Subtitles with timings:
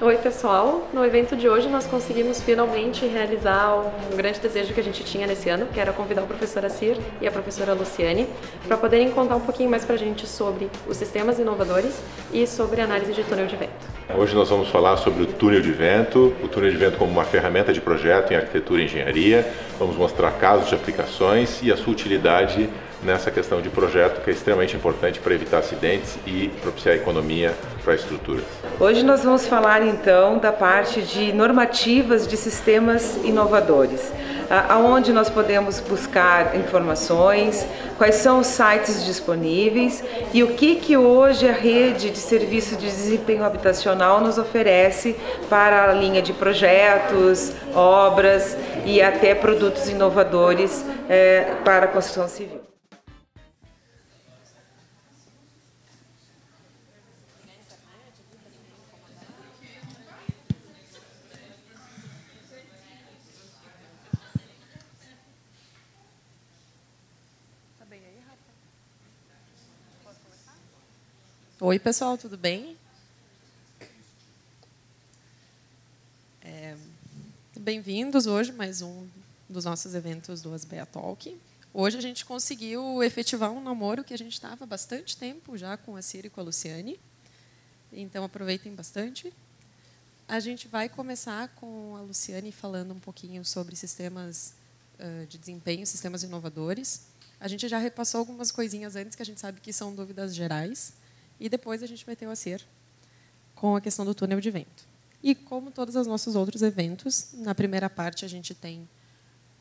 [0.00, 0.86] Oi, pessoal.
[0.94, 3.74] No evento de hoje nós conseguimos finalmente realizar
[4.12, 6.96] um grande desejo que a gente tinha nesse ano, que era convidar o professor Assir
[7.20, 8.28] e a professora Luciane
[8.68, 12.00] para poderem contar um pouquinho mais para a gente sobre os sistemas inovadores
[12.32, 13.72] e sobre análise de túnel de vento.
[14.16, 17.24] Hoje nós vamos falar sobre o túnel de vento, o túnel de vento como uma
[17.24, 19.52] ferramenta de projeto em arquitetura e engenharia.
[19.80, 22.70] Vamos mostrar casos de aplicações e a sua utilidade
[23.02, 27.92] nessa questão de projeto que é extremamente importante para evitar acidentes e propiciar economia para
[27.92, 28.42] a estrutura.
[28.80, 34.12] Hoje nós vamos falar então da parte de normativas de sistemas inovadores,
[34.68, 37.66] aonde nós podemos buscar informações,
[37.96, 42.86] quais são os sites disponíveis e o que que hoje a rede de serviço de
[42.86, 45.16] desempenho habitacional nos oferece
[45.48, 52.57] para a linha de projetos, obras e até produtos inovadores é, para a construção civil.
[71.60, 72.78] Oi, pessoal, tudo bem?
[76.40, 76.76] É,
[77.58, 79.08] Bem-vindos hoje mais um
[79.48, 81.36] dos nossos eventos do Asbea Talk.
[81.74, 85.96] Hoje a gente conseguiu efetivar um namoro que a gente estava bastante tempo já com
[85.96, 86.96] a Cira e com a Luciane.
[87.92, 89.34] Então aproveitem bastante.
[90.28, 94.54] A gente vai começar com a Luciane falando um pouquinho sobre sistemas
[95.28, 97.08] de desempenho, sistemas inovadores.
[97.40, 100.92] A gente já repassou algumas coisinhas antes que a gente sabe que são dúvidas gerais.
[101.38, 102.62] E depois a gente vai ter o ACER
[103.54, 104.86] com a questão do túnel de vento.
[105.22, 108.88] E como todos os nossos outros eventos, na primeira parte a gente tem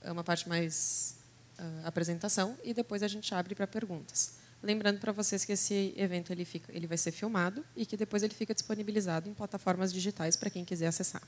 [0.02, 1.16] eh, uma parte mais
[1.58, 4.36] uh, apresentação e depois a gente abre para perguntas.
[4.62, 8.24] Lembrando para vocês que esse evento ele, fica, ele vai ser filmado e que depois
[8.24, 11.22] ele fica disponibilizado em plataformas digitais para quem quiser acessar.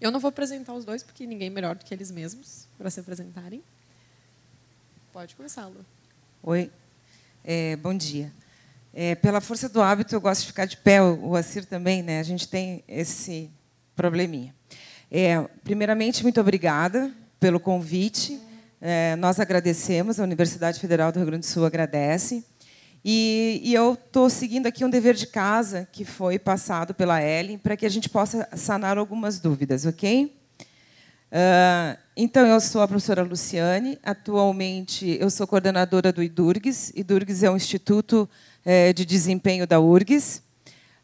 [0.00, 2.90] Eu não vou apresentar os dois, porque ninguém é melhor do que eles mesmos para
[2.90, 3.62] se apresentarem.
[5.12, 5.84] Pode começar, Lu.
[6.42, 6.70] Oi,
[7.42, 8.30] é, bom dia.
[8.98, 12.18] É, pela força do hábito, eu gosto de ficar de pé, o Assir também, né?
[12.18, 13.50] A gente tem esse
[13.94, 14.54] probleminha.
[15.10, 18.40] É, primeiramente, muito obrigada pelo convite.
[18.80, 22.42] É, nós agradecemos, a Universidade Federal do Rio Grande do Sul agradece.
[23.04, 27.58] E, e eu estou seguindo aqui um dever de casa que foi passado pela Ellen
[27.58, 30.34] para que a gente possa sanar algumas dúvidas, ok?
[31.30, 33.98] Uh, então, eu sou a professora Luciane.
[34.02, 36.94] Atualmente, eu sou coordenadora do IDURGS.
[36.96, 38.26] IDURGS é um instituto
[38.66, 40.42] é, de desempenho da URGS.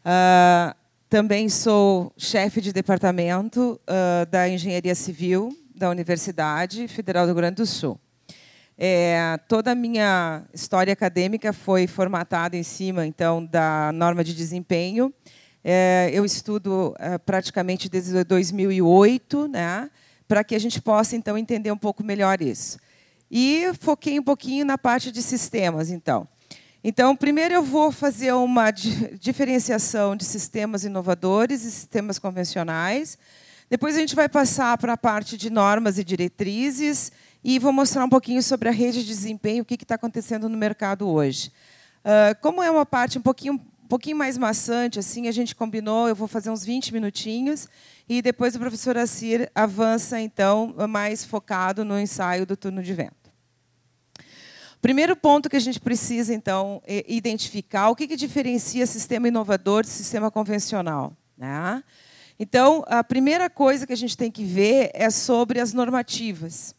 [0.03, 0.75] Uh,
[1.09, 7.55] também sou chefe de departamento uh, da Engenharia Civil da Universidade Federal do Rio Grande
[7.55, 7.97] do Sul.
[8.77, 15.13] É, toda a minha história acadêmica foi formatada em cima, então, da norma de desempenho.
[15.63, 19.89] É, eu estudo é, praticamente desde 2008, né,
[20.27, 22.77] para que a gente possa então entender um pouco melhor isso.
[23.31, 26.27] E foquei um pouquinho na parte de sistemas, então.
[26.85, 33.17] Então, primeiro eu vou fazer uma diferenciação de sistemas inovadores e sistemas convencionais.
[33.69, 37.09] Depois a gente vai passar para a parte de normas e diretrizes
[37.41, 40.57] e vou mostrar um pouquinho sobre a rede de desempenho, o que está acontecendo no
[40.57, 41.53] mercado hoje.
[42.03, 46.09] Uh, como é uma parte um pouquinho, um pouquinho mais maçante, assim, a gente combinou,
[46.09, 47.65] eu vou fazer uns 20 minutinhos
[48.09, 53.22] e depois o professor Assir avança, então, mais focado no ensaio do turno de vento.
[54.83, 59.83] Primeiro ponto que a gente precisa, então, é identificar o que, que diferencia sistema inovador
[59.83, 61.15] de sistema convencional.
[61.37, 61.81] Né?
[62.37, 66.75] Então, a primeira coisa que a gente tem que ver é sobre as normativas.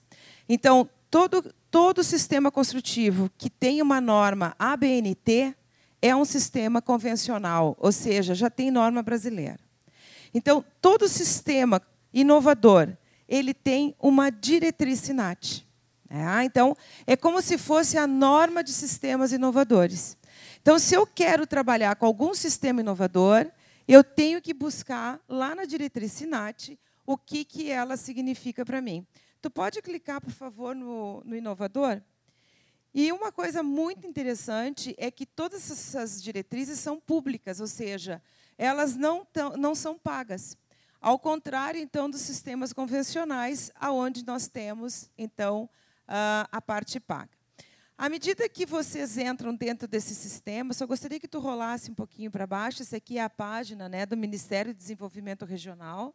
[0.46, 5.56] Então, todo, todo sistema construtivo que tem uma norma ABNT
[6.02, 9.60] é um sistema convencional, ou seja, já tem norma brasileira.
[10.34, 11.80] Então, todo sistema
[12.12, 12.94] inovador
[13.26, 15.63] ele tem uma diretriz SINAT.
[16.16, 16.76] É, então,
[17.08, 20.16] é como se fosse a norma de sistemas inovadores.
[20.62, 23.50] Então, se eu quero trabalhar com algum sistema inovador,
[23.88, 29.04] eu tenho que buscar lá na diretriz SINAT o que, que ela significa para mim.
[29.42, 32.00] Tu pode clicar, por favor, no, no inovador?
[32.94, 38.22] E uma coisa muito interessante é que todas essas diretrizes são públicas, ou seja,
[38.56, 40.56] elas não, tão, não são pagas.
[41.00, 45.68] Ao contrário, então, dos sistemas convencionais, aonde nós temos, então,
[46.06, 47.30] a parte paga.
[47.96, 52.30] À medida que vocês entram dentro desse sistema, só gostaria que tu rolasse um pouquinho
[52.30, 52.82] para baixo.
[52.82, 56.14] Essa aqui é a página né, do Ministério de Desenvolvimento Regional.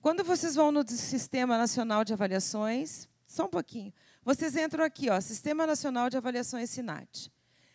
[0.00, 3.92] Quando vocês vão no Sistema Nacional de Avaliações, só um pouquinho,
[4.24, 7.30] vocês entram aqui, ó, Sistema Nacional de Avaliações SINAT.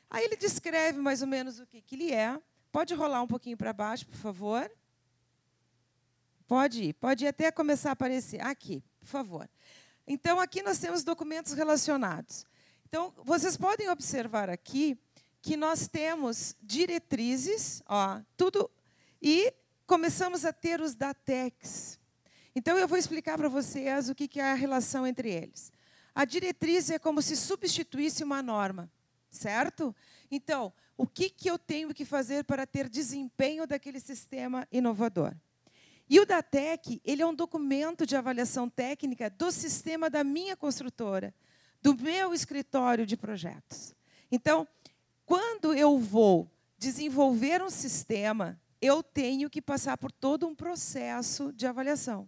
[0.10, 2.40] Aí ele descreve mais ou menos o que, que ele é.
[2.72, 4.70] Pode rolar um pouquinho para baixo, por favor.
[6.48, 8.42] Pode ir, pode ir até começar a aparecer.
[8.42, 9.50] Aqui, por favor.
[10.08, 12.46] Então, aqui nós temos documentos relacionados.
[12.88, 14.98] Então, vocês podem observar aqui
[15.42, 18.72] que nós temos diretrizes, ó, tudo,
[19.22, 19.54] e
[19.86, 22.00] começamos a ter os DATEX.
[22.56, 25.72] Então, eu vou explicar para vocês o que é a relação entre eles.
[26.16, 28.90] A diretriz é como se substituísse uma norma,
[29.30, 29.94] certo?
[30.32, 35.36] Então, o que, que eu tenho que fazer para ter desempenho daquele sistema inovador?
[36.10, 41.34] E o DATEC, ele é um documento de avaliação técnica do sistema da minha construtora,
[41.82, 43.94] do meu escritório de projetos.
[44.32, 44.68] Então,
[45.26, 51.68] quando eu vou desenvolver um sistema, eu tenho que passar por todo um processo de
[51.68, 52.28] avaliação.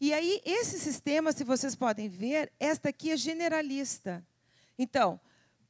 [0.00, 4.26] E aí, esse sistema, se vocês podem ver, esta aqui é generalista.
[4.78, 5.20] Então,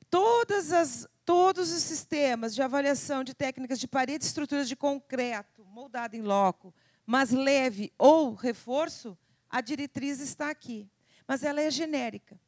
[0.09, 6.17] todas as, todos os sistemas de avaliação de técnicas de parede estruturas de concreto, moldado
[6.17, 6.73] em loco,
[7.07, 9.17] mas leve ou reforço,
[9.49, 10.89] a diretriz está aqui.
[11.27, 12.39] Mas ela é genérica.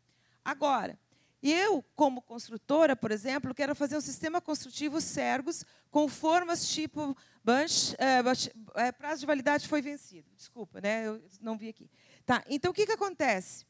[0.44, 0.98] Agora,
[1.42, 7.14] eu, como construtora, por exemplo, quero fazer um sistema construtivo Sergos com formas tipo
[7.44, 10.30] Bunch, é, é, prazo de validade foi vencido.
[10.34, 11.06] Desculpa, né?
[11.06, 11.90] eu não vi aqui.
[12.24, 13.66] Tá, então, o que, que acontece?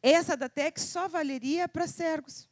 [0.00, 2.48] Essa da TEC só valeria para Sergos.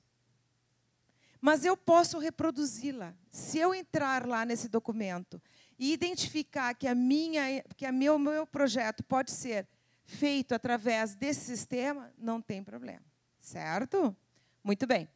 [1.41, 3.15] Mas eu posso reproduzi-la.
[3.31, 5.41] Se eu entrar lá nesse documento
[5.79, 9.67] e identificar que a minha, que a meu, meu projeto pode ser
[10.05, 13.05] feito através desse sistema, não tem problema.
[13.41, 14.17] Certo?
[14.63, 15.09] Muito bem.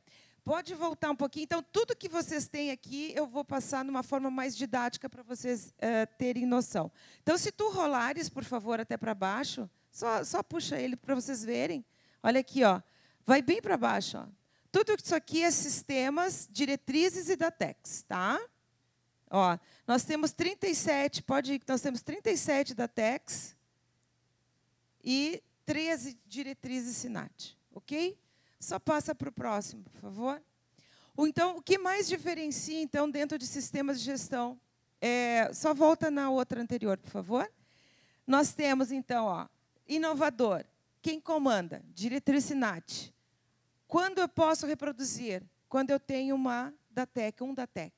[0.44, 1.44] Pode voltar um pouquinho.
[1.44, 5.68] Então, tudo que vocês têm aqui, eu vou passar numa forma mais didática para vocês
[5.68, 6.90] uh, terem noção.
[7.22, 11.44] Então, se tu rolares, por favor, até para baixo, só, só puxa ele para vocês
[11.44, 11.84] verem.
[12.22, 12.80] Olha aqui, ó.
[13.26, 14.18] vai bem para baixo.
[14.18, 14.26] Ó.
[14.72, 18.40] Tudo isso aqui é sistemas, diretrizes e datex, tá?
[19.30, 19.56] Ó,
[19.86, 23.56] nós temos 37, pode ir, nós temos 37 da TEX
[25.04, 28.18] e 13 diretrizes SINAT, ok?
[28.58, 30.42] Só passa para o próximo, por favor.
[31.16, 34.60] Então, o que mais diferencia, então, dentro de sistemas de gestão?
[35.00, 37.50] É, só volta na outra anterior, por favor.
[38.26, 39.46] Nós temos, então, ó,
[39.86, 40.64] inovador.
[41.00, 41.82] Quem comanda?
[41.94, 43.14] Diretriz SINAT.
[43.86, 45.42] Quando eu posso reproduzir?
[45.68, 47.92] Quando eu tenho uma DATEC, um DATEC.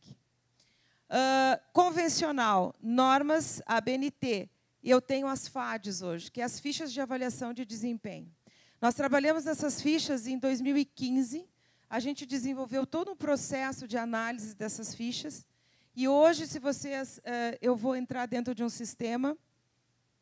[1.12, 4.48] Uh, convencional, normas ABNT.
[4.82, 8.32] E eu tenho as FADs hoje, que é as fichas de avaliação de desempenho.
[8.80, 11.46] Nós trabalhamos nessas fichas em 2015.
[11.90, 15.46] A gente desenvolveu todo um processo de análise dessas fichas.
[15.94, 19.36] E hoje, se vocês, uh, eu vou entrar dentro de um sistema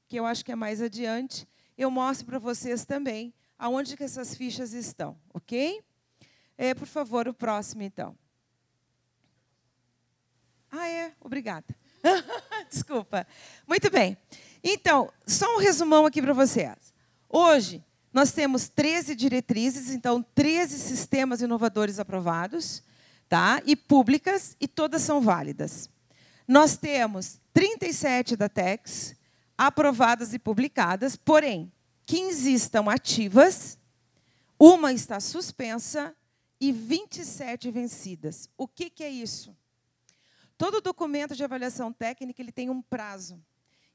[0.08, 1.46] que eu acho que é mais adiante,
[1.78, 5.80] eu mostro para vocês também aonde que essas fichas estão, ok?
[6.58, 8.18] É, por favor, o próximo, então.
[10.70, 11.12] Ah, é?
[11.20, 11.66] Obrigada.
[12.70, 13.26] Desculpa.
[13.66, 14.16] Muito bem.
[14.62, 16.94] Então, só um resumão aqui para vocês.
[17.28, 22.82] Hoje, nós temos 13 diretrizes, então 13 sistemas inovadores aprovados,
[23.28, 23.62] tá?
[23.64, 25.88] E públicas, e todas são válidas.
[26.46, 29.14] Nós temos 37 da TEX
[29.56, 31.72] aprovadas e publicadas, porém,
[32.06, 33.78] 15 estão ativas,
[34.58, 36.14] uma está suspensa
[36.60, 38.48] e 27 vencidas.
[38.58, 39.56] O que, que é isso?
[40.60, 43.42] Todo documento de avaliação técnica ele tem um prazo.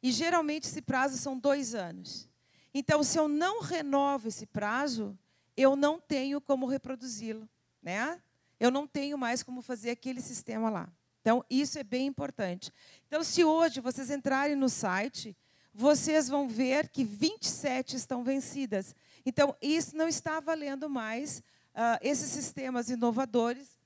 [0.01, 2.27] E geralmente esse prazo são dois anos.
[2.73, 5.15] Então, se eu não renovo esse prazo,
[5.55, 7.47] eu não tenho como reproduzi-lo.
[7.83, 8.19] Né?
[8.59, 10.89] Eu não tenho mais como fazer aquele sistema lá.
[11.21, 12.73] Então, isso é bem importante.
[13.07, 15.37] Então, se hoje vocês entrarem no site,
[15.71, 18.95] vocês vão ver que 27 estão vencidas.
[19.23, 21.43] Então, isso não está valendo mais
[21.75, 23.77] uh, esses sistemas inovadores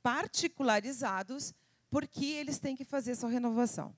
[0.00, 1.52] particularizados
[1.90, 3.94] porque eles têm que fazer sua renovação.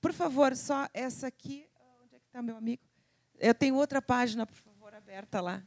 [0.00, 1.66] Por favor, só essa aqui.
[2.02, 2.82] Onde é que está meu amigo?
[3.38, 5.62] Eu tenho outra página, por favor, aberta lá.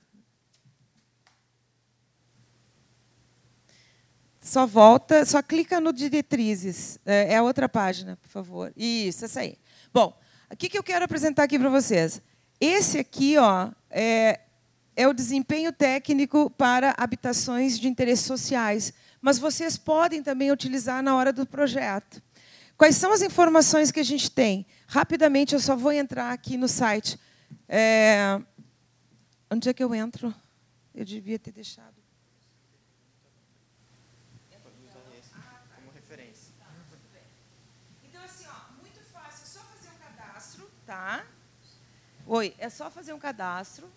[4.39, 6.99] Só volta, só clica no diretrizes.
[7.05, 8.71] É, é a outra página, por favor.
[8.75, 9.57] Isso, essa aí.
[9.91, 10.17] Bom,
[10.51, 12.21] o que eu quero apresentar aqui para vocês?
[12.59, 14.41] Esse aqui ó, é,
[14.95, 18.93] é o desempenho técnico para habitações de interesses sociais
[19.25, 22.21] mas vocês podem também utilizar na hora do projeto.
[22.77, 24.67] Quais são as informações que a gente tem?
[24.85, 27.19] Rapidamente, eu só vou entrar aqui no site.
[27.67, 28.39] É...
[29.49, 30.31] Onde é que eu entro?
[30.93, 31.95] Eu devia ter deixado.
[35.75, 36.53] como referência.
[38.03, 41.25] Então, assim, ó, muito fácil, é só fazer um cadastro, tá?
[42.27, 43.91] Oi, é só fazer um cadastro.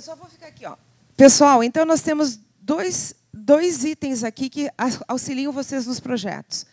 [0.00, 0.78] Eu só vou ficar aqui, ó.
[1.14, 4.70] Pessoal, então nós temos dois, dois itens aqui que
[5.06, 6.64] auxiliam vocês nos projetos.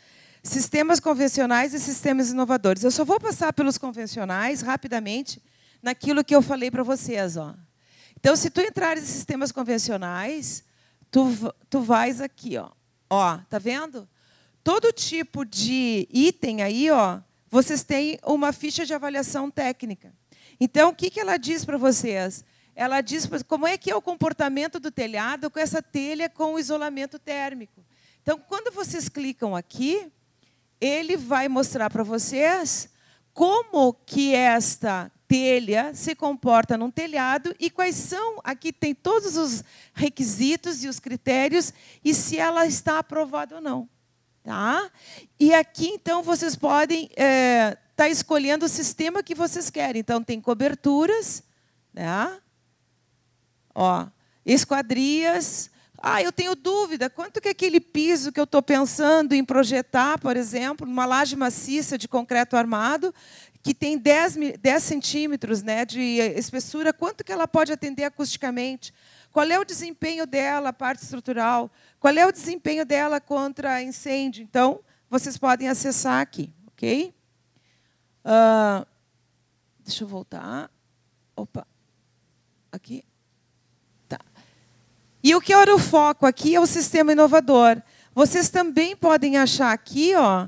[0.42, 2.86] Sistemas convencionais e sistemas inovadores.
[2.86, 5.42] Eu só vou passar pelos convencionais rapidamente
[5.84, 7.54] naquilo que eu falei para vocês, ó.
[8.18, 10.64] Então, se tu entrares em sistemas convencionais,
[11.12, 12.70] tu, tu vais aqui, ó.
[13.10, 14.08] Ó, tá vendo?
[14.64, 17.20] Todo tipo de item aí, ó,
[17.52, 20.14] vocês têm uma ficha de avaliação técnica.
[20.62, 22.46] Então, o que, que ela diz para vocês?
[22.78, 27.18] Ela diz como é que é o comportamento do telhado com essa telha com isolamento
[27.18, 27.84] térmico.
[28.22, 30.12] Então, quando vocês clicam aqui,
[30.80, 32.88] ele vai mostrar para vocês
[33.34, 39.64] como que esta telha se comporta num telhado e quais são, aqui tem todos os
[39.92, 41.74] requisitos e os critérios
[42.06, 43.90] e se ela está aprovada ou não.
[44.44, 44.92] Tá?
[45.40, 50.00] E aqui, então, vocês podem estar é, tá escolhendo o sistema que vocês querem.
[50.00, 51.42] Então, tem coberturas,
[51.92, 52.40] né?
[53.80, 54.08] Ó,
[54.44, 55.70] esquadrias.
[56.00, 60.36] Ah, eu tenho dúvida, quanto que aquele piso que eu estou pensando em projetar, por
[60.36, 63.14] exemplo, uma laje maciça de concreto armado,
[63.62, 68.92] que tem 10, 10 centímetros né, de espessura, quanto que ela pode atender acusticamente?
[69.32, 71.70] Qual é o desempenho dela, a parte estrutural?
[72.00, 74.42] Qual é o desempenho dela contra incêndio?
[74.44, 77.14] Então, vocês podem acessar aqui, ok?
[78.26, 78.88] Uh,
[79.84, 80.72] deixa eu voltar.
[81.36, 81.68] Opa,
[82.72, 83.07] aqui.
[85.24, 87.82] E o que era o foco aqui é o sistema inovador.
[88.14, 90.48] Vocês também podem achar aqui, ó,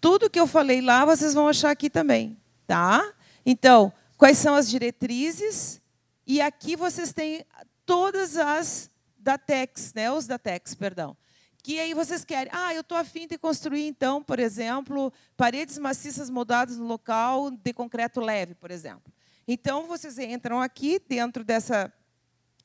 [0.00, 2.36] tudo que eu falei lá, vocês vão achar aqui também.
[2.66, 3.12] Tá?
[3.44, 5.80] Então, quais são as diretrizes?
[6.26, 7.44] E aqui vocês têm
[7.84, 10.10] todas as DATEX, né?
[10.10, 11.16] os DATEX, perdão.
[11.62, 16.28] Que aí vocês querem, ah, eu estou afim de construir, então, por exemplo, paredes maciças
[16.28, 19.12] moldadas no local de concreto leve, por exemplo.
[19.46, 21.92] Então, vocês entram aqui dentro dessa,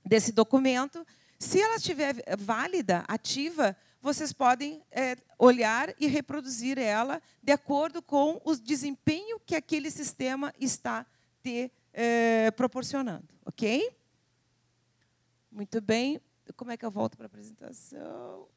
[0.04, 1.06] desse documento.
[1.40, 8.42] Se ela estiver válida, ativa, vocês podem é, olhar e reproduzir ela de acordo com
[8.44, 11.06] o desempenho que aquele sistema está
[11.44, 13.28] te é, proporcionando.
[13.46, 13.92] Ok?
[15.52, 16.20] Muito bem.
[16.56, 18.48] Como é que eu volto para a apresentação?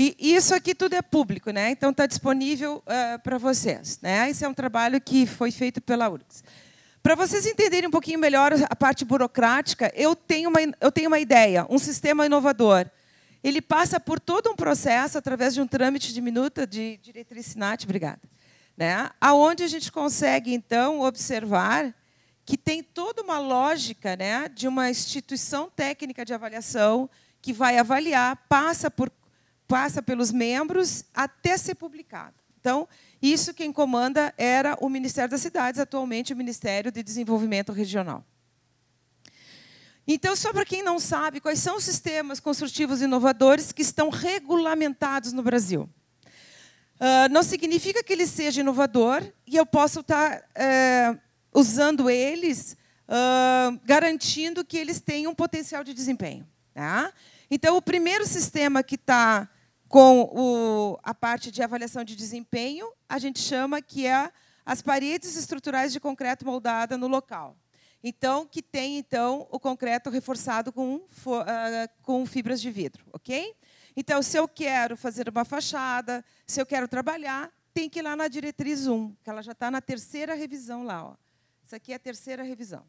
[0.00, 1.70] E isso aqui tudo é público, né?
[1.72, 4.00] então está disponível uh, para vocês.
[4.00, 4.30] Né?
[4.30, 6.44] Esse é um trabalho que foi feito pela URGS.
[7.08, 11.18] Para vocês entenderem um pouquinho melhor a parte burocrática, eu tenho uma, eu tenho uma
[11.18, 12.84] ideia, um sistema inovador.
[13.42, 17.84] Ele passa por todo um processo, através de um trâmite de minuta de diretriz SINAT,
[17.84, 18.20] obrigada,
[18.76, 19.08] né?
[19.18, 21.94] aonde a gente consegue, então, observar
[22.44, 27.08] que tem toda uma lógica né, de uma instituição técnica de avaliação
[27.40, 29.10] que vai avaliar, passa, por,
[29.66, 32.34] passa pelos membros até ser publicado.
[32.60, 32.86] Então,
[33.20, 38.24] isso quem comanda era o Ministério das Cidades, atualmente o Ministério de Desenvolvimento Regional.
[40.06, 45.34] Então, só para quem não sabe, quais são os sistemas construtivos inovadores que estão regulamentados
[45.34, 45.88] no Brasil?
[46.98, 51.20] Uh, não significa que ele seja inovador e eu posso estar uh,
[51.52, 56.48] usando eles, uh, garantindo que eles tenham um potencial de desempenho.
[56.72, 57.12] Tá?
[57.50, 59.48] Então, o primeiro sistema que está
[59.88, 64.30] com o, a parte de avaliação de desempenho, a gente chama que é
[64.64, 67.56] as paredes estruturais de concreto moldada no local.
[68.04, 71.02] Então, que tem então o concreto reforçado com, uh,
[72.02, 73.56] com fibras de vidro, ok?
[73.96, 78.14] Então, se eu quero fazer uma fachada, se eu quero trabalhar, tem que ir lá
[78.14, 81.06] na diretriz 1, que ela já está na terceira revisão lá.
[81.06, 81.14] Ó.
[81.64, 82.84] Isso aqui é a terceira revisão.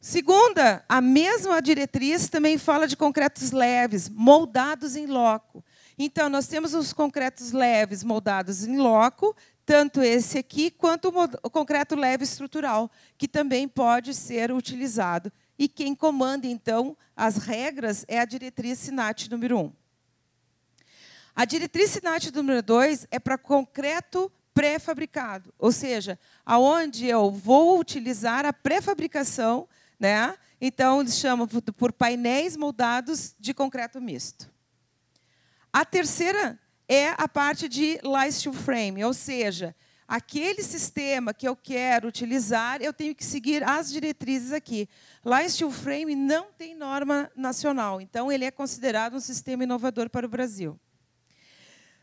[0.00, 5.62] Segunda, a mesma diretriz também fala de concretos leves, moldados em loco.
[5.98, 11.94] Então, nós temos os concretos leves moldados em loco, tanto esse aqui quanto o concreto
[11.94, 15.30] leve estrutural, que também pode ser utilizado.
[15.58, 19.72] E quem comanda, então, as regras é a diretriz SINAT número 1.
[21.36, 28.44] A diretriz SINAT número 2 é para concreto pré-fabricado, ou seja, aonde eu vou utilizar
[28.46, 29.68] a pré-fabricação,
[30.00, 30.34] né?
[30.58, 34.50] Então eles chamam por painéis moldados de concreto misto.
[35.70, 39.76] A terceira é a parte de Light Steel Frame, ou seja,
[40.08, 44.88] aquele sistema que eu quero utilizar, eu tenho que seguir as diretrizes aqui.
[45.24, 50.26] Light Steel Frame não tem norma nacional, então ele é considerado um sistema inovador para
[50.26, 50.80] o Brasil.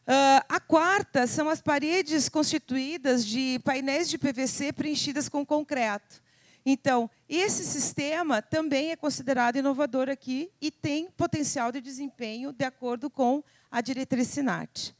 [0.07, 6.21] Uh, a quarta são as paredes constituídas de painéis de PVC preenchidas com concreto.
[6.69, 13.09] Então, esse sistema também é considerado inovador aqui e tem potencial de desempenho de acordo
[13.09, 14.93] com a diretriz SINAT.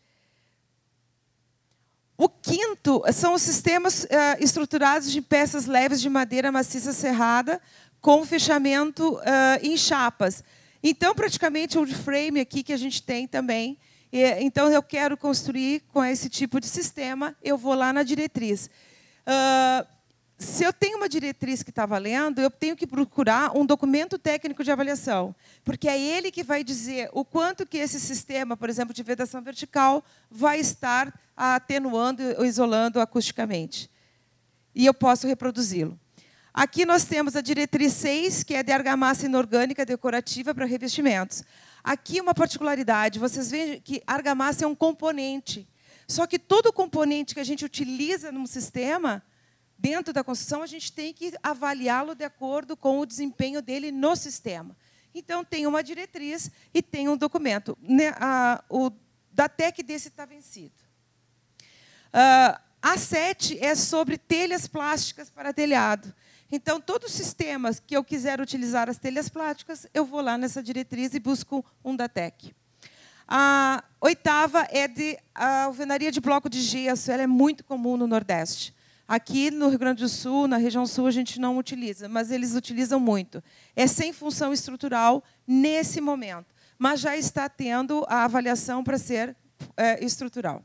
[2.18, 4.08] O quinto são os sistemas uh,
[4.40, 7.62] estruturados de peças leves de madeira maciça serrada
[8.00, 9.22] com fechamento uh,
[9.62, 10.46] em chapas.
[10.82, 13.78] Então, praticamente, o frame aqui que a gente tem também.
[14.10, 18.70] E, então, eu quero construir com esse tipo de sistema, eu vou lá na diretriz.
[19.28, 19.97] Uh,
[20.38, 24.64] se eu tenho uma diretriz que está valendo, eu tenho que procurar um documento técnico
[24.64, 28.94] de avaliação, porque é ele que vai dizer o quanto que esse sistema, por exemplo,
[28.94, 33.90] de vedação vertical, vai estar atenuando ou isolando acusticamente.
[34.76, 36.00] E eu posso reproduzi-lo.
[36.54, 41.44] Aqui nós temos a diretriz 6, que é de argamassa inorgânica decorativa para revestimentos.
[41.84, 45.68] Aqui uma particularidade, vocês veem que argamassa é um componente.
[46.08, 49.24] Só que todo componente que a gente utiliza num sistema,
[49.78, 54.16] dentro da construção, a gente tem que avaliá-lo de acordo com o desempenho dele no
[54.16, 54.76] sistema.
[55.14, 57.78] Então, tem uma diretriz e tem um documento.
[58.70, 58.92] O
[59.32, 60.76] DATEC desse está vencido.
[62.08, 66.14] Uh, a 7 é sobre telhas plásticas para telhado.
[66.52, 70.64] Então, todos os sistemas que eu quiser utilizar as telhas plásticas, eu vou lá nessa
[70.64, 72.56] diretriz e busco um DATEC.
[73.28, 77.12] A oitava é de alvenaria de bloco de gesso.
[77.12, 78.74] Ela é muito comum no Nordeste.
[79.08, 82.56] Aqui no Rio Grande do Sul, na região sul, a gente não utiliza, mas eles
[82.56, 83.42] utilizam muito.
[83.76, 89.36] É sem função estrutural nesse momento, mas já está tendo a avaliação para ser
[89.78, 90.62] é, estrutural.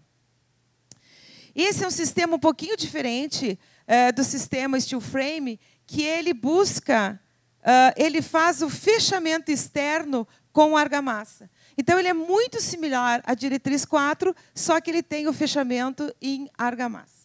[1.55, 7.21] Esse é um sistema um pouquinho diferente é, do sistema steel frame, que ele busca,
[7.61, 11.51] uh, ele faz o fechamento externo com argamassa.
[11.77, 16.49] Então, ele é muito similar à diretriz 4, só que ele tem o fechamento em
[16.57, 17.22] argamassa.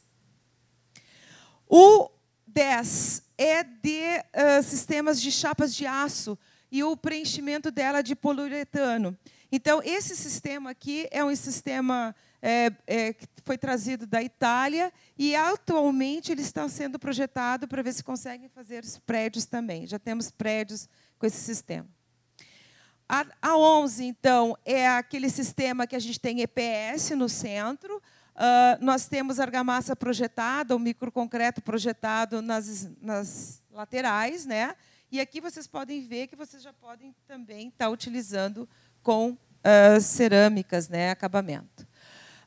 [1.70, 2.10] O
[2.48, 4.02] 10 é de
[4.34, 6.38] uh, sistemas de chapas de aço
[6.72, 9.18] e o preenchimento dela de poliuretano.
[9.52, 15.36] Então, esse sistema aqui é um sistema é, é, que foi trazido da Itália e,
[15.36, 19.88] atualmente, ele está sendo projetado para ver se conseguem fazer os prédios também.
[19.88, 21.88] Já temos prédios com esse sistema.
[23.08, 28.02] A, a 11, então, é aquele sistema que a gente tem EPS no centro,
[28.38, 34.76] Uh, nós temos argamassa projetada, o microconcreto projetado nas, nas laterais, né?
[35.12, 38.70] E aqui vocês podem ver que vocês já podem também estar utilizando
[39.02, 41.10] com uh, cerâmicas, né?
[41.10, 41.88] Acabamento.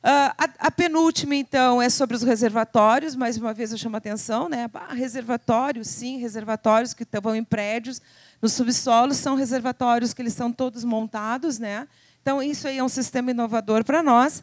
[0.01, 3.13] Uh, a, a, penúltima, então, é sobre os reservatórios.
[3.13, 4.69] Mais uma vez eu chamo a atenção, né?
[4.73, 8.01] Ah, reservatórios, sim, reservatórios que estão em prédios
[8.41, 11.85] no subsolo são reservatórios que eles são todos montados, né?
[12.21, 14.41] Então isso aí é um sistema inovador para nós.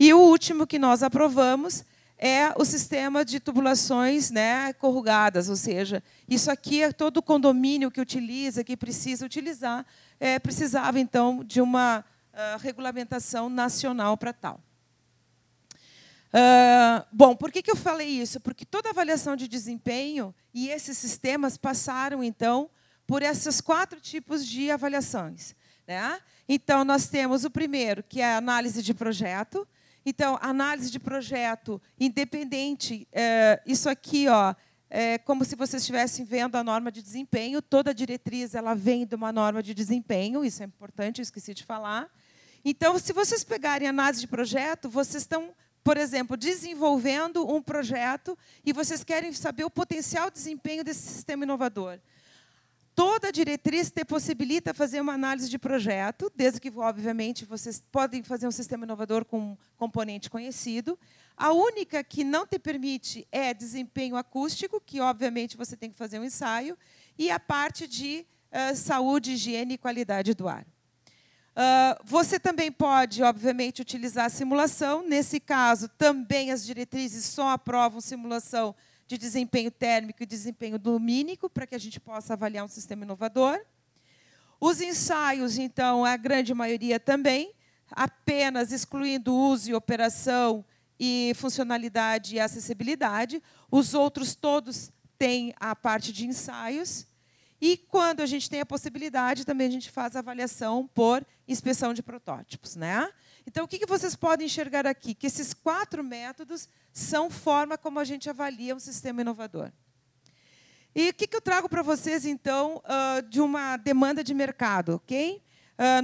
[0.00, 1.84] E o último que nós aprovamos
[2.16, 8.00] é o sistema de tubulações né, corrugadas, ou seja, isso aqui é todo condomínio que
[8.00, 9.84] utiliza, que precisa utilizar,
[10.18, 14.58] é, precisava então de uma uh, regulamentação nacional para tal.
[16.32, 18.40] Uh, bom, por que, que eu falei isso?
[18.40, 22.70] Porque toda avaliação de desempenho e esses sistemas passaram então
[23.06, 25.54] por esses quatro tipos de avaliações.
[25.86, 26.18] Né?
[26.48, 29.68] Então, nós temos o primeiro, que é a análise de projeto,
[30.04, 34.54] então, análise de projeto independente, é, isso aqui, ó,
[34.88, 37.62] é como se vocês estivessem vendo a norma de desempenho.
[37.62, 41.64] Toda diretriz ela vem de uma norma de desempenho, isso é importante, eu esqueci de
[41.64, 42.08] falar.
[42.64, 48.72] Então, se vocês pegarem análise de projeto, vocês estão, por exemplo, desenvolvendo um projeto e
[48.72, 51.98] vocês querem saber o potencial desempenho desse sistema inovador.
[53.02, 58.46] Toda diretriz te possibilita fazer uma análise de projeto, desde que, obviamente, vocês podem fazer
[58.46, 60.98] um sistema inovador com um componente conhecido.
[61.34, 66.18] A única que não te permite é desempenho acústico, que, obviamente, você tem que fazer
[66.18, 66.76] um ensaio,
[67.18, 70.66] e a parte de uh, saúde, higiene e qualidade do ar.
[71.56, 75.02] Uh, você também pode, obviamente, utilizar a simulação.
[75.02, 78.74] Nesse caso, também as diretrizes só aprovam simulação
[79.10, 83.60] de desempenho térmico e desempenho lumínico, para que a gente possa avaliar um sistema inovador.
[84.60, 87.52] Os ensaios, então, a grande maioria também,
[87.90, 90.64] apenas excluindo uso e operação
[90.96, 93.42] e funcionalidade e acessibilidade.
[93.68, 97.04] Os outros todos têm a parte de ensaios.
[97.60, 101.92] E quando a gente tem a possibilidade, também a gente faz a avaliação por inspeção
[101.92, 102.76] de protótipos.
[102.76, 103.10] Né?
[103.50, 105.12] Então, o que vocês podem enxergar aqui?
[105.12, 109.72] Que esses quatro métodos são forma como a gente avalia um sistema inovador.
[110.94, 112.80] E o que eu trago para vocês, então,
[113.28, 115.42] de uma demanda de mercado, ok?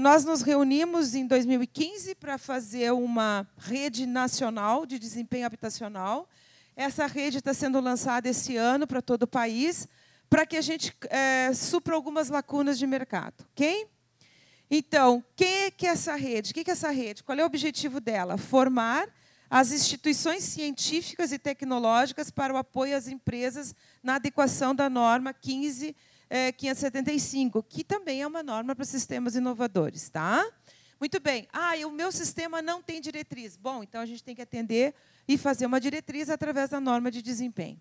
[0.00, 6.28] Nós nos reunimos em 2015 para fazer uma rede nacional de desempenho habitacional.
[6.74, 9.86] Essa rede está sendo lançada esse ano para todo o país,
[10.28, 10.92] para que a gente
[11.54, 13.86] supra algumas lacunas de mercado, ok?
[14.70, 16.50] Então, quem é que é essa rede?
[16.50, 17.22] O que é essa rede?
[17.22, 18.36] Qual é o objetivo dela?
[18.36, 19.08] Formar
[19.48, 25.94] as instituições científicas e tecnológicas para o apoio às empresas na adequação da norma 15
[26.28, 30.08] é, 575, que também é uma norma para sistemas inovadores.
[30.08, 30.44] Tá?
[30.98, 31.46] Muito bem.
[31.52, 33.56] Ah, o meu sistema não tem diretriz.
[33.56, 34.94] Bom, então a gente tem que atender
[35.28, 37.80] e fazer uma diretriz através da norma de desempenho.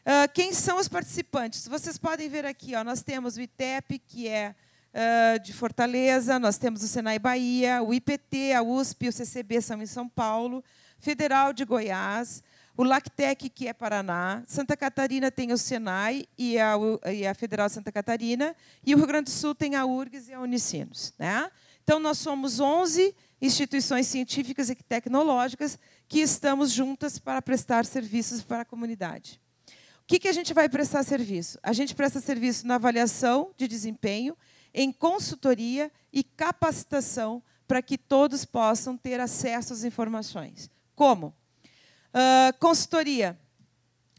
[0.00, 1.66] Uh, quem são os participantes?
[1.66, 4.54] Vocês podem ver aqui, ó, nós temos o ITEP, que é
[5.42, 9.86] de Fortaleza, nós temos o Senai Bahia, o IPT, a USP, o CCB são em
[9.86, 10.64] São Paulo,
[10.98, 12.42] Federal de Goiás,
[12.76, 16.74] o LACTEC, que é Paraná, Santa Catarina tem o Senai e a,
[17.12, 18.54] e a Federal Santa Catarina,
[18.84, 21.14] e o Rio Grande do Sul tem a URGS e a Unicinos.
[21.18, 21.50] Né?
[21.82, 25.78] Então, nós somos 11 instituições científicas e tecnológicas
[26.08, 29.40] que estamos juntas para prestar serviços para a comunidade.
[30.02, 31.58] O que, que a gente vai prestar serviço?
[31.62, 34.36] A gente presta serviço na avaliação de desempenho,
[34.76, 40.70] em consultoria e capacitação para que todos possam ter acesso às informações.
[40.94, 41.34] Como?
[42.08, 43.38] Uh, consultoria.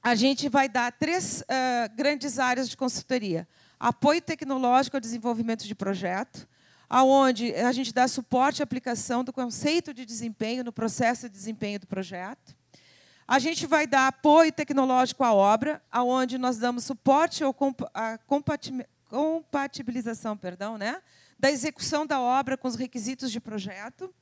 [0.01, 3.47] A gente vai dar três uh, grandes áreas de consultoria:
[3.79, 6.47] apoio tecnológico ao desenvolvimento de projeto,
[6.89, 11.79] aonde a gente dá suporte à aplicação do conceito de desempenho no processo de desempenho
[11.79, 12.57] do projeto.
[13.27, 17.43] A gente vai dar apoio tecnológico à obra, aonde nós damos suporte
[17.93, 18.17] à
[19.07, 21.01] compatibilização, perdão, né,
[21.39, 24.13] da execução da obra com os requisitos de projeto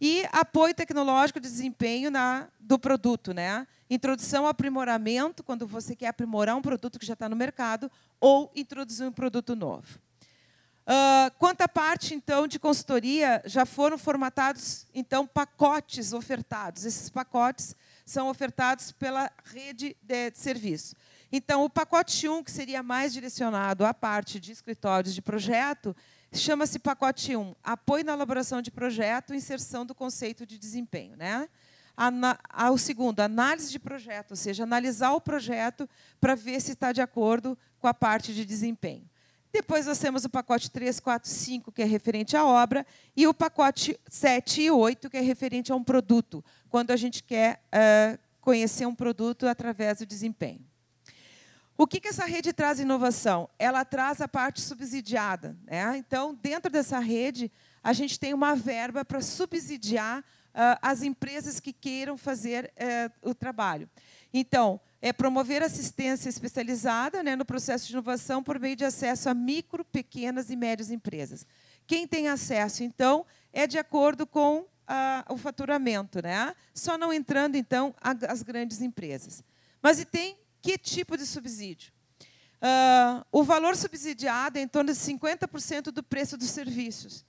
[0.00, 3.66] e apoio tecnológico de desempenho na, do produto, né?
[3.88, 9.06] Introdução aprimoramento, quando você quer aprimorar um produto que já está no mercado, ou introduzir
[9.06, 9.98] um produto novo.
[10.86, 16.84] Uh, quanto à parte, então, de consultoria, já foram formatados, então, pacotes ofertados.
[16.84, 17.76] Esses pacotes
[18.06, 20.96] são ofertados pela rede de serviço.
[21.32, 25.94] Então, o pacote 1, que seria mais direcionado à parte de escritórios de projeto,
[26.32, 31.16] Chama-se pacote 1, apoio na elaboração de projeto, inserção do conceito de desempenho.
[31.16, 31.48] Né?
[32.72, 35.88] o segundo, análise de projeto, ou seja, analisar o projeto
[36.20, 39.04] para ver se está de acordo com a parte de desempenho.
[39.52, 43.34] Depois nós temos o pacote 3, 4, 5, que é referente à obra, e o
[43.34, 48.18] pacote 7 e 8, que é referente a um produto, quando a gente quer uh,
[48.40, 50.69] conhecer um produto através do desempenho.
[51.80, 53.48] O que, que essa rede traz inovação?
[53.58, 55.56] Ela traz a parte subsidiada.
[55.64, 55.96] Né?
[55.96, 57.50] Então, dentro dessa rede,
[57.82, 63.34] a gente tem uma verba para subsidiar uh, as empresas que queiram fazer uh, o
[63.34, 63.88] trabalho.
[64.30, 69.32] Então, é promover assistência especializada né, no processo de inovação por meio de acesso a
[69.32, 71.46] micro, pequenas e médias empresas.
[71.86, 74.66] Quem tem acesso, então, é de acordo com uh,
[75.30, 76.54] o faturamento, né?
[76.74, 79.42] só não entrando, então, as grandes empresas.
[79.82, 81.92] Mas e tem que tipo de subsídio?
[82.60, 87.24] Uh, o valor subsidiado é em torno de 50% do preço dos serviços,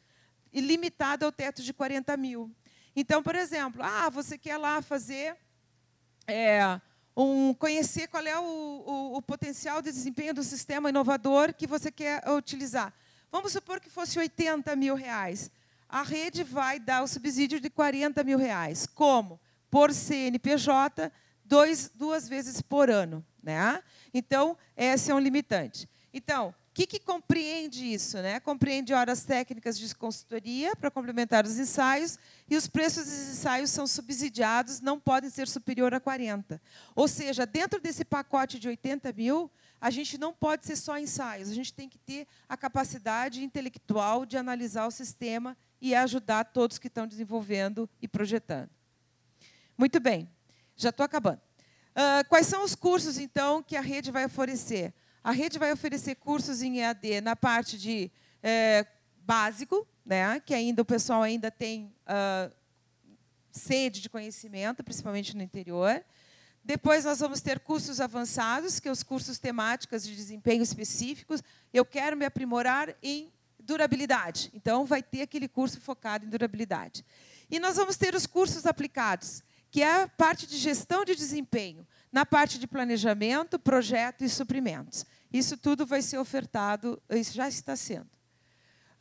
[0.51, 2.51] e limitado ao teto de 40 mil.
[2.95, 5.37] Então, por exemplo, ah, você quer lá fazer
[6.27, 6.79] é,
[7.15, 11.89] um, conhecer qual é o, o, o, potencial de desempenho do sistema inovador que você
[11.91, 12.93] quer utilizar.
[13.31, 15.49] Vamos supor que fosse 80 mil reais.
[15.87, 18.85] A rede vai dar o subsídio de 40 mil reais.
[18.85, 19.39] Como?
[19.69, 21.11] Por CNPJ,
[21.51, 23.25] dois, duas vezes por ano.
[23.43, 23.83] Né?
[24.13, 25.85] Então, esse é um limitante.
[26.13, 28.15] Então, o que, que compreende isso?
[28.21, 28.39] Né?
[28.39, 32.17] Compreende horas técnicas de consultoria para complementar os ensaios
[32.49, 36.61] e os preços dos ensaios são subsidiados, não podem ser superior a 40.
[36.95, 41.49] Ou seja, dentro desse pacote de 80 mil, a gente não pode ser só ensaios,
[41.49, 46.79] a gente tem que ter a capacidade intelectual de analisar o sistema e ajudar todos
[46.79, 48.69] que estão desenvolvendo e projetando.
[49.77, 50.29] Muito bem.
[50.81, 51.39] Já estou acabando.
[51.91, 54.91] Uh, quais são os cursos, então, que a rede vai oferecer?
[55.23, 58.09] A rede vai oferecer cursos em EAD na parte de
[58.41, 58.87] é,
[59.19, 62.51] básico, né, que ainda o pessoal ainda tem uh,
[63.51, 66.03] sede de conhecimento, principalmente no interior.
[66.63, 71.43] Depois nós vamos ter cursos avançados, que são os cursos temáticos de desempenho específicos.
[71.71, 74.49] Eu quero me aprimorar em durabilidade.
[74.55, 77.05] Então, vai ter aquele curso focado em durabilidade.
[77.51, 81.87] E nós vamos ter os cursos aplicados que é a parte de gestão de desempenho,
[82.11, 85.05] na parte de planejamento, projeto e suprimentos.
[85.31, 88.09] Isso tudo vai ser ofertado, isso já está sendo.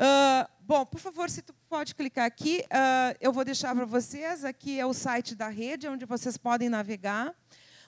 [0.00, 4.44] Uh, bom, por favor, se tu pode clicar aqui, uh, eu vou deixar para vocês.
[4.44, 7.34] Aqui é o site da rede, onde vocês podem navegar.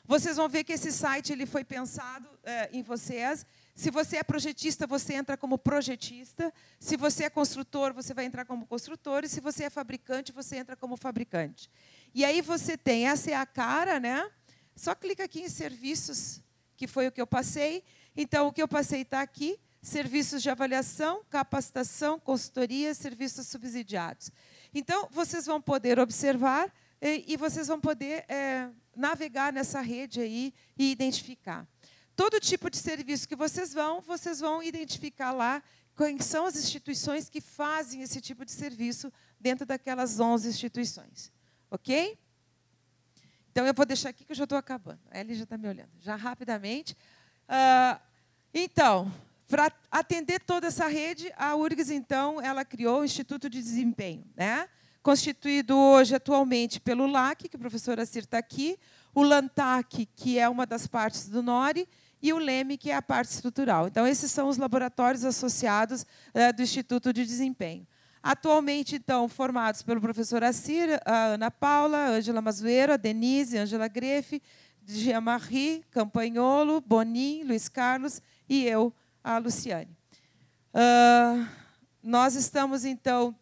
[0.04, 3.46] Vocês vão ver que esse site ele foi pensado uh, em vocês.
[3.74, 6.52] Se você é projetista, você entra como projetista.
[6.78, 9.24] Se você é construtor, você vai entrar como construtor.
[9.24, 11.70] E se você é fabricante, você entra como fabricante.
[12.14, 14.30] E aí você tem, essa é a cara, né?
[14.76, 16.40] Só clica aqui em serviços,
[16.76, 17.84] que foi o que eu passei.
[18.16, 24.30] Então, o que eu passei está aqui: serviços de avaliação, capacitação, consultoria, serviços subsidiados.
[24.74, 30.54] Então, vocês vão poder observar e, e vocês vão poder é, navegar nessa rede aí
[30.78, 31.66] e identificar.
[32.14, 35.62] Todo tipo de serviço que vocês vão, vocês vão identificar lá
[35.94, 41.32] quais são as instituições que fazem esse tipo de serviço dentro daquelas 11 instituições.
[41.72, 42.18] Ok?
[43.50, 45.00] Então, eu vou deixar aqui que eu já estou acabando.
[45.10, 45.88] A já está me olhando.
[46.00, 46.94] Já rapidamente.
[47.48, 47.98] Uh,
[48.52, 49.10] então,
[49.48, 54.68] para atender toda essa rede, a URGS, então, ela criou o Instituto de Desempenho, né?
[55.02, 58.78] constituído hoje, atualmente, pelo LAC, que o professor Assir está aqui,
[59.14, 61.88] o LANTAC, que é uma das partes do NORI,
[62.20, 63.88] e o LEME, que é a parte estrutural.
[63.88, 67.86] Então, esses são os laboratórios associados uh, do Instituto de Desempenho.
[68.22, 74.40] Atualmente, então, formados pelo professor Assir, a Ana Paula, Ângela Mazueiro, a Denise, Ângela Grefe,
[74.86, 79.90] Jean-Marie, Campanholo, Bonin, Luiz Carlos e eu, a Luciane.
[80.72, 81.46] Uh,
[82.00, 83.34] nós estamos, então,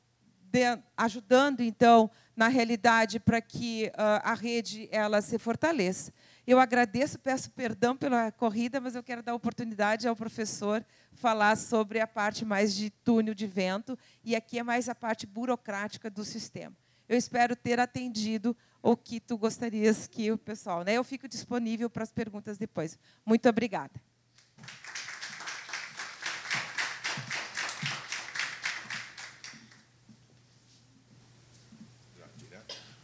[0.51, 0.63] de,
[0.97, 6.11] ajudando, então, na realidade, para que uh, a rede ela se fortaleça.
[6.47, 12.01] Eu agradeço, peço perdão pela corrida, mas eu quero dar oportunidade ao professor falar sobre
[12.01, 16.25] a parte mais de túnel de vento, e aqui é mais a parte burocrática do
[16.25, 16.75] sistema.
[17.09, 20.85] Eu espero ter atendido o que tu gostarias que o pessoal.
[20.85, 20.95] Né?
[20.95, 22.99] Eu fico disponível para as perguntas depois.
[23.27, 23.93] Muito obrigada.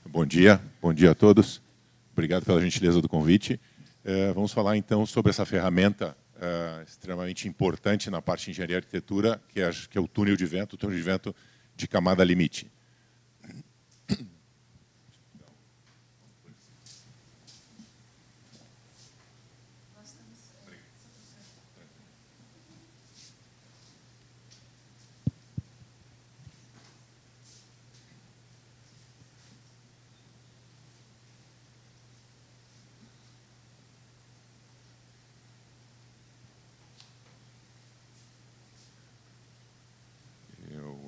[0.08, 1.65] Bom dia, bom dia a todos.
[2.16, 3.60] Obrigado pela gentileza do convite.
[4.02, 8.78] Uh, vamos falar então sobre essa ferramenta uh, extremamente importante na parte de engenharia e
[8.78, 11.36] arquitetura, é, que é o túnel de vento, o túnel de vento
[11.76, 12.70] de camada limite.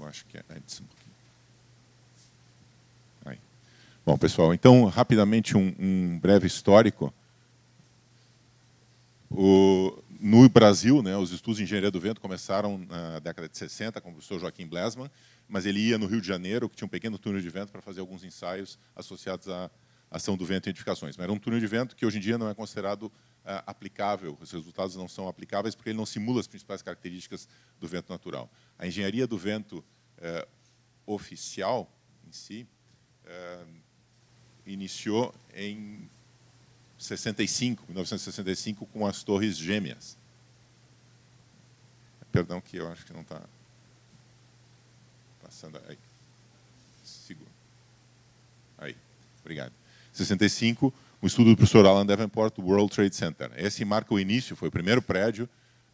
[0.09, 1.14] acho que é antes um pouquinho.
[3.25, 3.38] Aí.
[4.18, 7.14] Bom, pessoal, então, rapidamente, um, um breve histórico.
[9.31, 14.00] O, no Brasil, né, os estudos de engenharia do vento começaram na década de 60
[14.00, 15.09] com o professor Joaquim Blesman,
[15.46, 17.81] mas ele ia no Rio de Janeiro, que tinha um pequeno túnel de vento, para
[17.81, 19.70] fazer alguns ensaios associados à
[20.11, 21.16] ação do vento em edificações.
[21.16, 23.12] Mas era um túnel de vento que hoje em dia não é considerado uh,
[23.66, 28.11] aplicável, os resultados não são aplicáveis porque ele não simula as principais características do vento
[28.11, 28.50] natural.
[28.76, 30.48] A engenharia do vento uh,
[31.07, 31.88] oficial
[32.26, 32.66] em si
[33.24, 33.78] uh,
[34.72, 36.09] iniciou em
[36.98, 40.16] 65, 1965, com as Torres Gêmeas.
[42.31, 43.40] Perdão que eu acho que não está
[45.42, 45.98] passando aí.
[47.04, 47.50] Segura.
[48.76, 48.96] Aí,
[49.40, 49.72] obrigado.
[50.12, 53.50] 65, o estudo do professor Alan Davenport, World Trade Center.
[53.57, 55.48] Esse marca o início, foi o primeiro prédio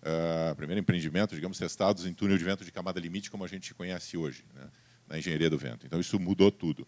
[0.04, 3.74] uh, primeiro empreendimento, digamos, testados em túnel de vento de camada limite, como a gente
[3.74, 4.68] conhece hoje, né,
[5.08, 5.87] na engenharia do vento.
[5.87, 6.87] Então, isso mudou tudo.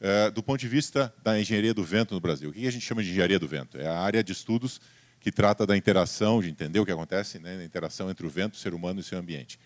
[0.00, 2.86] Uh, do ponto de vista da engenharia do vento no Brasil, o que a gente
[2.86, 3.76] chama de engenharia do vento?
[3.76, 4.80] É a área de estudos
[5.20, 8.54] que trata da interação, de entender o que acontece né, na interação entre o vento,
[8.54, 9.60] o ser humano e o seu ambiente.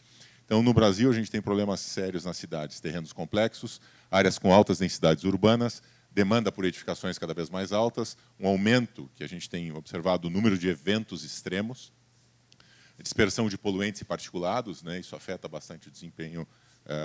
[0.44, 4.78] Então, no Brasil, a gente tem problemas sérios nas cidades, terrenos complexos, áreas com altas
[4.78, 9.72] densidades urbanas, demanda por edificações cada vez mais altas, um aumento que a gente tem
[9.72, 11.92] observado do número de eventos extremos,
[13.00, 16.46] dispersão de poluentes e particulados, né, isso afeta bastante o desempenho,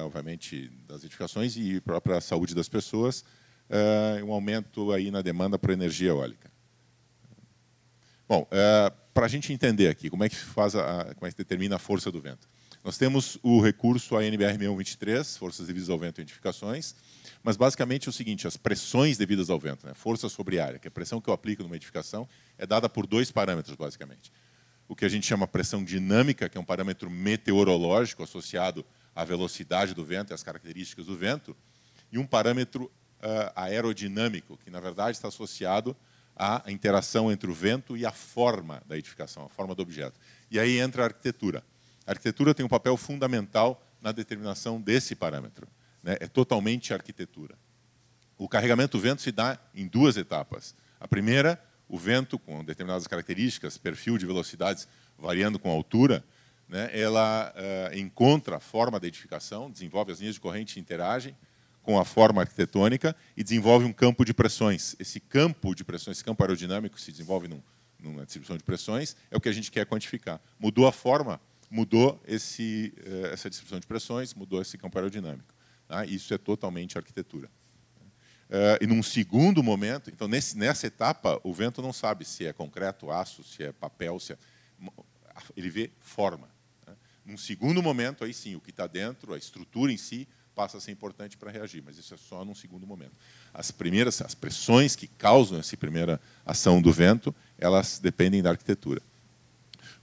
[0.03, 3.23] obviamente, das edificações e própria saúde das pessoas,
[3.69, 6.51] uh, um aumento aí na demanda por energia eólica.
[8.27, 11.37] Bom, uh, para a gente entender aqui como é que faz a, como é que
[11.37, 12.47] determina a força do vento.
[12.83, 16.95] Nós temos o recurso ANBR 6123, forças devidas ao vento em edificações,
[17.43, 20.87] mas basicamente é o seguinte, as pressões devidas ao vento, né, força sobre área, que
[20.87, 24.31] é a pressão que eu aplico numa edificação, é dada por dois parâmetros, basicamente
[24.89, 28.83] o que a gente chama pressão dinâmica, que é um parâmetro meteorológico associado
[29.19, 31.55] à velocidade do vento e às características do vento,
[32.11, 35.95] e um parâmetro uh, aerodinâmico, que na verdade está associado
[36.35, 40.17] à interação entre o vento e a forma da edificação, a forma do objeto.
[40.49, 41.63] E aí entra a arquitetura.
[42.07, 45.67] A arquitetura tem um papel fundamental na determinação desse parâmetro.
[46.01, 46.15] Né?
[46.21, 47.55] É totalmente arquitetura.
[48.37, 50.73] O carregamento do vento se dá em duas etapas.
[50.97, 56.23] A primeira o vento, com determinadas características, perfil de velocidades variando com a altura,
[56.69, 61.35] né, ela uh, encontra a forma da edificação, desenvolve as linhas de corrente interagem
[61.81, 64.95] com a forma arquitetônica e desenvolve um campo de pressões.
[64.99, 67.61] Esse campo de pressões, esse campo aerodinâmico se desenvolve num,
[67.99, 70.39] numa distribuição de pressões, é o que a gente quer quantificar.
[70.59, 75.51] Mudou a forma, mudou esse, uh, essa distribuição de pressões, mudou esse campo aerodinâmico.
[75.87, 76.05] Tá?
[76.05, 77.49] Isso é totalmente arquitetura.
[78.49, 82.53] Uh, e num segundo momento, então nesse, nessa etapa, o vento não sabe se é
[82.53, 84.37] concreto, aço, se é papel, se é,
[85.57, 86.47] ele vê forma.
[87.29, 90.81] Num segundo momento, aí sim, o que está dentro, a estrutura em si, passa a
[90.81, 93.13] ser importante para reagir, mas isso é só num segundo momento.
[93.53, 98.99] As primeiras, as pressões que causam essa primeira ação do vento, elas dependem da arquitetura.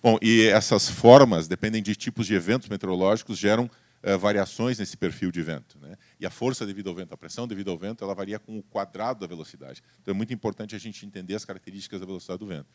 [0.01, 3.69] Bom, e essas formas dependem de tipos de eventos meteorológicos, geram
[4.05, 5.77] uh, variações nesse perfil de vento.
[5.81, 5.97] Né?
[6.21, 8.63] E a força devido ao vento, a pressão devido ao vento, ela varia com o
[8.63, 9.83] quadrado da velocidade.
[10.01, 12.69] Então é muito importante a gente entender as características da velocidade do vento.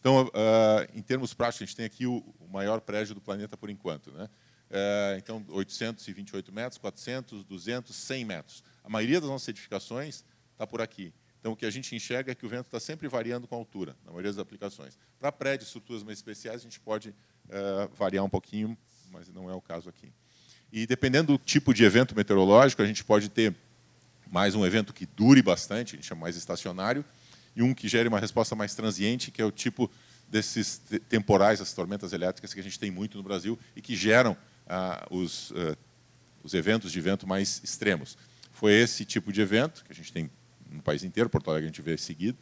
[0.00, 0.30] Então, uh,
[0.94, 4.12] em termos práticos, a gente tem aqui o, maior prédio do planeta por enquanto.
[4.12, 4.24] Né?
[4.70, 8.64] Uh, então, 828 metros, 400, 200, 100 metros.
[8.84, 11.12] A maioria das nossas edificações está por aqui.
[11.40, 13.58] Então, o que a gente enxerga é que o vento está sempre variando com a
[13.58, 14.98] altura, na maioria das aplicações.
[15.18, 18.76] Para prédios, estruturas mais especiais, a gente pode uh, variar um pouquinho,
[19.12, 20.12] mas não é o caso aqui.
[20.72, 23.54] E dependendo do tipo de evento meteorológico, a gente pode ter
[24.30, 27.04] mais um evento que dure bastante, a gente chama mais estacionário,
[27.56, 29.90] e um que gere uma resposta mais transiente, que é o tipo
[30.28, 34.36] desses temporais, as tormentas elétricas que a gente tem muito no Brasil e que geram
[34.68, 35.76] ah, os, uh,
[36.42, 38.18] os eventos de vento mais extremos.
[38.52, 40.30] Foi esse tipo de evento, que a gente tem
[40.70, 42.36] no país inteiro, Porto Alegre a gente vê seguido,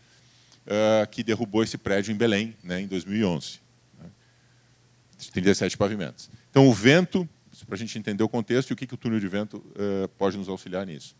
[0.66, 3.60] uh, que derrubou esse prédio em Belém, né, em 2011.
[4.00, 4.10] Né,
[5.32, 6.30] 37 pavimentos.
[6.50, 7.28] Então, o vento
[7.66, 10.08] para a gente entender o contexto e o que, que o túnel de vento uh,
[10.18, 11.14] pode nos auxiliar nisso.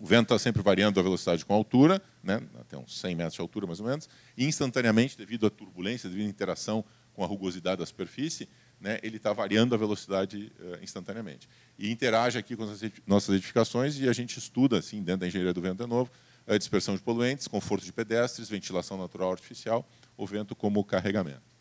[0.00, 3.34] O vento está sempre variando a velocidade com a altura, né, até uns 100 metros
[3.34, 7.26] de altura, mais ou menos, e instantaneamente, devido à turbulência, devido à interação com a
[7.26, 8.46] rugosidade da superfície,
[8.78, 11.48] né, ele está variando a velocidade uh, instantaneamente.
[11.78, 15.54] E interage aqui com as nossas edificações e a gente estuda, assim, dentro da engenharia
[15.54, 16.10] do vento de novo,
[16.46, 21.56] a dispersão de poluentes, conforto de pedestres, ventilação natural artificial, o vento como carregamento.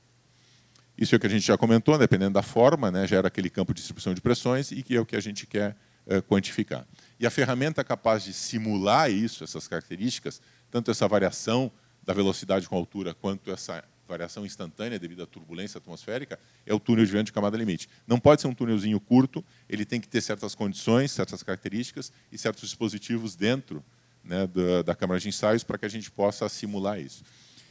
[0.97, 3.73] Isso é o que a gente já comentou, dependendo da forma, né, gera aquele campo
[3.73, 6.85] de distribuição de pressões e que é o que a gente quer é, quantificar.
[7.19, 11.71] E a ferramenta capaz de simular isso, essas características, tanto essa variação
[12.03, 17.05] da velocidade com altura quanto essa variação instantânea devido à turbulência atmosférica, é o túnel
[17.05, 17.89] de vento de camada limite.
[18.05, 22.37] Não pode ser um túnelzinho curto, ele tem que ter certas condições, certas características e
[22.37, 23.83] certos dispositivos dentro
[24.23, 27.23] né, da, da câmara de ensaios para que a gente possa simular isso.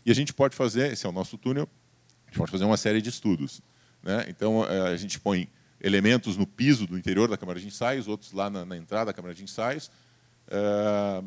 [0.04, 1.68] E a gente pode fazer, esse é o nosso túnel,
[2.34, 3.62] gente pode fazer uma série de estudos.
[4.02, 4.26] Né?
[4.28, 5.48] Então, é, a gente põe
[5.84, 9.12] elementos no piso do interior da câmara de ensaios, outros lá na, na entrada da
[9.12, 9.90] câmara de ensaios,
[10.48, 11.22] é,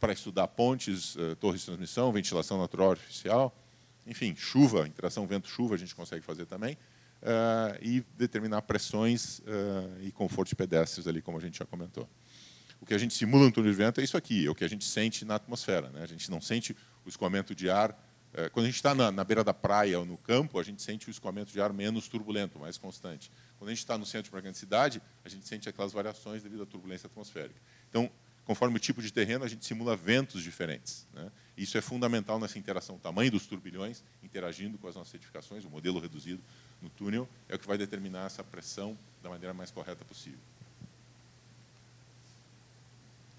[0.00, 3.54] para estudar pontes, é, torres de transmissão, ventilação natural artificial,
[4.06, 6.78] enfim, chuva, interação vento-chuva a gente consegue fazer também,
[7.20, 9.42] é, e determinar pressões
[10.02, 12.08] e conforto de pedestres ali, como a gente já comentou.
[12.80, 14.64] O que a gente simula no túnel de vento é isso aqui, é o que
[14.64, 15.90] a gente sente na atmosfera.
[15.90, 16.02] Né?
[16.02, 17.94] A gente não sente o escoamento de ar
[18.52, 21.08] quando a gente está na, na, beira da praia ou no campo, a gente sente
[21.08, 23.30] o escoamento de ar menos turbulento, mais constante.
[23.58, 26.42] Quando a gente está no centro de uma grande cidade, a gente sente aquelas variações
[26.42, 27.58] devido à turbulência atmosférica.
[27.88, 28.10] Então,
[28.44, 31.06] conforme o tipo de terreno, a gente simula ventos diferentes.
[31.12, 31.30] Né?
[31.56, 32.96] Isso é fundamental nessa interação.
[32.96, 36.42] O tamanho dos turbilhões interagindo com as nossas edificações, o modelo reduzido
[36.82, 40.38] no túnel, é o que vai determinar essa pressão da maneira mais correta possível.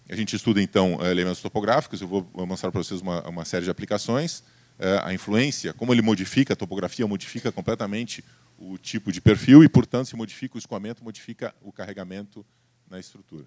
[0.09, 2.01] A gente estuda, então, elementos topográficos.
[2.01, 4.41] Eu vou mostrar para vocês uma, uma série de aplicações.
[4.79, 8.23] É, a influência, como ele modifica, a topografia modifica completamente
[8.57, 12.45] o tipo de perfil e, portanto, se modifica o escoamento, modifica o carregamento
[12.89, 13.45] na estrutura.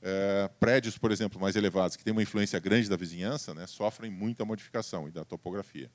[0.00, 4.10] É, prédios, por exemplo, mais elevados, que têm uma influência grande da vizinhança, né, sofrem
[4.10, 5.88] muita modificação e da topografia.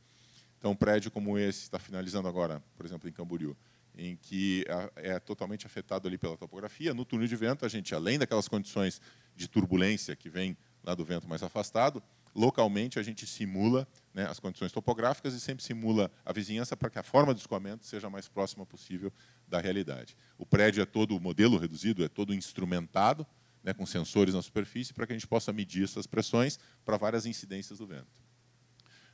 [0.57, 3.55] Então, um prédio como esse está finalizando agora, por exemplo, em Camboriú,
[3.95, 6.93] em que é totalmente afetado ali pela topografia.
[6.93, 9.01] No túnel de vento, a gente, além daquelas condições
[9.36, 12.01] de turbulência que vem lá do vento mais afastado,
[12.38, 17.00] localmente a gente simula né, as condições topográficas e sempre simula a vizinhança para que
[17.00, 19.12] a forma de escoamento seja a mais próxima possível
[19.47, 20.15] da realidade.
[20.38, 23.26] O prédio é todo, o modelo reduzido é todo instrumentado,
[23.63, 27.26] né, com sensores na superfície, para que a gente possa medir essas pressões para várias
[27.26, 28.21] incidências do vento.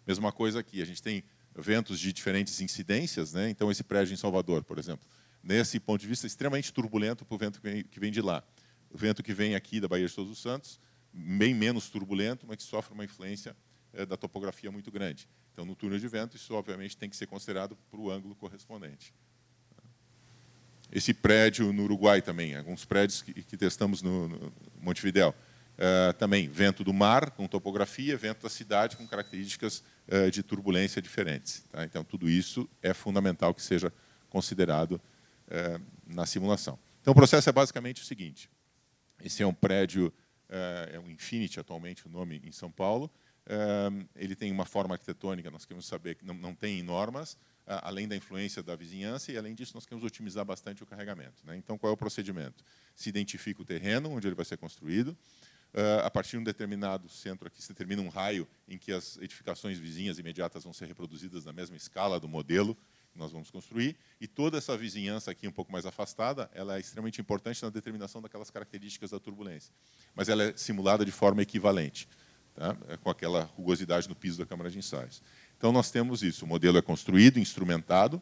[0.06, 1.24] Mesma coisa aqui, a gente tem
[1.56, 3.50] ventos de diferentes incidências, né?
[3.50, 5.08] então esse prédio em Salvador, por exemplo,
[5.42, 8.44] nesse ponto de vista extremamente turbulento para o vento que vem de lá.
[8.90, 10.80] O vento que vem aqui da Baía de Todos os Santos
[11.14, 13.56] bem menos turbulento, mas que sofre uma influência
[13.94, 15.30] é, da topografia muito grande.
[15.54, 19.14] Então, no túnel de vento, isso obviamente tem que ser considerado para o ângulo correspondente.
[20.92, 26.48] Esse prédio no Uruguai também, alguns prédios que, que testamos no, no Montevidéu, uh, também
[26.48, 31.64] vento do mar com topografia, vento da cidade com características uh, de turbulência diferentes.
[31.72, 31.84] Tá?
[31.84, 33.94] Então, tudo isso é fundamental que seja
[34.30, 35.00] considerado
[36.08, 36.80] na simulação.
[37.02, 38.50] Então, o processo é basicamente o seguinte:
[39.24, 40.12] esse é um prédio
[40.50, 43.12] é um Infinity atualmente o nome em São Paulo.
[44.16, 48.16] Ele tem uma forma arquitetônica, nós queremos saber que não, não tem normas, além da
[48.16, 51.46] influência da vizinhança, e além disso nós queremos otimizar bastante o carregamento.
[51.46, 51.56] Né?
[51.58, 52.64] Então, qual é o procedimento?
[52.96, 55.18] Se identifica o terreno onde ele vai ser construído,
[56.04, 59.80] a partir de um determinado centro aqui, se determina um raio em que as edificações
[59.80, 62.78] vizinhas imediatas vão ser reproduzidas na mesma escala do modelo
[63.16, 67.22] nós vamos construir, e toda essa vizinhança aqui um pouco mais afastada, ela é extremamente
[67.22, 69.74] importante na determinação daquelas características da turbulência.
[70.16, 72.08] Mas ela é simulada de forma equivalente,
[72.56, 72.76] tá?
[72.88, 75.22] É com aquela rugosidade no piso da câmara de ensaios.
[75.58, 76.46] Então, nós temos isso.
[76.46, 78.22] O modelo é construído, instrumentado,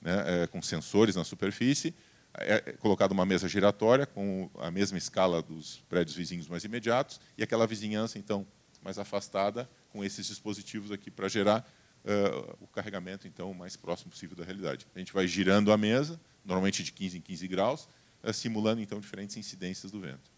[0.00, 1.94] né, é, com sensores na superfície,
[2.34, 7.20] é, é colocada uma mesa giratória com a mesma escala dos prédios vizinhos mais imediatos
[7.36, 8.46] e aquela vizinhança, então,
[8.82, 11.68] mais afastada, com esses dispositivos aqui para gerar
[12.08, 14.86] uh, o carregamento então o mais próximo possível da realidade.
[14.94, 17.88] A gente vai girando a mesa, normalmente de 15 em 15 graus,
[18.22, 20.30] uh, simulando então diferentes incidências do vento.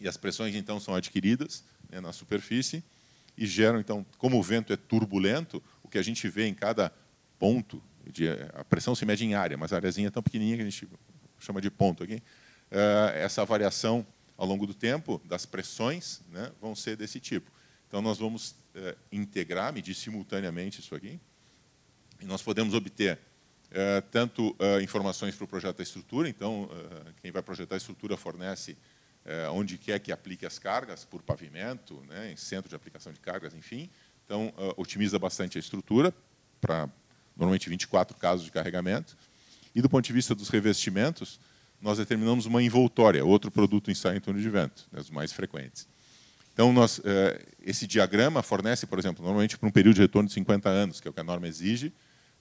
[0.00, 2.82] E as pressões então são adquiridas né, na superfície
[3.36, 6.92] e geram então, como o vento é turbulento, o que a gente vê em cada
[7.38, 10.62] ponto de, a pressão se mede em área, mas a areazinha é tão pequenininha que
[10.62, 10.88] a gente
[11.38, 12.22] chama de ponto aqui.
[12.70, 14.06] Uh, essa variação
[14.36, 17.50] ao longo do tempo das pressões né, vão ser desse tipo.
[17.90, 21.18] Então, nós vamos eh, integrar, medir simultaneamente isso aqui,
[22.20, 23.18] e nós podemos obter
[23.72, 26.70] eh, tanto eh, informações para o projeto da estrutura, então,
[27.20, 28.76] quem vai projetar a estrutura fornece
[29.52, 33.54] onde quer que aplique as cargas, por pavimento, né, em centro de aplicação de cargas,
[33.54, 33.90] enfim.
[34.24, 36.14] Então, otimiza bastante a estrutura,
[36.58, 36.88] para
[37.36, 39.16] normalmente 24 casos de carregamento.
[39.74, 41.38] E, do ponto de vista dos revestimentos,
[41.82, 45.86] nós determinamos uma envoltória, outro produto ensaio em torno de vento, né, os mais frequentes.
[46.52, 50.34] Então, nós, eh, esse diagrama fornece, por exemplo, normalmente para um período de retorno de
[50.34, 51.92] 50 anos, que é o que a norma exige,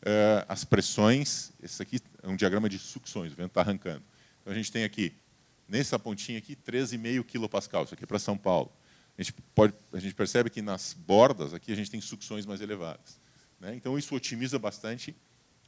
[0.01, 1.51] eh, as pressões.
[1.61, 4.03] Esse aqui é um diagrama de sucções, o vento está arrancando.
[4.41, 5.13] Então, a gente tem aqui,
[5.67, 7.83] nessa pontinha aqui, 13,5 kPa.
[7.83, 8.71] Isso aqui é para São Paulo.
[9.17, 12.61] A gente, pode, a gente percebe que nas bordas aqui a gente tem sucções mais
[12.61, 13.19] elevadas.
[13.59, 13.75] Né?
[13.75, 15.15] Então, isso otimiza bastante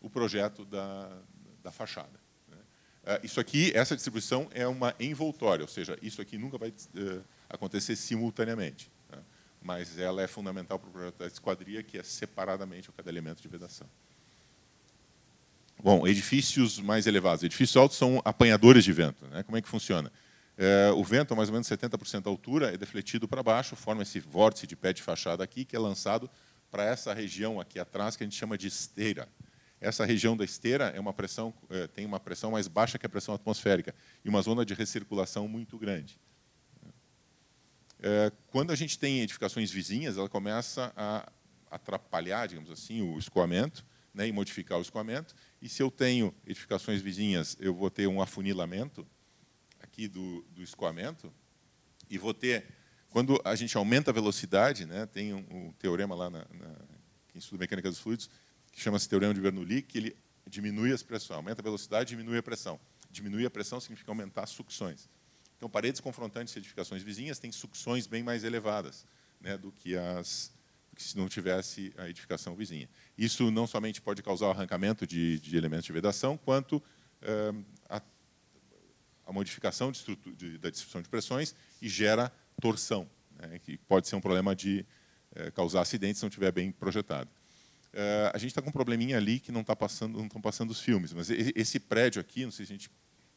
[0.01, 1.09] o projeto da,
[1.61, 2.19] da fachada.
[2.47, 2.57] Né?
[3.05, 6.73] Eh, isso aqui, essa distribuição é uma envoltória, ou seja, isso aqui nunca vai
[7.53, 8.91] acontecer simultaneamente.
[9.09, 9.19] Né?
[9.61, 13.41] Mas ela é fundamental para o projeto da esquadria, que é separadamente o cada elemento
[13.41, 13.87] de vedação.
[15.83, 17.43] Bom, edifícios mais elevados.
[17.43, 19.25] Edifícios altos são apanhadores de vento.
[19.27, 19.41] Né?
[19.43, 20.11] Como é que funciona?
[20.57, 24.03] É, o vento, a mais ou menos 70% da altura, é defletido para baixo, forma
[24.03, 26.29] esse vórtice de pé de fachada aqui, que é lançado
[26.69, 29.27] para essa região aqui atrás, que a gente chama de esteira.
[29.79, 33.09] Essa região da esteira é uma pressão, é, tem uma pressão mais baixa que a
[33.09, 36.19] pressão atmosférica e uma zona de recirculação muito grande.
[38.01, 41.31] É, quando a gente tem edificações vizinhas, ela começa a
[41.69, 45.35] atrapalhar, digamos assim, o escoamento né, e modificar o escoamento.
[45.61, 49.07] E se eu tenho edificações vizinhas, eu vou ter um afunilamento
[49.79, 51.31] aqui do, do escoamento
[52.09, 52.65] e vou ter,
[53.09, 56.75] quando a gente aumenta a velocidade, né, tem um, um teorema lá na, na,
[57.29, 58.29] quem estuda mecânica dos fluidos
[58.71, 62.43] que chama-se teorema de Bernoulli, que ele diminui as pressões, aumenta a velocidade, diminui a
[62.43, 62.79] pressão.
[63.09, 65.09] Diminuir a pressão significa aumentar as sucções.
[65.61, 69.05] Então, paredes confrontantes de edificações vizinhas têm sucções bem mais elevadas
[69.39, 70.51] né, do que as
[70.95, 72.89] que se não tivesse a edificação vizinha.
[73.15, 76.81] Isso não somente pode causar o arrancamento de, de elementos de vedação, quanto
[77.21, 77.53] eh,
[77.87, 78.01] a,
[79.27, 80.03] a, modificação de
[80.35, 83.07] de, da distribuição de pressões e gera torção,
[83.39, 84.83] né, que pode ser um problema de
[85.35, 87.29] eh, causar acidentes se não estiver bem projetado.
[87.93, 90.71] Eh, a gente está com um probleminha ali que não está passando, não estão passando
[90.71, 92.91] os filmes, mas esse prédio aqui, não sei se a gente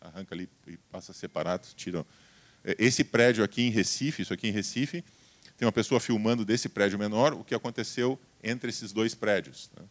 [0.04, 2.04] arranca ali e passa separado, tira.
[2.64, 5.04] É, esse prédio aqui em Recife, isso aqui em Recife,
[5.56, 9.70] tem uma pessoa filmando desse prédio menor o que aconteceu entre esses dois prédios.
[9.76, 9.84] Né?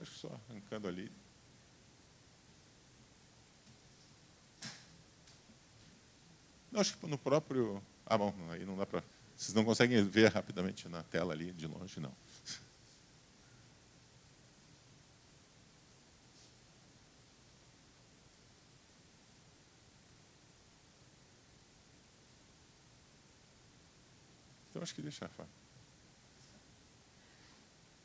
[0.00, 1.10] Acho que só arrancando ali.
[6.72, 7.82] Não, acho que no próprio.
[8.06, 9.02] Ah, bom, aí não dá para.
[9.36, 12.12] Vocês não conseguem ver rapidamente na tela ali de longe, não.
[24.80, 25.52] Então acho que deixa, Fábio.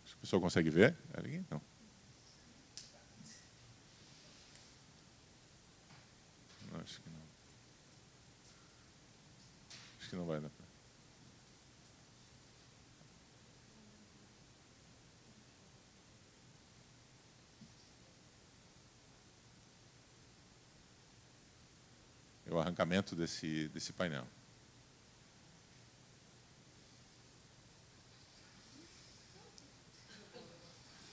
[0.03, 0.93] Acho que o pessoal consegue ver?
[1.49, 1.61] Não.
[6.69, 6.81] não.
[6.81, 7.21] Acho que não.
[10.01, 10.65] Acho que não vai dar para.
[22.45, 24.27] É o arrancamento desse, desse painel.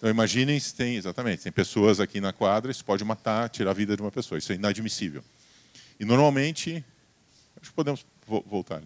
[0.03, 3.73] Então, imaginem se tem, exatamente, tem pessoas aqui na quadra, isso pode matar, tirar a
[3.73, 4.37] vida de uma pessoa.
[4.37, 5.23] Isso é inadmissível.
[6.01, 6.85] E, normalmente,
[7.61, 8.83] acho que podemos voltar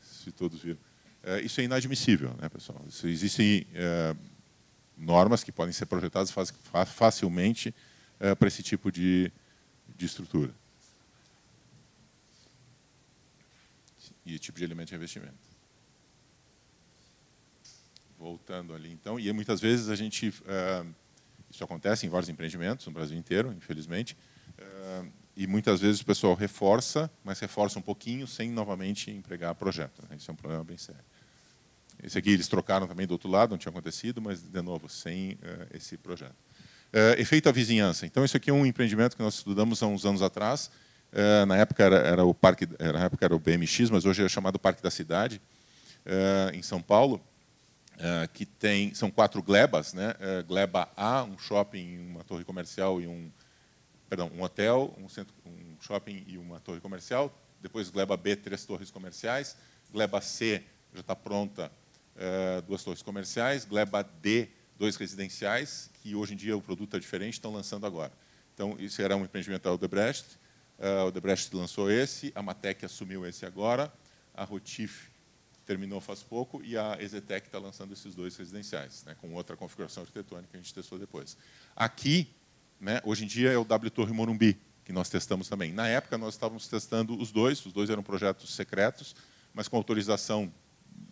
[0.00, 0.78] se todos viram.
[1.24, 2.80] É, isso é inadmissível, né, pessoal?
[2.88, 4.14] Isso, existem é,
[4.96, 6.32] normas que podem ser projetadas
[6.86, 7.74] facilmente
[8.20, 9.32] é, para esse tipo de,
[9.96, 10.54] de estrutura.
[14.24, 15.49] E tipo de elemento de revestimento.
[18.20, 20.94] Voltando ali, então, e muitas vezes a gente, uh,
[21.50, 24.14] isso acontece em vários empreendimentos no Brasil inteiro, infelizmente,
[24.58, 30.02] uh, e muitas vezes o pessoal reforça, mas reforça um pouquinho sem novamente empregar projeto.
[30.02, 30.16] Né?
[30.18, 31.02] Isso é um problema bem sério.
[32.02, 35.32] Esse aqui eles trocaram também do outro lado, não tinha acontecido, mas, de novo, sem
[35.32, 35.38] uh,
[35.72, 36.34] esse projeto.
[36.92, 38.06] Uh, efeito à vizinhança.
[38.06, 40.70] Então, isso aqui é um empreendimento que nós estudamos há uns anos atrás.
[41.12, 44.28] Uh, na época era, era, o parque, na época era o BMX, mas hoje é
[44.28, 45.40] chamado Parque da Cidade,
[46.54, 47.20] em São Paulo,
[48.32, 50.14] que tem são quatro glebas, né?
[50.46, 53.30] gleba A, um shopping, uma torre comercial e um
[54.08, 57.32] perdão, um hotel, um, centro, um shopping e uma torre comercial.
[57.60, 59.56] Depois gleba B, três torres comerciais.
[59.92, 61.70] Gleba C já está pronta,
[62.16, 64.48] uh, duas torres comerciais, Gleba D,
[64.78, 68.12] dois residenciais, que hoje em dia o produto é diferente, estão lançando agora.
[68.54, 70.38] Então, isso era um empreendimento da Odebrecht,
[70.78, 73.92] a Odebrecht lançou esse, a Matec assumiu esse agora,
[74.34, 75.08] a Rotif
[75.70, 80.02] terminou faz pouco, e a Exetec está lançando esses dois residenciais, né, com outra configuração
[80.02, 81.36] arquitetônica que a gente testou depois.
[81.76, 82.26] Aqui,
[82.80, 85.72] né, hoje em dia, é o W Torre Morumbi, que nós testamos também.
[85.72, 89.14] Na época, nós estávamos testando os dois, os dois eram projetos secretos,
[89.54, 90.52] mas com autorização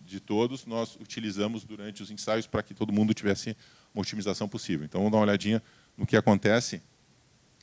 [0.05, 3.57] de todos, nós utilizamos durante os ensaios para que todo mundo tivesse
[3.95, 4.85] uma otimização possível.
[4.85, 5.63] Então, vamos dar uma olhadinha
[5.97, 6.83] no que acontece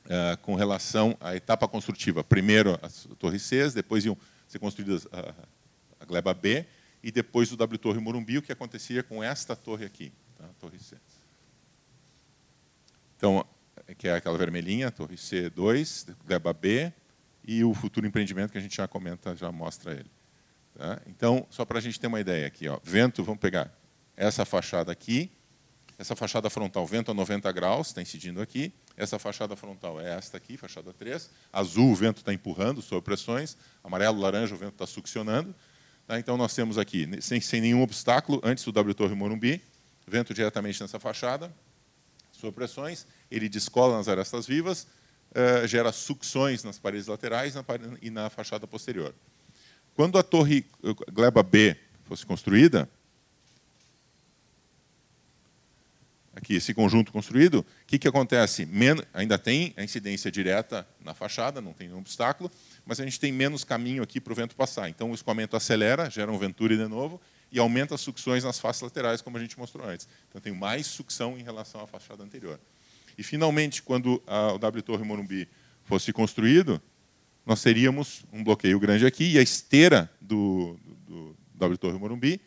[0.06, 2.24] uh, com relação à etapa construtiva.
[2.24, 4.18] Primeiro as torres C, depois iam
[4.48, 5.34] ser construídas a,
[6.06, 6.66] gleba B,
[7.06, 10.50] e depois o W Torre Morumbi, o que acontecia com esta torre aqui, tá?
[10.60, 10.98] torre C.
[13.16, 13.46] Então,
[13.96, 16.92] que é aquela vermelhinha, torre C2, gleba B,
[17.44, 20.10] e o futuro empreendimento que a gente já comenta, já mostra ele.
[20.74, 21.00] Tá?
[21.06, 23.72] Então, só para a gente ter uma ideia aqui, ó, vento, vamos pegar
[24.18, 25.32] essa fachada aqui,
[26.00, 30.38] essa fachada frontal, vento a 90 graus, está incidindo aqui, essa fachada frontal é esta
[30.38, 34.88] aqui, fachada 3, azul o vento está empurrando sob pressões, amarelo, laranja o vento está
[34.88, 35.54] succionando.
[36.08, 36.20] Tá?
[36.20, 39.62] Então, nós temos aqui, sem, sem nenhum obstáculo, antes do W Torre Morumbi,
[40.08, 41.54] vento diretamente nessa fachada,
[42.32, 44.88] sob pressões, ele descola nas arestas vivas,
[45.32, 47.56] uh, gera sucções nas paredes laterais
[48.02, 49.16] e na fachada posterior.
[49.96, 50.66] Quando a torre
[51.12, 52.90] Gleba B fosse construída,
[56.36, 58.66] aqui esse conjunto construído, o que, que acontece?
[58.66, 62.52] Men ainda tem a incidência direta na fachada, não tem nenhum obstáculo,
[62.86, 64.90] mas a gente tem menos caminho aqui para o vento passar.
[64.90, 67.22] Então o escoamento acelera, gera um venturi de novo
[67.52, 70.08] e aumenta as sucções nas faces laterais, como a gente mostrou antes.
[70.30, 72.60] Então tem mais sucção em relação à fachada anterior.
[73.18, 75.48] E finalmente, quando a, o W Torre Morumbi
[75.86, 76.82] fosse construído,
[77.46, 82.42] nós teríamos um bloqueio grande aqui e a esteira do, do, do W Torre Morumbi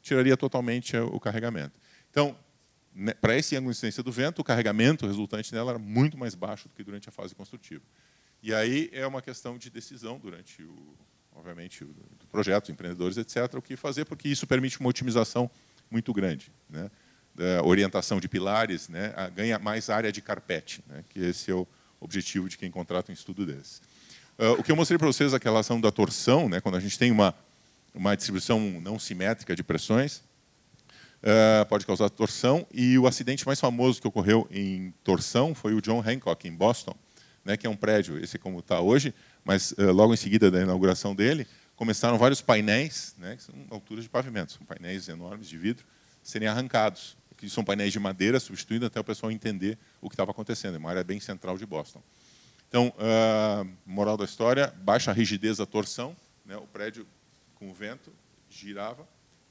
[0.00, 1.78] tiraria totalmente o carregamento.
[2.10, 2.34] Então,
[3.20, 6.68] para esse ângulo de incidência do vento, o carregamento resultante dela era muito mais baixo
[6.68, 7.82] do que durante a fase construtiva.
[8.42, 10.94] E aí é uma questão de decisão durante o,
[11.34, 15.50] obviamente, o do projeto, empreendedores, etc., o que fazer, porque isso permite uma otimização
[15.90, 16.90] muito grande, né?
[17.34, 19.12] Da orientação de pilares, né?
[19.34, 21.04] ganha mais área de carpete, né?
[21.10, 21.68] que esse é o
[22.00, 23.80] objetivo de quem contrata um estudo desse.
[24.38, 26.80] Uh, o que eu mostrei para vocês é a relação da torção, né, quando a
[26.80, 27.34] gente tem uma,
[27.94, 30.22] uma distribuição não simétrica de pressões,
[31.22, 32.66] uh, pode causar torção.
[32.72, 36.94] E o acidente mais famoso que ocorreu em torção foi o John Hancock, em Boston,
[37.44, 39.14] né, que é um prédio, esse como está hoje,
[39.44, 41.46] mas uh, logo em seguida da inauguração dele,
[41.76, 45.84] começaram vários painéis, né, que são alturas de pavimento, são painéis enormes de vidro,
[46.22, 47.16] serem arrancados.
[47.36, 50.76] Que são painéis de madeira, substituindo até o pessoal entender o que estava acontecendo.
[50.76, 52.02] É uma área bem central de Boston.
[52.66, 57.06] Então, uh, moral da história, baixa rigidez da torção, né, o prédio
[57.56, 58.10] com o vento
[58.48, 59.06] girava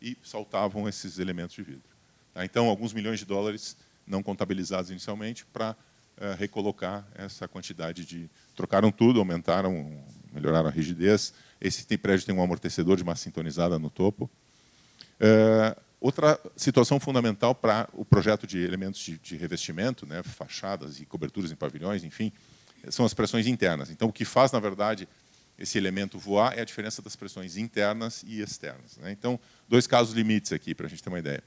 [0.05, 1.89] e saltavam esses elementos de vidro.
[2.31, 2.45] Tá?
[2.45, 3.75] Então, alguns milhões de dólares
[4.05, 8.29] não contabilizados inicialmente para uh, recolocar essa quantidade de...
[8.55, 9.99] Trocaram tudo, aumentaram,
[10.31, 11.33] melhoraram a rigidez.
[11.59, 14.29] Esse prédio tem um amortecedor de massa sintonizada no topo.
[15.19, 21.05] Uh, outra situação fundamental para o projeto de elementos de, de revestimento, né, fachadas e
[21.05, 22.31] coberturas em pavilhões, enfim,
[22.91, 23.89] são as pressões internas.
[23.89, 25.07] Então, o que faz, na verdade,
[25.57, 28.97] esse elemento voar é a diferença das pressões internas e externas.
[28.97, 29.11] Né?
[29.11, 31.43] Então, dois casos limites aqui, para a gente ter uma ideia.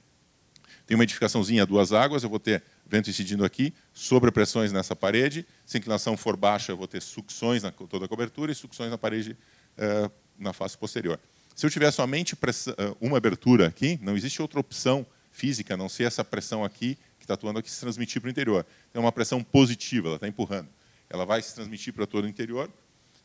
[0.86, 5.46] Tem uma edificaçãozinha duas águas, eu vou ter vento incidindo aqui, sobre pressões nessa parede.
[5.66, 8.90] Se a inclinação for baixa, eu vou ter sucções na toda a cobertura e sucções
[8.90, 9.36] na parede
[9.76, 11.20] uh, na face posterior.
[11.54, 15.76] Se eu tiver somente pressão, uh, uma abertura aqui, não existe outra opção física, a
[15.76, 18.64] não ser essa pressão aqui, que está atuando aqui, se transmitir para o interior.
[18.88, 20.68] Então, é uma pressão positiva, ela está empurrando
[21.10, 22.70] ela vai se transmitir para todo o interior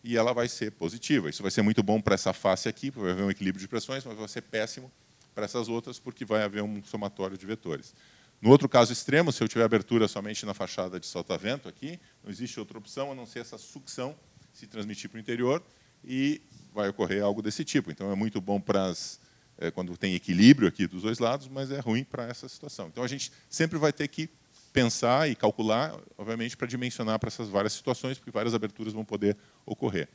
[0.03, 1.29] e ela vai ser positiva.
[1.29, 3.67] Isso vai ser muito bom para essa face aqui, porque vai haver um equilíbrio de
[3.67, 4.91] pressões, mas vai ser péssimo
[5.33, 7.95] para essas outras, porque vai haver um somatório de vetores.
[8.41, 12.29] No outro caso extremo, se eu tiver abertura somente na fachada de solta-vento aqui, Não
[12.29, 14.15] existe outra opção a não ser essa sucção
[14.51, 15.63] se transmitir para o interior
[16.03, 16.41] e
[16.73, 17.89] vai ocorrer algo desse tipo.
[17.89, 19.19] Então, é muito bom para as,
[19.57, 22.87] é, quando tem equilíbrio aqui dos dois lados, mas é ruim para essa situação.
[22.87, 24.29] Então, a gente sempre vai ter que
[24.73, 29.37] pensar e calcular, obviamente, para dimensionar para essas várias situações, porque várias aberturas vão poder
[29.65, 30.09] ocorrer.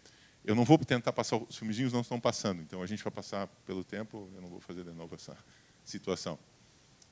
[0.45, 3.47] Eu não vou tentar passar, os filmezinhos não estão passando, então a gente vai passar
[3.67, 5.37] pelo tempo, eu não vou fazer de novo essa
[5.85, 6.39] situação.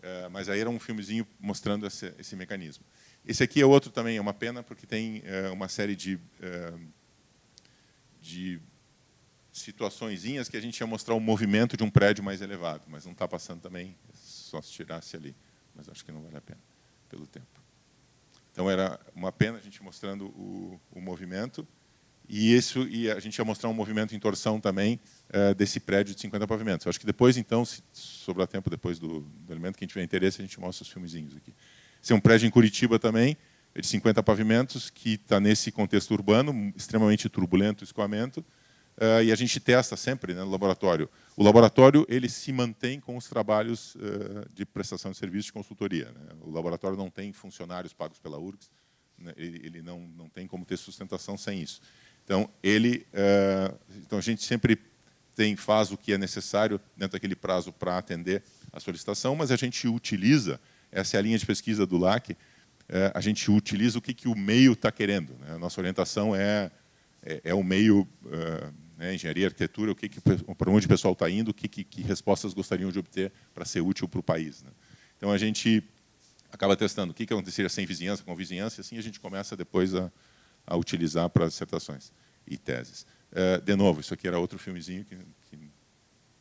[0.02, 2.84] É, mas aí era um filmezinho mostrando esse, esse, mecanismo.
[3.24, 6.72] Esse aqui é outro também, é uma pena, porque tem é, uma série de, é,
[8.20, 8.60] de
[9.52, 13.12] situaçõezinhas que a gente ia mostrar o movimento de um prédio mais elevado, mas não
[13.12, 15.34] está passando também, só se tirasse ali.
[15.74, 16.60] Mas acho que não vale a pena,
[17.08, 17.60] pelo tempo.
[18.52, 21.66] Então, era uma pena a gente mostrando o, o movimento.
[22.28, 25.00] E isso e a gente ia mostrar um movimento em torção também
[25.30, 26.86] uh, desse prédio de 50 pavimentos.
[26.86, 30.40] Eu acho que depois, então, se sobrar tempo depois do, do elemento, quem tiver interesse,
[30.40, 31.52] a gente mostra os filmezinhos aqui.
[32.02, 33.36] Esse é um prédio em Curitiba também,
[33.74, 39.36] é de 50 pavimentos, que está nesse contexto urbano, extremamente turbulento, escoamento, uh, e a
[39.36, 41.08] gente testa sempre né, no laboratório.
[41.36, 46.06] O laboratório ele se mantém com os trabalhos uh, de prestação de serviço de consultoria.
[46.06, 46.36] Né?
[46.40, 48.70] O laboratório não tem funcionários pagos pela URGS,
[49.18, 49.32] né?
[49.36, 51.80] ele, ele não, não tem como ter sustentação sem isso.
[52.26, 54.76] Então, ele, uh, então a gente sempre
[55.36, 59.56] tem, faz o que é necessário dentro daquele prazo para atender a solicitação, mas a
[59.56, 60.60] gente utiliza,
[60.90, 62.36] essa é a linha de pesquisa do LAC, uh,
[63.14, 65.36] a gente utiliza o que, que o meio está querendo.
[65.38, 65.52] Né?
[65.54, 66.68] A nossa orientação é,
[67.22, 71.12] é, é o meio, uh, né, engenharia, arquitetura, o que, que para onde o pessoal
[71.12, 74.22] está indo, o que, que, que, respostas gostariam de obter para ser útil para o
[74.22, 74.64] país.
[74.64, 74.70] Né?
[75.16, 75.80] Então, a gente
[76.50, 79.56] acaba testando o que, que aconteceria sem vizinhança, com vizinhança, e assim a gente começa
[79.56, 80.10] depois a
[80.66, 82.12] a utilizar para dissertações
[82.46, 83.06] e teses.
[83.32, 85.16] É, de novo, isso aqui era outro filmezinho que,
[85.50, 85.58] que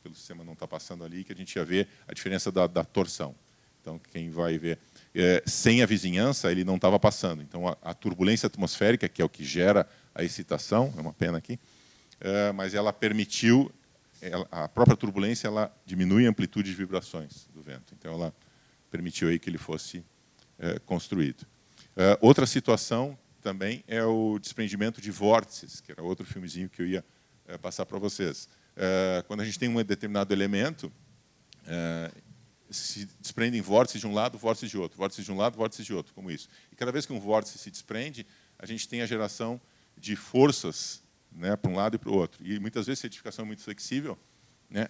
[0.01, 2.83] pelo sistema não está passando ali, que a gente ia ver a diferença da, da
[2.83, 3.35] torção.
[3.81, 4.79] Então, quem vai ver...
[5.13, 7.41] É, sem a vizinhança, ele não estava passando.
[7.41, 11.37] Então, a, a, turbulência atmosférica, que é o que gera a excitação, é uma pena
[11.37, 11.59] aqui,
[12.19, 13.71] é, mas ela permitiu...
[14.21, 17.93] Ela, a própria turbulência ela diminui a amplitude de vibrações do vento.
[17.97, 18.33] Então, ela
[18.89, 20.03] permitiu aí que ele fosse
[20.57, 21.45] é, construído.
[21.95, 26.87] É, outra situação também é o desprendimento de vórtices, que era outro filmezinho que eu
[26.87, 27.05] ia
[27.47, 28.49] é, passar para vocês.
[28.75, 30.91] É, quando a gente tem um determinado elemento,
[31.67, 32.11] é,
[32.71, 35.93] se desprendem vórtices de um lado, vórtices de outro, vórtices de um lado, vórtices de
[35.93, 36.49] outro, como isso.
[36.71, 38.25] E cada vez que um vórtice se desprende,
[38.57, 39.61] a gente tem a geração
[39.95, 42.43] de forças né, para um lado e para o outro.
[42.43, 44.17] E muitas vezes a edificação é muito flexível,
[44.69, 44.87] né,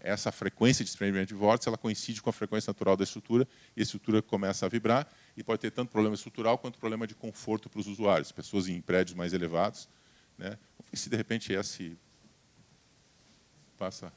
[0.00, 3.46] essa frequência de desprendimento de vórtices ela coincide com a frequência natural da estrutura,
[3.76, 7.14] e a estrutura começa a vibrar, e pode ter tanto problema estrutural quanto problema de
[7.14, 9.88] conforto para os usuários, pessoas em prédios mais elevados.
[10.38, 10.58] Né?
[10.92, 11.96] Se de repente esse
[13.78, 14.12] passa.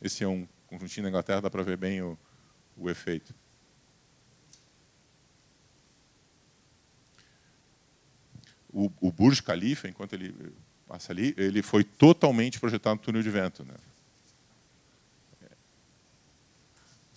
[0.00, 2.18] Esse é um conjuntinho da Inglaterra, dá para ver bem o,
[2.76, 3.34] o efeito.
[8.74, 10.34] O, o Burj Khalifa, enquanto ele
[10.86, 13.64] passa ali, ele foi totalmente projetado no túnel de vento.
[13.64, 13.74] Né?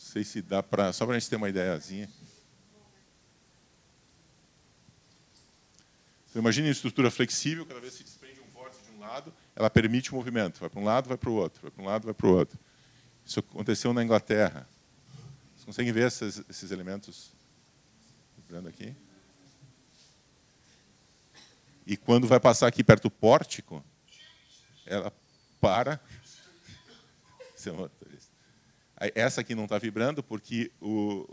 [0.08, 0.92] sei se dá para.
[0.94, 2.10] Só para a gente ter uma ideiazinha.
[6.30, 9.70] Então, imagine uma estrutura flexível, cada vez se desprende um vórtice de um lado, ela
[9.70, 10.60] permite o movimento.
[10.60, 12.32] Vai para um lado, vai para o outro, vai para um lado, vai para o
[12.32, 12.60] outro.
[13.26, 14.68] Isso aconteceu na Inglaterra.
[15.56, 17.32] Vocês conseguem ver esses, esses elementos
[18.38, 18.96] vibrando aqui?
[21.90, 23.82] E quando vai passar aqui perto do pórtico,
[24.86, 25.10] ela
[25.62, 26.02] para.
[29.16, 31.26] Essa aqui não está vibrando porque o,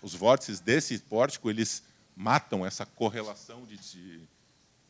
[0.00, 1.82] os vórtices desse pórtico eles
[2.14, 4.20] matam essa correlação de, de,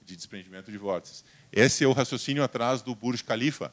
[0.05, 1.25] de, desprendimento de vórtices.
[1.51, 3.73] Esse é o raciocínio atrás do Burj Khalifa.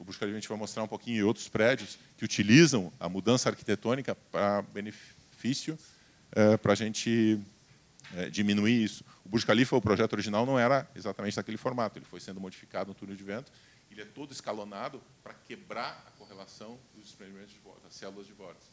[0.00, 3.08] O Burj Khalifa a gente vai mostrar um pouquinho em outros prédios que utilizam a
[3.08, 5.78] mudança arquitetônica para benefício,
[6.32, 7.38] é, para a gente
[8.14, 9.04] é, diminuir isso.
[9.24, 11.98] O Burj Khalifa, o projeto original, não era exatamente daquele formato.
[11.98, 13.50] Ele foi sendo modificado no túnel de vento.
[13.90, 18.70] Ele é todo escalonado para quebrar a correlação dos desprendimentos de das células de vórtice.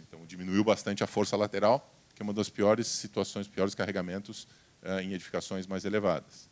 [0.00, 4.44] Então, diminuiu bastante a força lateral, que é uma das piores situações, piores carregamentos
[4.82, 6.48] uh, em edificações mais elevadas.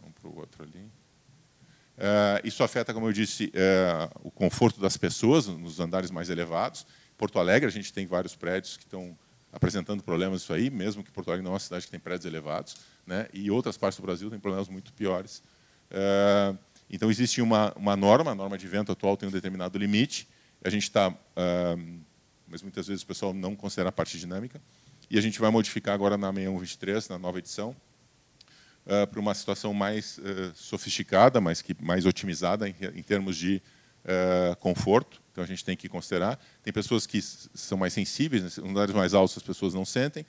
[0.00, 0.80] Vamos para o outro ali.
[0.80, 3.50] Uh, isso afeta, como eu disse,
[4.22, 6.86] o conforto das pessoas nos andares mais elevados.
[7.16, 9.16] Porto Alegre, a gente tem vários prédios que estão
[9.56, 12.26] apresentando problemas isso aí, mesmo que Porto Alegre não é uma cidade que tem prédios
[12.26, 12.76] elevados,
[13.06, 13.26] né?
[13.32, 15.42] e outras partes do Brasil têm problemas muito piores.
[15.90, 16.56] Uh,
[16.90, 20.28] então, existe uma, uma norma, a norma de vento atual tem um determinado limite,
[20.62, 22.00] a gente está, uh,
[22.46, 24.60] mas muitas vezes o pessoal não considera a parte dinâmica,
[25.08, 27.74] e a gente vai modificar agora na 6123, na nova edição,
[28.84, 30.20] uh, para uma situação mais
[30.54, 33.62] sofisticada, mas que mais otimizada em, em termos de
[34.60, 35.20] conforto.
[35.36, 36.42] Então a gente tem que considerar.
[36.62, 40.24] Tem pessoas que são mais sensíveis, em andares mais altos as pessoas não sentem,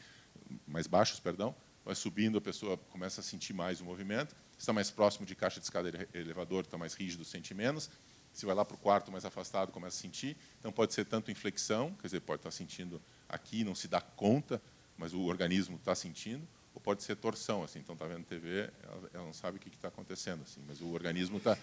[0.68, 1.56] mais baixos, perdão.
[1.86, 4.36] Vai subindo, a pessoa começa a sentir mais o movimento.
[4.60, 7.90] Está mais próximo de caixa de escada elevador, está mais rígido, sente menos.
[8.34, 10.36] Se vai lá para o quarto mais afastado, começa a sentir.
[10.60, 14.62] Então pode ser tanto inflexão, quer dizer, pode estar sentindo aqui, não se dá conta,
[14.98, 19.10] mas o organismo está sentindo, ou pode ser torção, assim, então está vendo TV, ela,
[19.14, 21.58] ela, não sabe o que está acontecendo, assim, mas o organismo está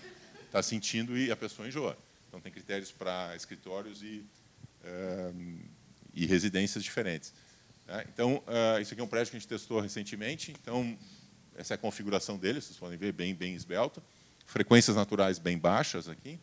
[0.50, 1.94] tá sentindo e a pessoa enjoa.
[2.34, 4.24] Então tem critérios para escritórios e,
[4.82, 5.32] eh,
[6.12, 7.32] e residências diferentes.
[7.86, 8.04] Né?
[8.12, 10.50] Então uh, isso aqui é um prédio que a gente testou recentemente.
[10.50, 10.98] Então
[11.54, 14.02] essa é a configuração dele, vocês podem ver bem bem esbelto,
[14.46, 16.40] frequências naturais bem baixas aqui.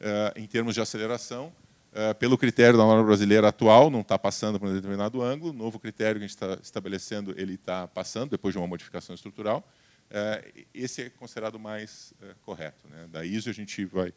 [0.00, 1.52] Uh, em termos de aceleração,
[1.92, 5.52] Uh, pelo critério da norma brasileira atual, não está passando por um determinado ângulo.
[5.52, 9.62] Novo critério que a gente está estabelecendo, ele está passando, depois de uma modificação estrutural.
[10.08, 12.88] Uh, esse é considerado mais uh, correto.
[12.88, 13.08] Né?
[13.12, 14.10] Da ISO, a gente vai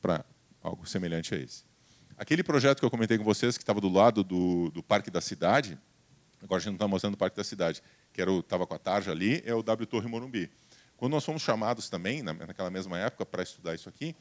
[0.00, 0.24] para
[0.66, 1.64] algo semelhante a esse.
[2.16, 5.20] Aquele projeto que eu comentei com vocês, que estava do lado do, do Parque da
[5.20, 5.78] Cidade,
[6.42, 9.10] agora a gente não está mostrando o Parque da Cidade, que estava com a tarja
[9.12, 10.50] ali, é o W Torre Morumbi.
[10.96, 14.16] Quando nós fomos chamados também, naquela mesma época, para estudar isso aqui,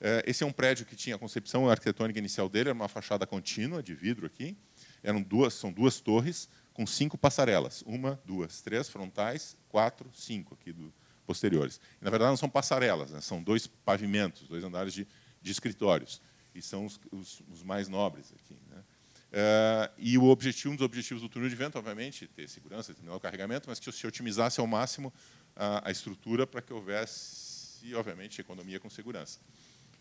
[0.00, 3.26] é, esse é um prédio que tinha a concepção arquitetônica inicial dele, era uma fachada
[3.26, 4.56] contínua de vidro aqui.
[5.02, 10.72] Eram duas, são duas torres com cinco passarelas, uma, duas, três frontais, quatro, cinco aqui
[10.72, 10.92] do,
[11.28, 11.80] posteriores.
[12.00, 13.20] E, na verdade não são passarelas, né?
[13.20, 15.06] são dois pavimentos, dois andares de,
[15.42, 16.20] de escritórios
[16.54, 18.56] e são os, os, os mais nobres aqui.
[18.68, 18.82] Né?
[19.30, 23.16] É, e o objetivo, um dos objetivos do túnel de vento, obviamente, ter segurança, terminar
[23.16, 25.12] o carregamento, mas que se otimizasse ao máximo
[25.54, 29.38] a, a estrutura para que houvesse, obviamente, economia com segurança.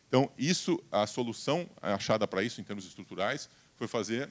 [0.08, 4.30] Então, isso, a solução achada para isso, em termos estruturais, foi fazer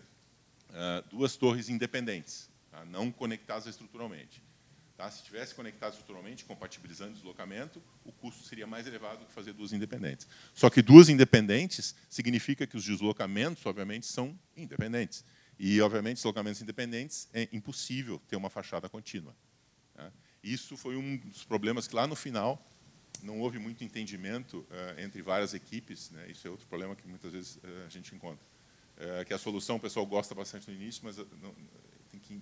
[0.71, 2.85] uh, duas torres independentes, tá?
[2.87, 4.43] não conectadas estruturalmente.
[4.97, 5.11] Tá?
[5.11, 9.73] Se tivesse conectado estruturalmente, compatibilizando deslocamento, o custo seria mais elevado do que fazer duas
[9.73, 10.27] independentes.
[10.55, 15.23] Só que duas independentes significa que os deslocamentos, obviamente, são independentes.
[15.59, 19.37] E, obviamente, deslocamentos independentes é impossível ter uma fachada contínua.
[19.95, 20.11] Tá?
[20.43, 22.65] Isso foi um dos problemas que, lá no final,
[23.23, 26.31] não houve muito entendimento uh, entre várias equipes, né?
[26.31, 28.45] isso é outro problema que muitas vezes uh, a gente encontra.
[28.97, 31.55] Uh, que a solução o pessoal gosta bastante no início, mas não,
[32.11, 32.41] tem que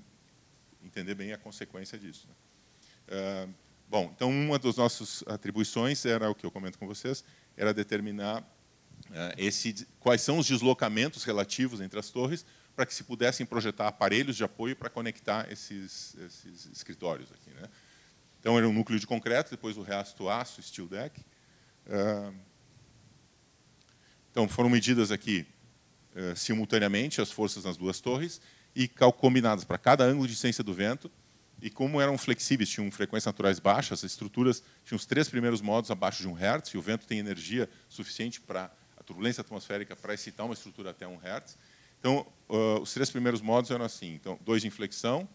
[0.85, 2.29] entender bem a consequência disso.
[2.29, 2.35] Né?
[3.87, 7.23] bom, então uma das nossas atribuições era o que eu comento com vocês,
[7.57, 8.43] era determinar
[9.37, 14.37] esse, quais são os deslocamentos relativos entre as torres para que se pudessem projetar aparelhos
[14.37, 17.69] de apoio para conectar esses, esses escritórios aqui, né?
[18.41, 21.19] Então, era um núcleo de concreto, depois o resto aço, steel deck.
[21.89, 22.33] Ah,
[24.31, 25.47] então, foram medidas aqui
[26.37, 28.41] simultaneamente as forças nas duas torres
[28.75, 31.11] e combinadas para cada ângulo de incidência do vento.
[31.63, 35.91] E como eram flexíveis, tinham frequências naturais baixas, as estruturas tinham os três primeiros modos
[35.91, 40.13] abaixo de 1 Hz, e o vento tem energia suficiente para a turbulência atmosférica para
[40.13, 41.57] excitar uma estrutura até 1 Hz.
[41.99, 45.27] Então, uh, os três primeiros modos eram assim: então, dois de inflexão,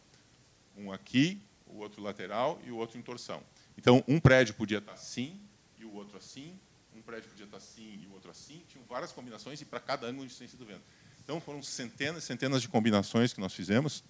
[0.78, 3.42] um aqui, o outro lateral e o outro em torção.
[3.78, 5.40] Então, um prédio podia estar assim
[5.80, 6.60] e o outro assim,
[6.96, 10.06] um prédio podia estar assim e o outro assim, tinham várias combinações e para cada
[10.06, 10.84] ângulo de distância do vento.
[11.30, 14.03] Então, foram centenas centenas de combinações que nós fizemos,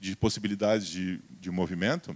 [0.00, 2.10] de possibilidades de, de movimento,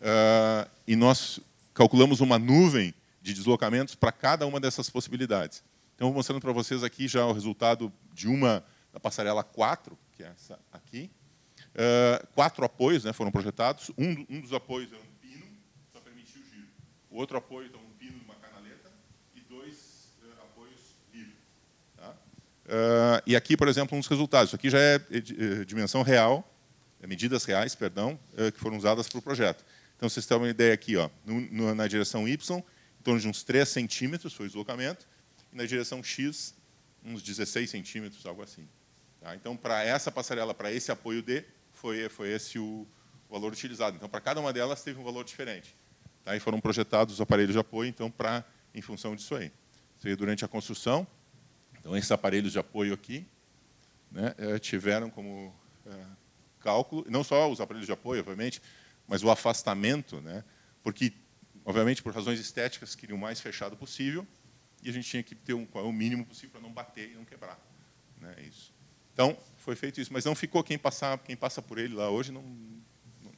[0.00, 1.38] uh, e nós
[1.74, 5.62] calculamos uma nuvem de deslocamentos para cada uma dessas possibilidades.
[5.94, 10.22] Então, vou mostrando para vocês aqui já o resultado de uma da passarela 4, que
[10.22, 11.10] é essa aqui,
[11.74, 13.90] Uh, quatro apoios né, foram projetados.
[13.98, 15.44] Um, um, dos apoios é um pino,
[15.92, 16.68] só permitiu o giro.
[17.10, 18.92] O outro apoio é um pino de uma canaleta
[19.34, 20.78] e dois uh, apoios
[21.12, 21.34] livres.
[21.96, 22.14] Tá?
[22.66, 24.48] Uh, e aqui, por exemplo, dos resultados.
[24.48, 24.98] Isso aqui já é
[25.66, 26.48] dimensão real,
[27.02, 28.18] é medidas reais, perdão,
[28.54, 29.64] que foram usadas para o projeto.
[29.96, 33.28] Então, vocês têm uma ideia aqui, ó, no, no, na direção Y, em torno de
[33.28, 35.06] uns 3 centímetros foi o deslocamento,
[35.52, 36.54] e na direção X,
[37.04, 38.66] uns 16 centímetros, algo assim.
[39.20, 39.34] Tá?
[39.34, 42.86] Então, para essa passarela, para esse apoio D, foi, foi esse o
[43.30, 43.96] valor utilizado.
[43.96, 45.74] Então, para cada uma delas teve um valor diferente.
[46.24, 46.34] Tá?
[46.36, 48.44] E foram projetados os aparelhos de apoio, então, para
[48.74, 49.52] em função disso aí.
[50.04, 51.06] Aí durante a construção.
[51.84, 53.26] Então, esses aparelhos de apoio aqui
[54.10, 55.54] né, eh, tiveram como
[55.84, 56.06] é,
[56.58, 58.62] cálculo, não só os aparelhos de apoio, obviamente,
[59.06, 60.42] mas o afastamento, né,
[60.82, 61.12] porque,
[61.62, 64.26] obviamente, por razões estéticas, queriam o mais fechado possível,
[64.82, 67.24] e a gente tinha que ter um, o mínimo possível para não bater e não
[67.26, 67.60] quebrar.
[68.18, 68.72] Né, isso.
[69.12, 72.32] Então, foi feito isso, mas não ficou quem passar, quem passa por ele lá hoje
[72.32, 72.42] não,
[73.22, 73.32] não,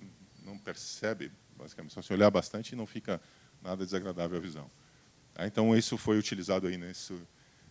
[0.45, 3.21] não percebe, basicamente, só se olhar bastante não fica
[3.61, 4.71] nada desagradável à visão.
[5.35, 5.45] Tá?
[5.49, 7.13] Então isso foi utilizado aí nesse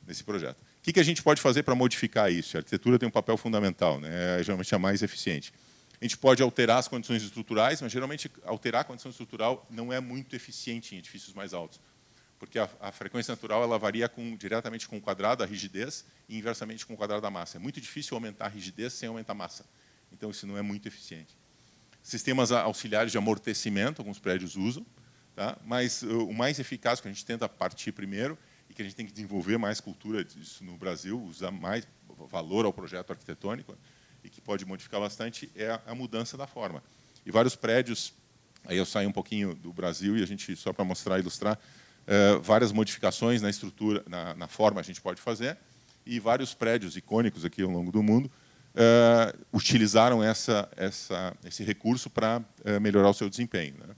[0.06, 0.58] nesse projeto.
[0.58, 2.58] O que, que a gente pode fazer para modificar isso?
[2.58, 4.40] A arquitetura tem um papel fundamental, né?
[4.40, 5.52] é geralmente a mais eficiente.
[6.00, 10.00] A gente pode alterar as condições estruturais, mas geralmente alterar a condição estrutural não é
[10.00, 11.80] muito eficiente em edifícios mais altos,
[12.38, 16.38] porque a, a, frequência natural ela varia com, diretamente com o quadrado, a rigidez, e
[16.38, 17.58] inversamente com o quadrado da massa.
[17.58, 19.66] É muito difícil aumentar a rigidez sem aumentar a massa.
[20.12, 21.36] Então, isso não é muito eficiente.
[22.04, 24.86] Sistemas auxiliares de amortecimento, alguns prédios usam,
[25.36, 25.58] tá?
[25.66, 28.38] mas o mais eficaz que a gente tenta partir primeiro
[28.76, 31.88] que a gente tem que desenvolver mais cultura disso no Brasil, usar mais
[32.30, 33.76] valor ao projeto arquitetônico
[34.24, 36.84] e que pode modificar bastante é a mudança da forma.
[37.26, 38.14] E vários prédios,
[38.66, 42.40] aí eu saio um pouquinho do Brasil e a gente só para mostrar, ilustrar, uh,
[42.42, 45.58] várias modificações na estrutura, na, na, forma a gente pode fazer
[46.06, 48.26] e vários prédios icônicos aqui ao longo do mundo
[48.76, 53.76] uh, utilizaram essa, essa, esse recurso para uh, melhorar o seu desempenho.
[53.80, 53.96] Né?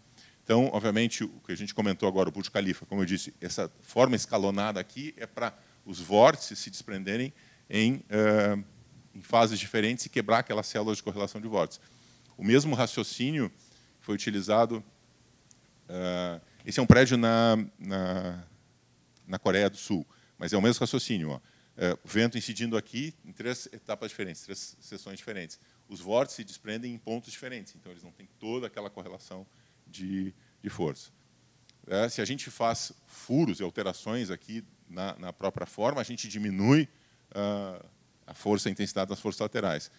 [0.47, 3.69] Então, obviamente, o que a gente comentou agora, o Burj Khalifa, como eu disse, essa
[3.81, 5.53] forma escalonada aqui é para
[5.85, 7.33] os vórtices se desprenderem
[7.69, 8.01] em,
[9.13, 11.83] em fases diferentes e quebrar aquelas células de correlação de vórtices.
[12.37, 13.51] O mesmo raciocínio
[13.99, 14.81] foi utilizado.
[15.89, 18.47] Uh, esse é um prédio na, na,
[19.27, 21.31] na, Coreia do Sul, mas é o mesmo raciocínio.
[21.31, 21.35] Ó.
[21.35, 25.59] Uh, vento incidindo aqui em três etapas diferentes, três seções diferentes.
[25.89, 29.45] Os vórtices se desprendem em pontos diferentes, então eles não têm toda aquela correlação
[29.89, 31.11] de, de força.
[31.85, 36.27] Uh, se a gente faz furos e alterações aqui na, na própria forma, a gente
[36.27, 36.87] diminui
[38.25, 39.91] a força a intensidade das forças laterais.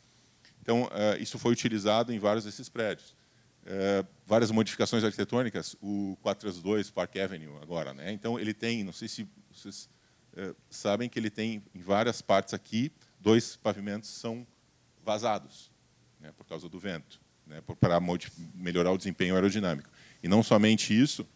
[0.60, 3.16] Então, uh, isso foi utilizado em vários desses prédios.
[3.62, 7.94] Uh, várias modificações arquitetônicas, o 432 Park Avenue agora.
[7.94, 8.12] Né?
[8.12, 9.88] Então, ele tem, não sei se vocês
[10.34, 14.46] uh, sabem que ele tem em várias partes aqui, dois pavimentos são
[15.02, 15.70] vazados,
[16.20, 17.18] né, por causa do vento,
[17.48, 17.98] né, para
[18.54, 19.88] melhorar o desempenho aerodinâmico.
[20.22, 21.26] E não somente isso,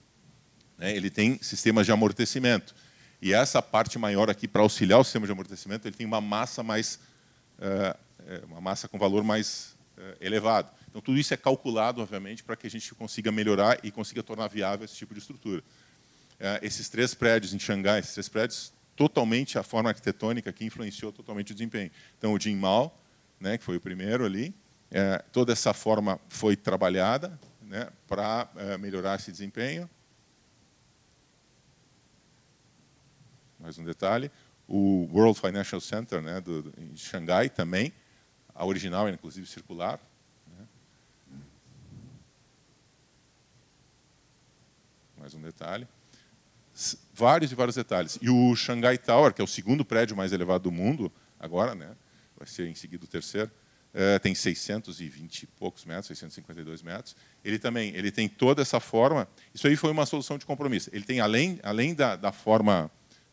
[0.79, 2.75] né, ele tem sistemas de amortecimento.
[3.21, 6.63] E essa parte maior aqui, para auxiliar o sistema de amortecimento, ele tem uma massa
[6.63, 6.99] mais
[7.59, 7.97] uh,
[8.49, 10.71] uma massa com valor mais é, elevado.
[10.89, 14.49] Então, tudo isso é calculado, obviamente, para que a gente consiga melhorar e consiga tornar
[14.49, 15.63] viável esse tipo de estrutura.
[16.39, 21.13] É, esses três prédios em Xangai, esses três prédios, totalmente a forma arquitetônica que influenciou
[21.13, 21.91] totalmente o desempenho.
[22.19, 22.97] Então, o Jin Mao,
[23.41, 24.55] né, que foi o primeiro ali,
[25.33, 29.89] toda essa forma foi trabalhada né, para melhorar esse desempenho.
[33.59, 34.31] Mais um detalhe.
[34.69, 37.93] O World Financial Center né, do, do, em Xangai também,
[38.55, 40.01] a original é, inclusive, circular.
[40.49, 40.67] Né?
[45.17, 45.87] Mais um detalhe.
[47.15, 48.19] Vários e vários detalhes.
[48.21, 51.95] E o Shanghai Tower, que é o segundo prédio mais elevado do mundo, agora, né?
[52.37, 53.51] vai ser em seguida o terceiro,
[53.95, 57.15] é, tem 620 e poucos metros, 652 metros.
[57.45, 59.29] Ele também ele tem toda essa forma.
[59.55, 60.89] Isso aí foi uma solução de compromisso.
[60.93, 62.91] Ele tem, além, além da, da forma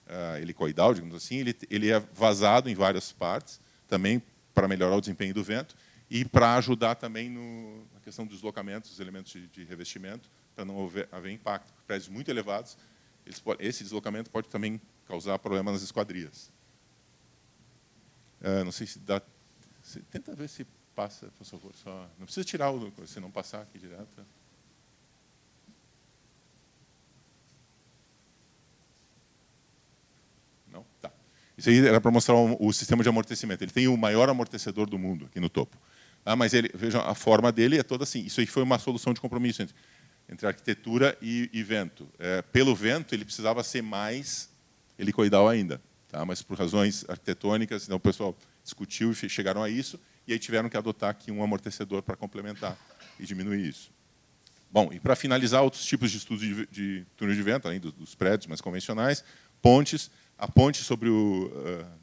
[0.07, 4.22] uh, helicoidal, digamos assim, ele, ele é vazado em várias partes, também
[4.53, 5.76] para melhorar o desempenho do vento
[6.10, 10.66] e para ajudar também no, na questão dos deslocamentos, dos elementos de, de revestimento, para
[10.66, 11.72] não haver, haver impacto.
[11.88, 12.78] Prédios muito elevados,
[13.43, 16.51] pode, esse deslocamento pode também causar problemas nas esquadrias.
[18.41, 19.22] Uh, não sei se dá.
[19.90, 21.72] Se, tenta ver se passa, por favor.
[21.76, 22.94] Só, não precisa tirar o.
[23.08, 24.24] Se não passar aqui direto.
[30.72, 30.86] Não?
[31.02, 31.12] Tá.
[31.58, 33.64] Isso aí era para mostrar o, sistema de amortecimento.
[33.64, 35.76] Ele tem o maior amortecedor do mundo aqui no topo.
[36.24, 38.24] Ah, mas ele, vejam, a forma dele é toda assim.
[38.24, 39.76] Isso aí foi uma solução de compromisso entre,
[40.30, 42.08] entre arquitetura e, e vento.
[42.20, 44.52] É, pelo vento, ele precisava ser mais
[45.00, 45.82] helicoidal ainda.
[46.10, 46.24] Tá?
[46.24, 48.38] Mas por razões arquitetônicas, então pessoal
[48.70, 52.78] discutiu e chegaram a isso, e aí tiveram que adotar aqui um amortecedor para complementar
[53.20, 53.91] e diminuir isso.
[54.72, 57.91] Bom, e para finalizar, outros tipos de estudos de, de túnel de vento, além dos,
[57.91, 59.24] dos prédios mais convencionais,
[59.61, 61.99] pontes, a ponte sobre o, uh,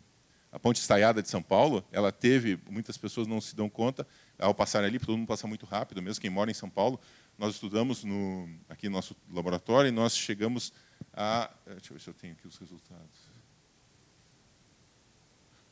[0.50, 4.04] a ponte estaiada de São Paulo, ela teve, muitas pessoas não se dão conta,
[4.36, 7.00] ao passar ali, todo mundo passa muito rápido, mesmo quem mora em São Paulo,
[7.38, 10.72] nós estudamos no, aqui no nosso laboratório e nós chegamos
[11.12, 11.50] a...
[11.66, 13.25] Eh, deixa eu ver se eu tenho aqui os resultados.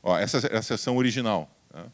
[0.06, 1.50] Ó, essa é a seção original.
[1.70, 1.86] Tá?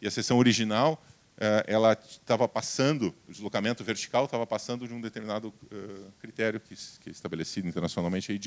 [0.00, 1.00] E a seção original,
[1.36, 6.74] eh, ela estava passando, o deslocamento vertical estava passando de um determinado uh, critério que,
[6.74, 8.40] que é estabelecido internacionalmente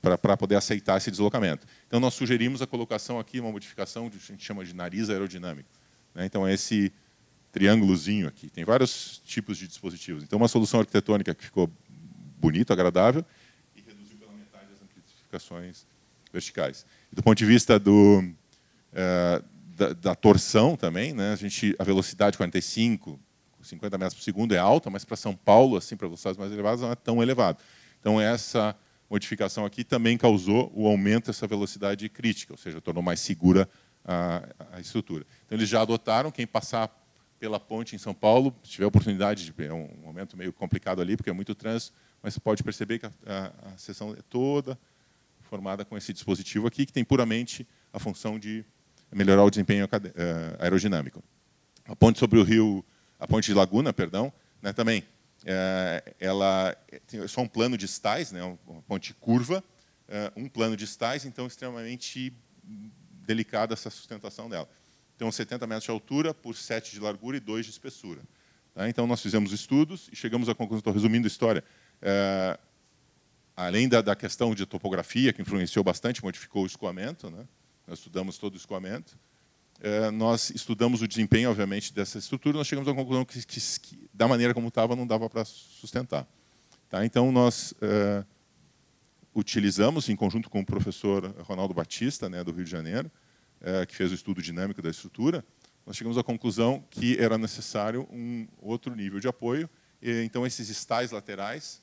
[0.00, 1.66] para poder aceitar esse deslocamento.
[1.86, 5.68] Então, nós sugerimos a colocação aqui, uma modificação, de, a gente chama de nariz aerodinâmico.
[6.14, 6.24] Né?
[6.24, 6.90] Então, é esse
[7.52, 8.48] triângulozinho aqui.
[8.48, 10.22] Tem vários tipos de dispositivos.
[10.22, 11.70] Então, uma solução arquitetônica que ficou
[12.38, 13.22] bonita, agradável,
[13.76, 15.84] e reduziu pela metade as amplificações
[16.32, 16.86] verticais.
[17.12, 18.22] Do ponto de vista do,
[18.92, 19.42] é,
[19.76, 21.32] da, da, torção também, né?
[21.32, 23.18] a, gente, a velocidade 45,
[23.62, 26.80] 50 metros por segundo é alta, mas para São Paulo, assim, para velocidades mais elevadas,
[26.80, 27.58] não é tão elevado.
[27.98, 28.76] Então, essa
[29.08, 33.68] modificação aqui também causou o aumento dessa velocidade crítica, ou seja, tornou mais segura
[34.04, 35.26] a, a estrutura.
[35.46, 36.96] Então, eles já adotaram, quem passar
[37.40, 41.16] pela ponte em São Paulo, se tiver oportunidade, de, é um momento meio complicado ali,
[41.16, 44.78] porque é muito trânsito, mas você pode perceber que a, a, a seção é toda
[45.50, 48.64] formada com esse dispositivo aqui, que tem puramente a função de
[49.12, 51.22] melhorar o desempenho eh, aerodinâmico.
[51.84, 52.84] A ponte sobre o rio,
[53.18, 54.32] a ponte de Laguna, perdão,
[54.62, 55.02] né, também,
[55.44, 56.76] é, ela
[57.08, 59.64] tem só um plano de estais, né, uma ponte curva,
[60.06, 62.32] é, um plano de estais, então extremamente
[63.26, 64.68] delicada essa sustentação dela.
[65.16, 68.22] Então, 70 metros de altura por 7 de largura e 2 de espessura.
[68.74, 68.88] Tá?
[68.88, 71.64] Então, nós fizemos estudos e chegamos à conclusão, estou resumindo a história,
[72.00, 72.58] é,
[73.66, 77.46] além da, da, questão de topografia, que influenciou bastante, modificou o escoamento, né?
[77.86, 79.18] nós estudamos todo o escoamento,
[79.80, 84.08] é, nós estudamos o desempenho, obviamente, dessa estrutura, nós chegamos à conclusão que, que, que
[84.12, 86.26] da maneira como estava, não dava para sustentar.
[86.88, 87.04] Tá?
[87.04, 88.24] Então, nós é,
[89.34, 93.10] utilizamos, em conjunto com o professor Ronaldo Batista, né, do Rio de Janeiro,
[93.60, 95.44] é, que fez o estudo dinâmico da estrutura,
[95.86, 99.68] nós chegamos à conclusão que era necessário um outro nível de apoio.
[100.00, 101.82] E, então, esses estais laterais,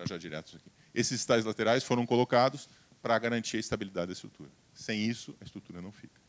[0.00, 2.68] mostrar já direto aqui, esses estais laterais foram colocados
[3.02, 4.50] para garantir a estabilidade da estrutura.
[4.74, 6.20] Sem isso, a estrutura não fica.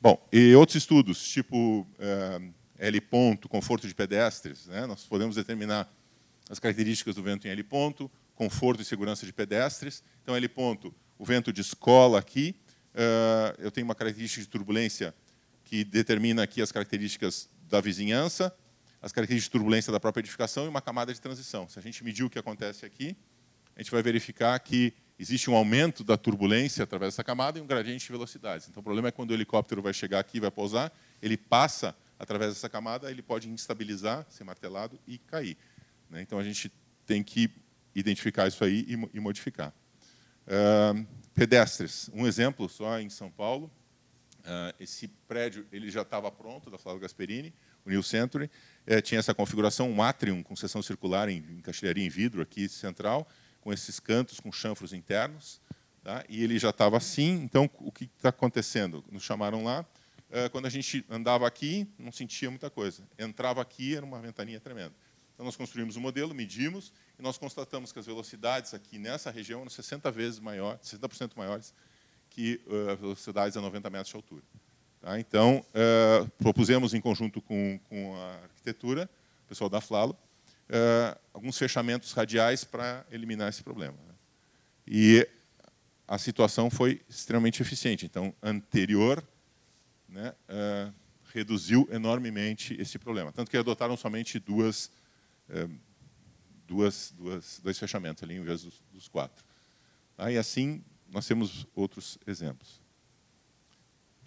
[0.00, 2.40] Bom, e outros estudos, tipo é,
[2.78, 4.86] L ponto, conforto de pedestres, né?
[4.86, 5.92] nós podemos determinar
[6.48, 10.02] as características do vento em L ponto, conforto e segurança de pedestres.
[10.22, 12.54] Então, L ponto, o vento de escola aqui,
[12.94, 15.12] uh, eu tenho uma característica de turbulência
[15.64, 18.54] que determina aqui as características da vizinhança,
[19.00, 21.68] as características de turbulência da própria edificação e uma camada de transição.
[21.68, 23.16] Se a gente medir o que acontece aqui,
[23.76, 27.66] a gente vai verificar que existe um aumento da turbulência através dessa camada e um
[27.66, 28.68] gradiente de velocidades.
[28.68, 30.92] Então, o problema é quando o helicóptero vai chegar aqui, vai pousar,
[31.22, 35.56] ele passa através dessa camada, ele pode instabilizar, ser martelado e cair.
[36.10, 36.22] Né?
[36.22, 36.72] Então, a gente
[37.06, 37.50] tem que
[37.94, 39.72] identificar isso aí e modificar.
[41.34, 43.70] Pedestres, um exemplo só em São Paulo.
[44.80, 47.52] Esse prédio ele já estava pronto, da Flávio Gasperini,
[47.88, 48.50] o New Century.
[48.86, 51.62] Uh, tinha essa configuração, um atrium com seção circular em, em
[51.98, 53.28] em vidro aqui central,
[53.60, 55.60] com esses cantos com chanfros internos.
[56.02, 56.24] Tá?
[56.28, 57.42] E ele já estava assim.
[57.42, 59.04] Então, o que está acontecendo?
[59.10, 59.84] Nos chamaram lá.
[60.30, 63.02] Uh, quando a gente andava aqui, não sentia muita coisa.
[63.18, 64.94] Entrava aqui, era uma ventania tremenda.
[65.34, 69.30] Então, nós construímos o um modelo, medimos, e nós constatamos que as velocidades aqui nessa
[69.30, 71.72] região eram 60 vezes maiores, 60% maiores
[72.28, 74.42] que uh, velocidades a 90 metros de altura.
[75.00, 75.18] Tá?
[75.18, 79.08] Então, uh, propusemos em conjunto com, com, a arquitetura,
[79.44, 80.16] o pessoal da Flalo,
[80.68, 83.96] uh, alguns fechamentos radiais para eliminar esse problema.
[84.06, 84.14] Né?
[84.86, 85.28] E
[86.06, 88.06] a situação foi extremamente eficiente.
[88.06, 89.22] Então, anterior
[90.08, 90.32] né,
[91.34, 93.30] reduziu enormemente esse problema.
[93.30, 94.90] Tanto que adotaram somente duas
[96.68, 99.42] duas, duas, dois fechamentos ali em vez dos, dos quatro.
[100.16, 102.80] Ah, e assim, nós temos outros exemplos.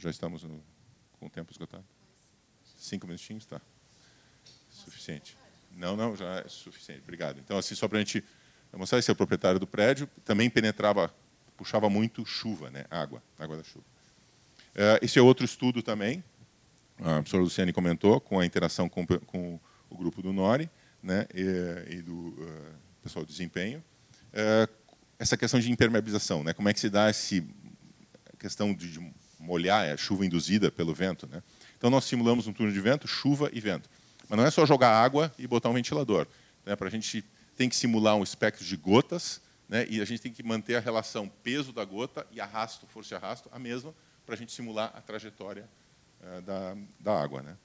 [0.01, 0.63] Já estamos no,
[1.19, 1.85] com o tempo esgotado?
[2.75, 3.45] Cinco minutinhos?
[3.45, 3.61] Tá.
[4.67, 5.37] Suficiente.
[5.77, 7.01] Não, não, já é suficiente.
[7.03, 7.39] Obrigado.
[7.39, 8.23] Então, assim, só para a gente
[8.73, 11.13] mostrar, esse é o proprietário do prédio, também penetrava,
[11.55, 12.85] puxava muito chuva, né?
[12.89, 13.85] água, água da chuva.
[14.73, 16.23] Eh, esse é outro estudo também,
[16.99, 20.67] a professora Luciane comentou, com a interação com, com o grupo do NORI
[21.03, 22.73] né, e, e do uh,
[23.03, 23.83] pessoal de desempenho.
[24.33, 24.71] Uh,
[25.19, 27.43] essa questão de impermeabilização, né, como é que se dá essa
[28.39, 28.99] questão de, de
[29.41, 31.27] molhar, a chuva induzida pelo vento.
[31.27, 31.41] Né?
[31.77, 33.89] Então, nós simulamos um túnel de vento, chuva e vento.
[34.29, 36.27] Mas não é só jogar água e botar um ventilador.
[36.65, 36.75] Né?
[36.75, 37.23] Para a gente
[37.57, 39.85] tem que simular um espectro de gotas, né?
[39.89, 43.17] e a gente tem que manter a relação peso da gota e arrasto, força e
[43.17, 43.93] arrasto, a mesma,
[44.25, 45.67] para a gente simular a trajetória
[46.21, 47.41] uh, da, da água.
[47.41, 47.57] Né?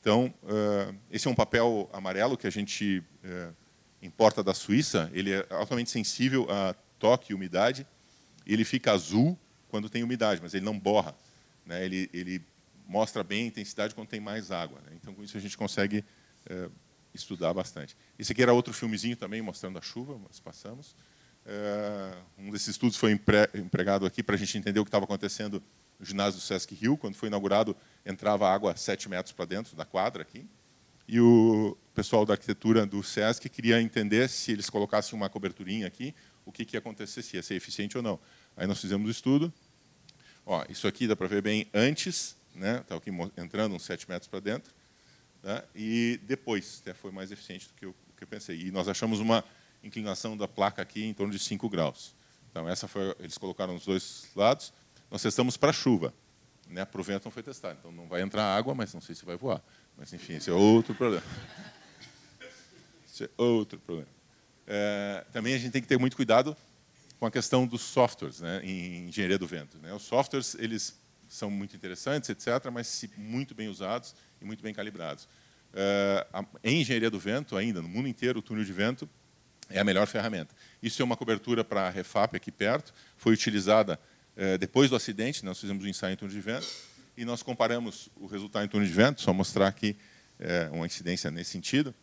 [0.00, 0.32] Então,
[1.10, 3.02] esse é um papel amarelo que a gente
[4.00, 5.10] importa da Suíça.
[5.12, 7.84] Ele é altamente sensível a toque e umidade.
[8.46, 9.36] Ele fica azul
[9.76, 11.14] quando tem umidade, mas ele não borra.
[11.64, 11.84] Né?
[11.84, 12.42] Ele, ele
[12.88, 14.80] mostra bem a intensidade quando tem mais água.
[14.86, 14.96] Né?
[15.00, 16.02] Então, com isso, a gente consegue
[17.12, 17.96] estudar bastante.
[18.18, 20.94] Esse aqui era outro filmezinho também, mostrando a chuva, nós passamos.
[22.38, 25.62] Um desses estudos foi empregado aqui para a gente entender o que estava acontecendo
[25.98, 26.96] no ginásio do Sesc Rio.
[26.96, 30.46] Quando foi inaugurado, entrava água 7 metros para dentro da quadra aqui.
[31.08, 36.14] E o pessoal da arquitetura do Sesc queria entender se eles colocassem uma coberturinha aqui,
[36.44, 38.18] o que, que ia acontecer, se ia ser eficiente ou não.
[38.56, 39.52] Aí nós fizemos o estudo.
[40.46, 42.78] Ó, isso aqui dá para ver bem antes, né?
[42.78, 44.72] Está aqui entrando uns 7 metros para dentro.
[45.42, 45.64] Tá?
[45.74, 48.60] E depois, até foi mais eficiente do que eu, que eu pensei.
[48.60, 49.44] E nós achamos uma
[49.82, 52.14] inclinação da placa aqui em torno de 5 graus.
[52.50, 54.72] Então, essa foi, eles colocaram os dois lados.
[55.10, 56.14] Nós testamos para chuva.
[56.68, 56.84] Né?
[56.84, 57.76] Para o vento não foi testado.
[57.78, 59.60] Então não vai entrar água, mas não sei se vai voar.
[59.96, 61.24] Mas enfim, esse é outro problema.
[63.06, 64.08] Esse é outro problema.
[64.66, 66.56] É, também a gente tem que ter muito cuidado
[67.18, 69.78] com a questão dos softwares né, em engenharia do vento.
[69.78, 69.92] Né?
[69.92, 70.98] Os softwares eles
[71.28, 75.28] são muito interessantes, etc., mas muito bem usados e muito bem calibrados.
[75.74, 79.08] uh, em engenharia do vento, ainda no mundo inteiro, o túnel de vento
[79.68, 80.54] é a melhor ferramenta.
[80.82, 83.98] Isso é uma cobertura para a Refap aqui perto, foi utilizada
[84.36, 86.66] uh, depois do acidente, nós fizemos um ensaio em túnel de vento,
[87.16, 89.96] e nós comparamos o resultado em túnel de vento, só mostrar aqui
[90.38, 91.94] uh, uma incidência nesse sentido,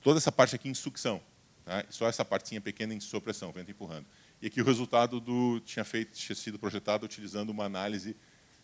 [0.00, 1.20] toda essa parte aqui em sucção,
[1.70, 1.84] tá?
[1.88, 4.06] só essa partinha pequena em supressão, vento empurrando.
[4.42, 8.16] E aqui o resultado do tinha feito tinha sido projetado utilizando uma análise,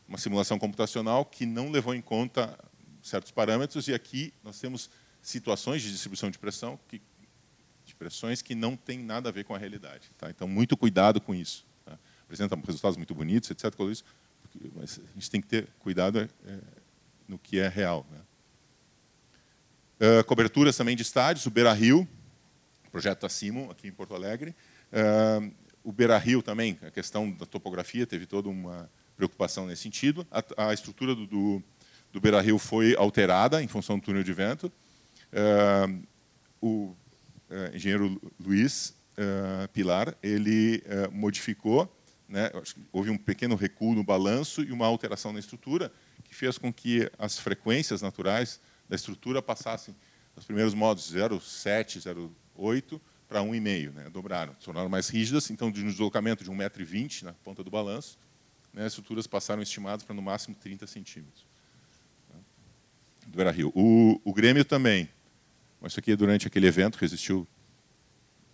[0.08, 2.58] uma simulação computacional que não levou em conta
[3.00, 4.90] certos parâmetros, e aqui nós temos
[5.22, 7.00] situações de distribuição de pressão, que,
[7.84, 10.10] de pressões que não têm nada a ver com a realidade.
[10.18, 10.28] Tá?
[10.28, 11.64] Então, muito cuidado com isso.
[11.84, 11.96] Tá?
[12.24, 13.72] Apresenta resultados muito bonitos, etc.
[13.76, 14.04] Com isso,
[14.74, 16.28] mas a gente tem que ter cuidado é,
[17.28, 18.04] no que é real.
[18.10, 18.18] Né?
[19.98, 22.08] Uh, coberturas também de estádios, o Beira Rio,
[22.96, 24.54] projeto da Simon, aqui em Porto Alegre.
[24.92, 25.52] Uh,
[25.84, 30.26] o Beira Rio também, a questão da topografia, teve toda uma preocupação nesse sentido.
[30.30, 31.62] A, a estrutura do, do
[32.16, 34.72] do Beira Rio foi alterada em função do túnel de vento.
[35.30, 36.02] Uh,
[36.62, 36.96] o
[37.50, 40.82] uh, engenheiro Luiz uh, Pilar ele
[41.12, 41.94] modificou,
[42.26, 42.50] né,
[42.90, 45.92] houve um pequeno recuo no balanço e uma alteração na estrutura
[46.24, 49.94] que fez com que as frequências naturais da estrutura passassem
[50.34, 52.30] nos primeiros modos 0,7, 0,8
[53.28, 57.64] para 1,5, né, dobraram, tornaram mais rígidas, então de um deslocamento de 1,20m na ponta
[57.64, 58.18] do balanço,
[58.72, 61.44] né, as estruturas passaram estimadas para no máximo 30 centímetros
[63.26, 63.72] do Beira Rio.
[63.74, 65.08] O, o Grêmio também.
[65.80, 67.46] Mas isso aqui é durante aquele evento, resistiu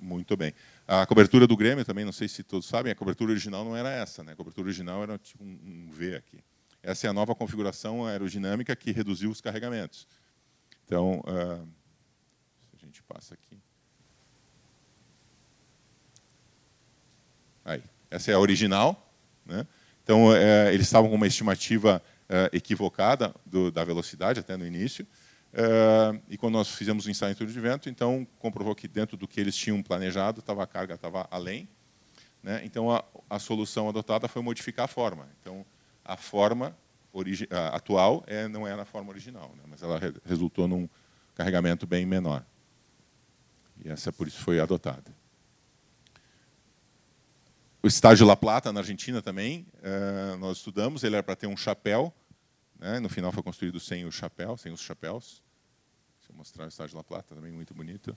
[0.00, 0.52] muito bem.
[0.88, 3.90] A cobertura do Grêmio também, não sei se todos sabem, a cobertura original não era
[3.90, 4.24] essa.
[4.24, 4.32] Né?
[4.32, 6.38] A cobertura original era tipo um, um V aqui.
[6.82, 10.08] Essa é a nova configuração aerodinâmica que reduziu os carregamentos.
[10.84, 11.68] Então, uh,
[12.74, 13.56] a gente passa aqui.
[17.64, 19.10] Aí, essa é a original.
[19.46, 19.66] Né?
[20.02, 22.02] Então, é, eles estavam com uma estimativa
[22.32, 25.06] uh, equivocada do, da velocidade até no início.
[25.52, 29.16] Uh, e quando nós fizemos o ensaio em túnel de vento, então comprovou que dentro
[29.16, 31.68] do que eles tinham planejado, tava, a carga estava além.
[32.42, 32.62] Né?
[32.64, 35.28] Então a, a, solução adotada foi modificar a forma.
[35.40, 35.64] Então
[36.04, 36.76] a forma
[37.72, 39.62] atual é, não era a forma original, né?
[39.68, 40.88] mas ela re, resultou num
[41.34, 42.42] carregamento bem menor.
[43.84, 45.21] E essa por isso foi adotada.
[47.82, 51.02] O estágio La Plata, na Argentina, também, uh, nós estudamos.
[51.02, 52.14] Ele era para ter um chapéu
[52.82, 52.98] né?
[52.98, 55.40] No final foi construído sem o chapéu, sem os chapéus.
[56.18, 58.16] Deixa eu mostrar o estádio La Plata, também muito bonito.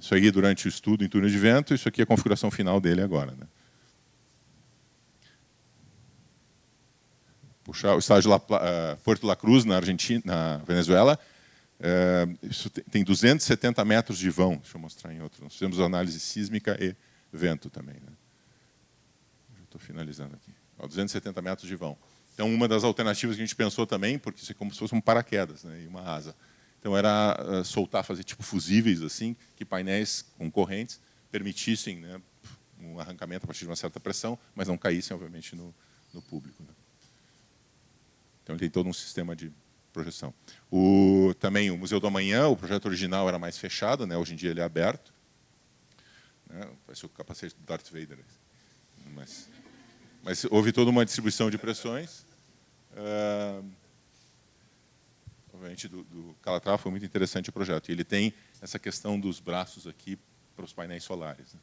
[0.00, 2.80] Isso aí durante o estudo em túnel de vento, isso aqui é a configuração final
[2.80, 3.32] dele agora.
[3.32, 3.46] Né?
[7.64, 11.18] Puxar o estádio La, uh, Porto La Cruz, na Argentina, na Venezuela,
[11.80, 14.56] uh, isso tem 270 metros de vão.
[14.56, 15.42] Deixa eu mostrar em outro.
[15.42, 16.94] Nós fizemos análise sísmica e
[17.32, 17.96] vento também.
[17.96, 18.12] Né?
[19.72, 20.52] Estou finalizando aqui.
[20.86, 21.96] 270 metros de vão.
[22.34, 24.94] Então, uma das alternativas que a gente pensou também, porque isso é como se fosse
[24.94, 26.36] um paraquedas né, e uma asa.
[26.78, 31.00] Então, era uh, soltar, fazer tipo fusíveis, assim, que painéis concorrentes
[31.30, 32.20] permitissem né,
[32.80, 35.74] um arrancamento a partir de uma certa pressão, mas não caíssem, obviamente, no,
[36.12, 36.62] no público.
[36.62, 36.74] Né.
[38.42, 39.50] Então, ele tem todo um sistema de
[39.90, 40.34] projeção.
[40.70, 44.36] O, também o Museu do Amanhã, o projeto original era mais fechado, né, hoje em
[44.36, 45.14] dia ele é aberto.
[46.50, 48.18] Né, parece o capacete do Darth Vader.
[49.14, 49.48] Mas
[50.22, 52.24] mas houve toda uma distribuição de pressões.
[52.92, 53.64] Uh,
[55.52, 57.88] obviamente, do, do Calatrava foi muito interessante o projeto.
[57.88, 60.18] E ele tem essa questão dos braços aqui
[60.54, 61.52] para os painéis solares.
[61.54, 61.60] Né?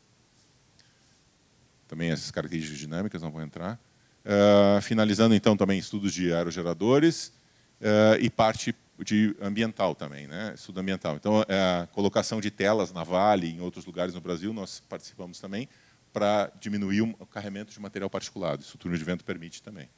[1.88, 3.80] Também essas características dinâmicas não vão entrar.
[4.26, 7.32] Uh, finalizando, então, também estudos de aerogeradores
[7.80, 10.54] uh, e parte de ambiental também, né?
[10.54, 11.16] estudo ambiental.
[11.16, 15.40] Então, a colocação de telas na Vale e em outros lugares no Brasil, nós participamos
[15.40, 15.70] também
[16.12, 18.62] para diminuir o carregamento de material particulado.
[18.62, 19.90] Isso o túnel de vento permite também.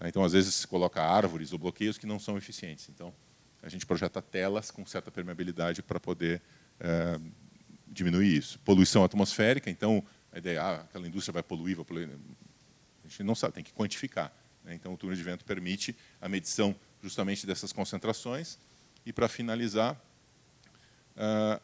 [0.00, 0.08] Né?
[0.08, 2.88] Então, às vezes, se coloca árvores ou bloqueios que não são eficientes.
[2.88, 3.14] Então,
[3.62, 6.42] a gente projeta telas com certa permeabilidade para poder
[6.80, 7.18] é,
[7.86, 8.58] diminuir isso.
[8.60, 12.10] Poluição atmosférica, então, a ideia, ah, aquela indústria vai poluir, vai poluir.
[13.04, 14.32] A gente não sabe, tem que quantificar.
[14.64, 14.74] Né?
[14.74, 18.58] Então, o túnel de vento permite a medição justamente dessas concentrações.
[19.06, 19.94] E, para finalizar,
[21.16, 21.60] uh,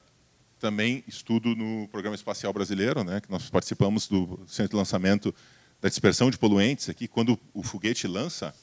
[0.60, 5.34] também estudo no Programa Espacial Brasileiro, né, que nós participamos do centro de lançamento
[5.80, 7.08] da dispersão de poluentes aqui.
[7.08, 8.54] Quando o foguete lança,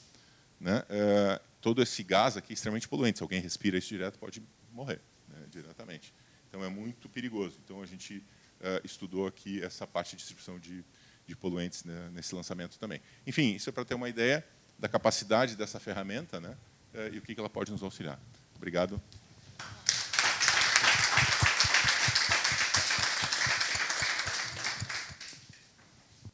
[0.60, 3.18] né, é, todo esse gás aqui é extremamente poluente.
[3.18, 4.40] Se alguém respira isso direto, pode
[4.72, 6.14] morrer né, diretamente.
[6.48, 7.58] Então é muito perigoso.
[7.64, 8.22] Então a gente
[8.60, 10.84] é, estudou aqui essa parte de distribuição de,
[11.26, 13.02] de poluentes né, nesse lançamento também.
[13.26, 14.46] Enfim, isso é para ter uma ideia
[14.78, 16.56] da capacidade dessa ferramenta né,
[16.94, 18.20] é, e o que ela pode nos auxiliar.
[18.54, 19.02] Obrigado.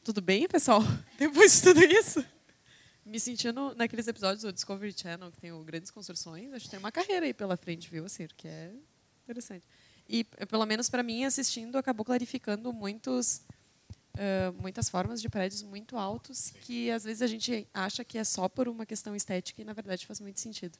[0.05, 0.81] Tudo bem, pessoal?
[1.17, 2.23] Depois de tudo isso?
[3.03, 6.77] me sentindo naqueles episódios do Discovery Channel, que tem o Grandes Construções, acho que tem
[6.77, 8.71] uma carreira aí pela frente, viu, Cir, que é
[9.23, 9.63] interessante.
[10.07, 13.41] E, pelo menos para mim, assistindo, acabou clarificando muitos,
[14.13, 18.23] uh, muitas formas de prédios muito altos que, às vezes, a gente acha que é
[18.23, 20.77] só por uma questão estética e, na verdade, faz muito sentido.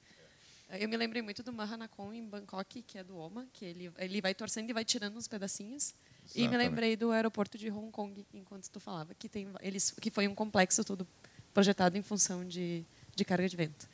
[0.70, 4.22] Eu me lembrei muito do Mahanakhon em Bangkok, que é do OMA, que ele, ele
[4.22, 5.96] vai torcendo e vai tirando uns pedacinhos.
[6.26, 6.40] Exatamente.
[6.40, 10.10] E me lembrei do aeroporto de Hong Kong, enquanto tu falava, que, tem, eles, que
[10.10, 11.08] foi um complexo todo
[11.54, 12.84] projetado em função de,
[13.16, 13.88] de carga de vento.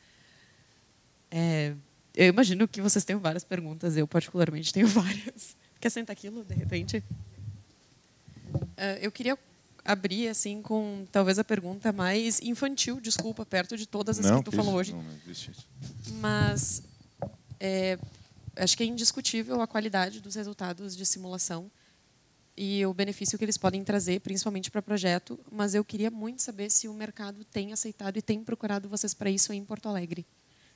[1.30, 1.74] É,
[2.16, 5.56] eu imagino que vocês tenham várias perguntas, eu particularmente tenho várias.
[5.80, 7.03] Quer sentar aquilo, de repente?
[8.53, 9.38] Uh, eu queria
[9.84, 14.49] abrir assim com talvez a pergunta mais infantil, desculpa, perto de todas as não, que
[14.49, 14.94] tu falou hoje.
[14.94, 15.68] Não, não existe isso.
[16.20, 16.84] Mas
[17.60, 17.98] é,
[18.56, 21.72] acho que é indiscutível a qualidade dos resultados de simulação
[22.63, 25.39] e o benefício que eles podem trazer, principalmente para o projeto.
[25.51, 29.31] Mas eu queria muito saber se o mercado tem aceitado e tem procurado vocês para
[29.31, 30.27] isso em Porto Alegre.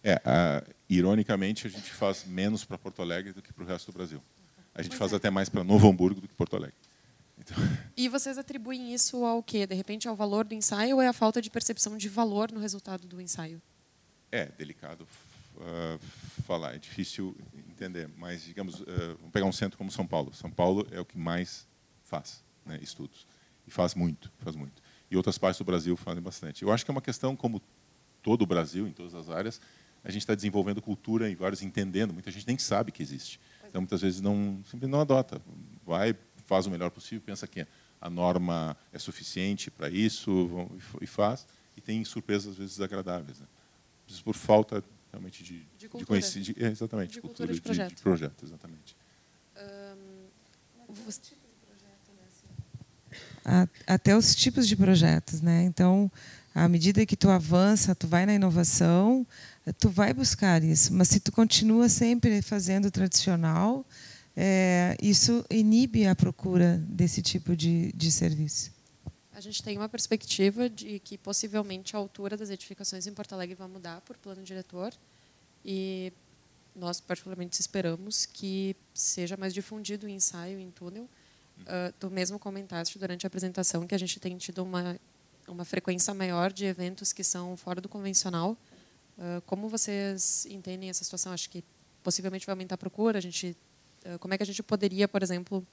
[0.04, 3.92] É, a, ironicamente, a gente faz menos para Porto Alegre do que para o resto
[3.92, 4.20] do Brasil.
[4.74, 5.18] A gente pois faz é.
[5.18, 6.76] até mais para Novo Hamburgo do que Porto Alegre.
[7.38, 7.56] Então...
[7.96, 9.68] E vocês atribuem isso ao quê?
[9.68, 12.60] De repente, ao valor do ensaio ou é a falta de percepção de valor no
[12.60, 13.62] resultado do ensaio?
[14.32, 15.08] É delicado
[15.56, 16.00] uh,
[16.48, 17.38] falar, é difícil
[17.70, 18.10] entender.
[18.18, 18.86] Mas, digamos, uh,
[19.20, 20.34] vamos pegar um centro como São Paulo.
[20.34, 21.68] São Paulo é o que mais
[22.06, 23.28] faz né, estudos.
[23.68, 24.82] E faz muito, faz muito.
[25.10, 26.64] E outras partes do Brasil fazem bastante.
[26.64, 27.62] Eu acho que é uma questão, como
[28.22, 29.60] todo o Brasil, em todas as áreas,
[30.04, 32.14] a gente está desenvolvendo cultura e vários entendendo.
[32.14, 33.40] Muita gente nem sabe que existe.
[33.68, 35.42] Então, muitas vezes, não, sempre não adota.
[35.86, 36.16] Vai,
[36.46, 37.68] faz o melhor possível, pensa que
[38.00, 40.70] a norma é suficiente para isso
[41.02, 41.48] e faz.
[41.76, 43.40] E tem surpresas, às vezes, desagradáveis.
[43.40, 43.48] Né?
[44.24, 46.64] Por falta realmente de, de, de conhecimento.
[46.64, 47.96] É, exatamente, de cultura, cultura de, projeto.
[47.96, 48.46] de, projeto.
[48.46, 48.96] exatamente.
[53.86, 55.64] Até os tipos de projetos, né?
[55.64, 56.12] Então,
[56.54, 59.26] à medida que tu avança, tu vai na inovação,
[59.80, 60.94] tu vai buscar isso.
[60.94, 63.86] Mas se tu continua sempre fazendo o tradicional,
[64.36, 68.72] é, isso inibe a procura desse tipo de, de serviço.
[69.32, 73.56] A gente tem uma perspectiva de que possivelmente a altura das edificações em Porto Alegre
[73.56, 74.94] vai mudar por plano diretor
[75.64, 76.12] e
[76.76, 81.10] nós particularmente esperamos que seja mais difundido o ensaio em túnel.
[81.62, 85.00] Uh, tu mesmo comentaste durante a apresentação que a gente tem tido uma
[85.48, 88.58] uma frequência maior de eventos que são fora do convencional
[89.18, 91.32] Uh, como vocês entendem essa situação?
[91.32, 91.64] Acho que
[92.04, 93.18] possivelmente vai aumentar a procura.
[93.18, 93.56] A gente,
[94.06, 95.66] uh, como é que a gente poderia, por exemplo,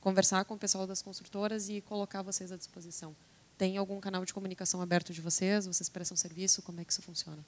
[0.00, 3.14] conversar com o pessoal das construtoras e colocar vocês à disposição?
[3.58, 5.66] Tem algum canal de comunicação aberto de vocês?
[5.66, 6.62] Vocês prestam serviço?
[6.62, 7.44] Como é que isso funciona?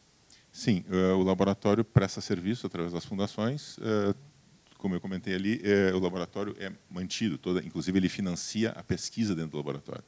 [0.52, 3.78] Sim, uh, o laboratório presta serviço através das fundações.
[4.78, 5.60] Como eu comentei ali,
[5.94, 10.04] o laboratório é mantido, toda, inclusive ele financia a pesquisa dentro do laboratório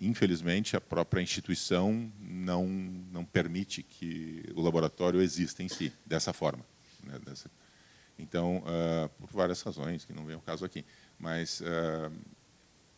[0.00, 6.64] infelizmente, a própria instituição não, não permite que o laboratório exista em si, dessa forma.
[7.02, 7.50] Né, dessa.
[8.18, 10.84] Então, uh, por várias razões, que não vem ao caso aqui,
[11.18, 12.12] mas uh,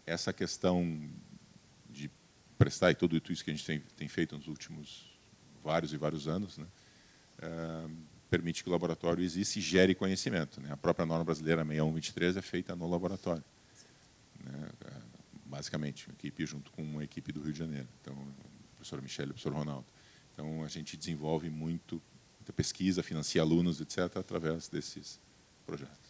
[0.07, 1.09] essa questão
[1.89, 2.11] de
[2.57, 5.19] prestar e tudo isso que a gente tem, tem feito nos últimos
[5.63, 6.67] vários e vários anos, né,
[7.43, 7.91] uh,
[8.29, 10.61] permite que o laboratório exista e gere conhecimento.
[10.61, 10.71] Né?
[10.73, 13.45] A própria norma brasileira 6123 é feita no laboratório.
[14.45, 14.69] Né?
[15.49, 17.89] basicamente, uma equipe junto com uma equipe do Rio de Janeiro.
[18.01, 19.87] Então, a professora Michelle e o professor Ronaldo.
[20.35, 22.01] Então, a gente desenvolve muito,
[22.39, 25.19] muita pesquisa, financia alunos, etc., através desses
[25.67, 26.09] projetos.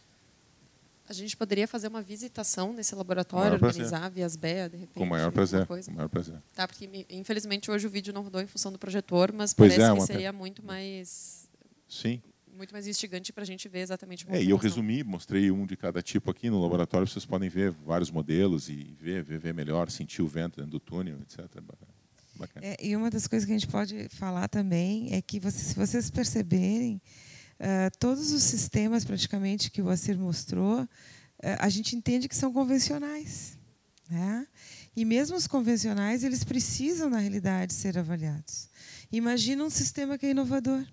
[1.07, 4.93] A gente poderia fazer uma visitação nesse laboratório, organizar via BEA, de repente?
[4.93, 5.65] Com o maior prazer.
[5.65, 6.35] Com maior prazer.
[6.53, 9.91] Tá, porque infelizmente hoje o vídeo não rodou em função do projetor, mas pois parece
[9.91, 11.48] é, que seria muito mais
[11.89, 12.21] Sim
[12.59, 15.65] muito mais instigante para a gente ver exatamente como é, E eu resumi, mostrei um
[15.65, 19.53] de cada tipo aqui no laboratório, vocês podem ver vários modelos e ver, ver, ver
[19.53, 21.45] melhor, sentir o vento dentro do túnel, etc.
[22.61, 25.75] É, e uma das coisas que a gente pode falar também é que, vocês, se
[25.75, 27.01] vocês perceberem,
[27.59, 30.87] uh, todos os sistemas praticamente que o Acir mostrou, uh,
[31.59, 33.57] a gente entende que são convencionais.
[34.09, 34.47] Né?
[34.95, 38.69] E mesmo os convencionais, eles precisam, na realidade, ser avaliados.
[39.11, 40.85] Imagina um sistema que é inovador.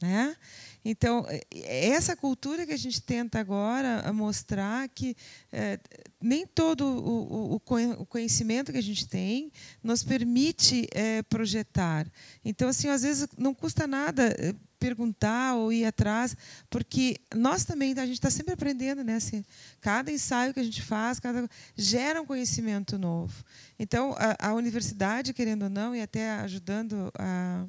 [0.00, 0.36] Né?
[0.84, 5.16] Então, é, é essa cultura que a gente tenta agora mostrar que
[5.50, 5.80] é,
[6.20, 7.60] nem todo o, o,
[8.00, 9.50] o, conhecimento que a gente tem
[9.82, 12.06] nos permite é, projetar.
[12.44, 16.36] Então, assim, às vezes não custa nada é, perguntar ou ir atrás,
[16.68, 19.16] porque nós também a gente está sempre aprendendo, né?
[19.16, 19.44] Assim,
[19.80, 23.42] cada ensaio que a gente faz, cada gera um conhecimento novo.
[23.78, 27.66] Então, a, a universidade, querendo ou não, e até ajudando a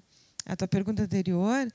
[0.48, 1.68] a tua pergunta anterior,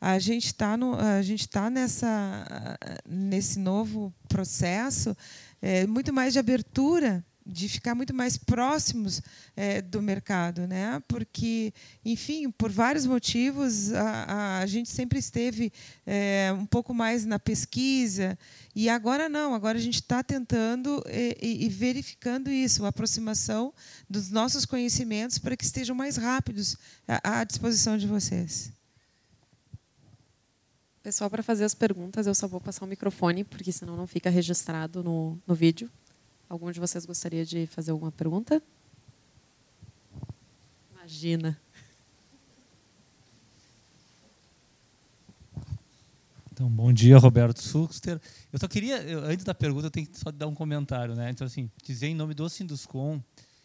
[0.00, 2.78] a gente está a gente está nessa
[3.08, 5.16] nesse novo processo
[5.62, 9.22] é, muito mais de abertura de ficar muito mais próximos
[9.56, 11.02] é, do mercado, né?
[11.08, 11.72] Porque,
[12.04, 15.72] enfim, por vários motivos, a, a gente sempre esteve
[16.06, 18.38] é, um pouco mais na pesquisa
[18.74, 19.54] e agora não.
[19.54, 23.72] Agora a gente está tentando e, e, verificando isso, a aproximação
[24.08, 26.76] dos nossos conhecimentos para que estejam mais rápidos
[27.06, 28.70] à, à disposição de vocês.
[31.02, 34.28] Pessoal, para fazer as perguntas, eu só vou passar o microfone, porque senão não fica
[34.28, 35.90] registrado no, no vídeo.
[36.48, 38.62] Algum de vocês gostaria de fazer alguma pergunta?
[40.92, 41.60] Imagina.
[46.50, 48.18] Então, bom dia, Roberto Suxter.
[48.50, 51.30] Eu só queria, antes da pergunta, eu tenho que só dar um comentário, né?
[51.30, 53.22] Então, assim, dizer em nome do Sinduscom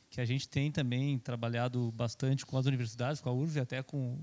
[0.10, 4.20] que a gente tem também trabalhado bastante com as universidades, com a URV, até com,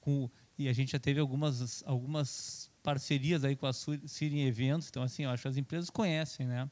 [0.00, 4.88] com e a gente já teve algumas algumas parcerias aí com a Siri em eventos.
[4.88, 6.68] Então, assim, eu acho que as empresas conhecem, né?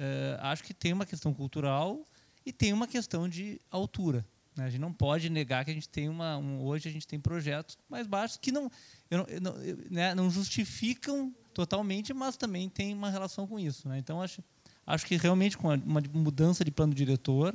[0.00, 2.08] Uh, acho que tem uma questão cultural
[2.46, 4.24] e tem uma questão de altura.
[4.56, 4.64] Né?
[4.64, 6.38] A gente não pode negar que a gente tem uma.
[6.38, 8.70] Um, hoje a gente tem projetos mais baixos que não,
[9.10, 13.86] eu eu não, eu, né, não justificam totalmente, mas também tem uma relação com isso.
[13.90, 13.98] Né?
[13.98, 14.42] Então, acho,
[14.86, 17.54] acho que realmente com uma mudança de plano diretor,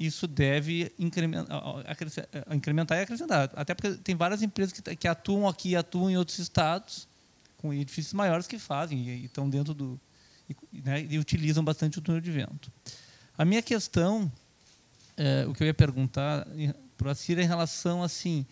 [0.00, 1.62] isso deve incrementar,
[2.50, 3.50] incrementar e acrescentar.
[3.54, 7.06] Até porque tem várias empresas que, atuam aqui e atuam em outros estados,
[7.58, 10.00] com edifícios maiores que fazem e estão dentro do,
[10.48, 12.72] e, né, e utilizam bastante o túnel de vento.
[13.36, 14.30] A minha questão,
[15.16, 16.46] é, o que eu ia perguntar
[16.96, 18.46] para a Cira em relação assim,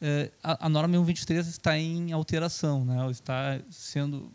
[0.00, 4.30] é, a, a, norma 123 está em alteração, né, está sendo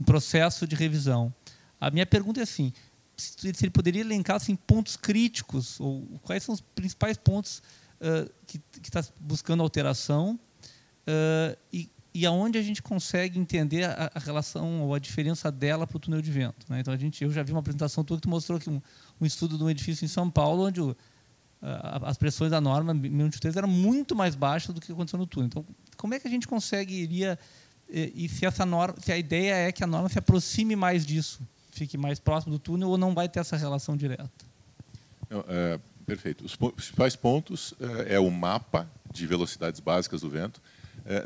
[0.00, 1.32] em processo de revisão.
[1.80, 2.72] A minha pergunta é assim,
[3.16, 7.62] se ele poderia elencar assim, pontos críticos, ou quais são os principais pontos
[8.00, 10.38] uh, que está buscando alteração,
[11.06, 15.84] uh, e e aonde a gente consegue entender a, a, relação ou a diferença dela
[15.84, 16.64] para o túnel de vento.
[16.68, 16.78] Né?
[16.78, 18.80] Então a gente, eu já vi uma apresentação tua que tu mostrou aqui um,
[19.20, 20.96] um estudo de um edifício em São Paulo onde o,
[21.60, 25.48] a, as pressões da norma 1083 eram muito mais baixas do que aconteceu no túnel.
[25.48, 25.66] Então
[25.96, 27.36] como é que a gente consegue iria
[27.90, 31.04] e, e se essa norma, se a ideia é que a norma se aproxime mais
[31.04, 31.40] disso,
[31.72, 34.30] fique mais próximo do túnel ou não vai ter essa relação direta?
[35.48, 36.44] É, perfeito.
[36.44, 37.74] Os principais pontos
[38.06, 40.62] é, é o mapa de velocidades básicas do vento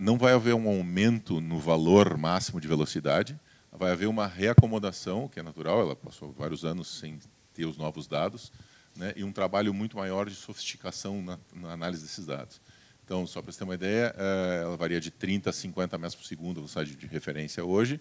[0.00, 3.38] não vai haver um aumento no valor máximo de velocidade,
[3.70, 7.18] vai haver uma reacomodação, que é natural, ela passou vários anos sem
[7.54, 8.52] ter os novos dados,
[8.96, 12.60] né, e um trabalho muito maior de sofisticação na, na análise desses dados.
[13.04, 16.14] Então, só para você ter uma ideia, é, ela varia de 30 a 50 metros
[16.14, 18.00] por segundo a velocidade de referência hoje.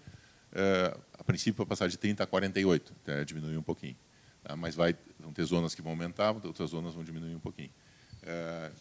[0.51, 3.95] É, a princípio, vai passar de 30 a 48, até diminuir um pouquinho.
[4.43, 4.55] Tá?
[4.55, 7.71] Mas vai, vão ter zonas que vão aumentar, outras zonas vão diminuir um pouquinho.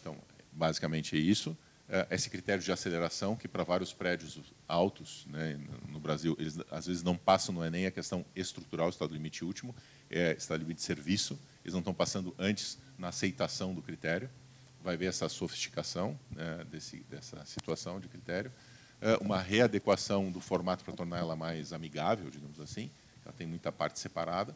[0.01, 0.17] Então,
[0.51, 1.57] basicamente é isso.
[1.89, 5.57] É, esse critério de aceleração, que para vários prédios altos né,
[5.87, 9.45] no Brasil, eles às vezes não passam, não é nem a questão estrutural, estado limite
[9.45, 9.73] último,
[10.09, 14.29] é estado limite de serviço, eles não estão passando antes na aceitação do critério.
[14.83, 18.51] Vai ver essa sofisticação né, desse, dessa situação de critério.
[18.99, 22.89] É, uma readequação do formato para tornar ela mais amigável, digamos assim,
[23.23, 24.53] ela tem muita parte separada.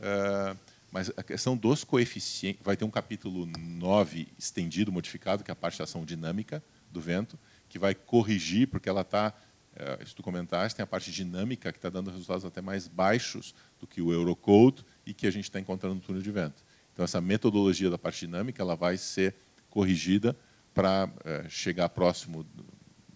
[0.00, 0.56] É,
[0.92, 5.56] mas a questão dos coeficientes, vai ter um capítulo 9 estendido, modificado, que é a
[5.56, 6.62] parte da ação dinâmica,
[6.94, 7.38] do vento,
[7.68, 9.34] que vai corrigir, porque ela está,
[9.76, 13.54] é, se tu comentaste, tem a parte dinâmica que está dando resultados até mais baixos
[13.78, 16.64] do que o Eurocode e que a gente está encontrando no túnel de vento.
[16.92, 19.34] Então, essa metodologia da parte dinâmica ela vai ser
[19.68, 20.36] corrigida
[20.72, 22.46] para é, chegar próximo,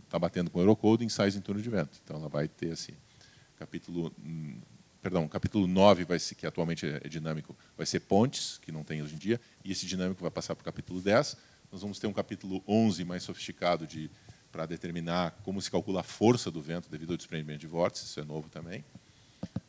[0.05, 2.01] está batendo com o Eurocode em sais em túnel de vento.
[2.03, 2.93] Então, ela vai ter assim,
[3.57, 4.61] capítulo hum,
[5.01, 9.03] perdão, capítulo 9 vai ser, que atualmente é dinâmico, vai ser pontes, que não tem
[9.03, 11.37] hoje em dia, e esse dinâmico vai passar para o capítulo 10,
[11.71, 14.11] nós vamos ter um capítulo 11 mais sofisticado de
[14.51, 18.21] para determinar como se calcula a força do vento devido ao desprendimento de vórtices, isso
[18.21, 18.85] é novo também.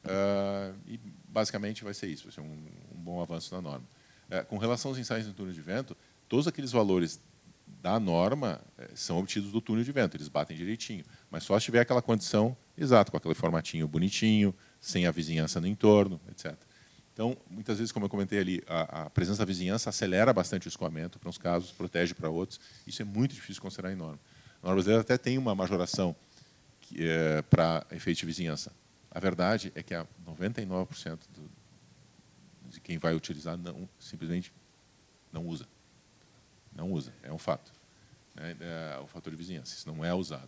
[0.03, 3.85] Uh, e basicamente vai ser isso, vai ser um, um bom avanço na norma.
[4.29, 5.95] Uh, com relação aos ensaios em túnel de vento,
[6.27, 7.19] todos aqueles valores
[7.81, 11.65] da norma uh, são obtidos do túnel de vento, eles batem direitinho, mas só se
[11.65, 16.55] tiver aquela condição exata, com aquele formatinho bonitinho, sem a vizinhança no entorno, etc.
[17.19, 20.69] Então, muitas vezes, como eu comentei ali, a, a presença da vizinhança acelera bastante o
[20.69, 22.61] escoamento para uns casos, protege para outros.
[22.87, 24.17] Isso é muito difícil considerar em norma.
[24.63, 26.15] A norma brasileira até tem uma majoração
[26.95, 28.71] é, para efeito de vizinhança.
[29.11, 31.51] A verdade é que a 99% do,
[32.69, 34.53] de quem vai utilizar não, simplesmente
[35.29, 35.67] não usa.
[36.73, 37.69] Não usa, é um fato.
[38.37, 40.47] É, é o fator de vizinhança, isso não é usado.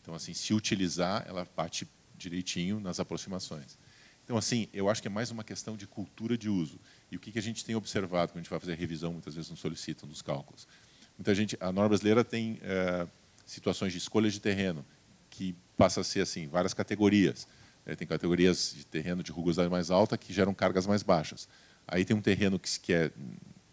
[0.00, 1.84] Então, assim, se utilizar, ela bate
[2.16, 3.76] direitinho nas aproximações.
[4.24, 6.78] Então, assim, eu acho que é mais uma questão de cultura de uso.
[7.10, 9.50] E o que, a gente tem observado quando a gente vai fazer revisão, muitas vezes
[9.50, 10.66] nos solicitam dos cálculos.
[11.18, 13.06] Muita gente, a norma brasileira tem é,
[13.44, 14.84] situações de escolha de terreno,
[15.28, 17.46] que passa a ser assim, várias categorias.
[17.84, 21.48] É, tem categorias de terreno de rugosidade mais alta que geram cargas mais baixas.
[21.86, 23.10] Aí tem um terreno que, que é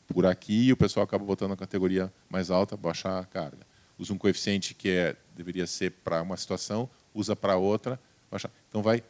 [0.07, 3.65] por aqui e o pessoal acaba botando a categoria mais alta, baixar a carga.
[3.97, 7.99] Usa um coeficiente que é, deveria ser para uma situação, usa para outra,
[8.31, 8.51] baixar.
[8.67, 9.03] Então vai,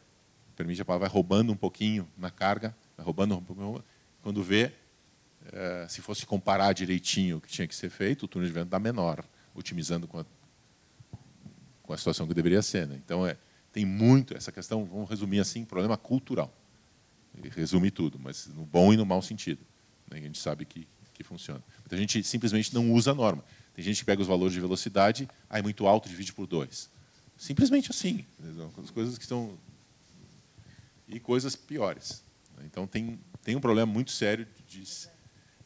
[0.59, 3.81] permite a palavra, vai roubando um pouquinho na carga, vai roubando um pouquinho.
[4.21, 4.73] Quando vê,
[5.53, 8.67] é, se fosse comparar direitinho o que tinha que ser feito, o túnel de vento
[8.67, 9.23] dá menor,
[9.55, 10.25] otimizando com a,
[11.81, 12.85] com a situação que deveria ser.
[12.85, 12.99] Né?
[13.05, 13.37] Então, é,
[13.71, 16.53] tem muito essa questão, vamos resumir assim, problema cultural.
[17.55, 19.65] Resume tudo, mas no bom e no mau sentido.
[20.11, 20.17] Né?
[20.17, 21.63] A gente sabe que, que funciona.
[21.79, 23.45] Muita gente simplesmente não usa a norma.
[23.73, 26.89] Tem gente que pega os valores de velocidade, aí é muito alto, divide por dois.
[27.37, 28.25] Simplesmente assim.
[28.83, 29.57] As coisas que estão.
[31.09, 32.23] E coisas piores.
[32.63, 34.83] Então, tem, tem um problema muito sério de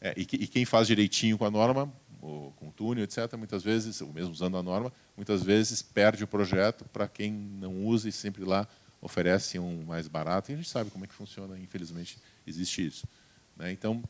[0.00, 1.90] é, e, e, quem faz direitinho com a norma,
[2.20, 6.26] com o túnel, etc., muitas vezes, ou mesmo usando a norma, muitas vezes perde o
[6.26, 8.68] projeto para quem não usa e sempre lá
[9.00, 10.50] oferece um mais barato.
[10.50, 13.06] E a gente sabe como é que funciona, infelizmente, existe isso.
[13.56, 13.72] Né?
[13.72, 14.02] Então,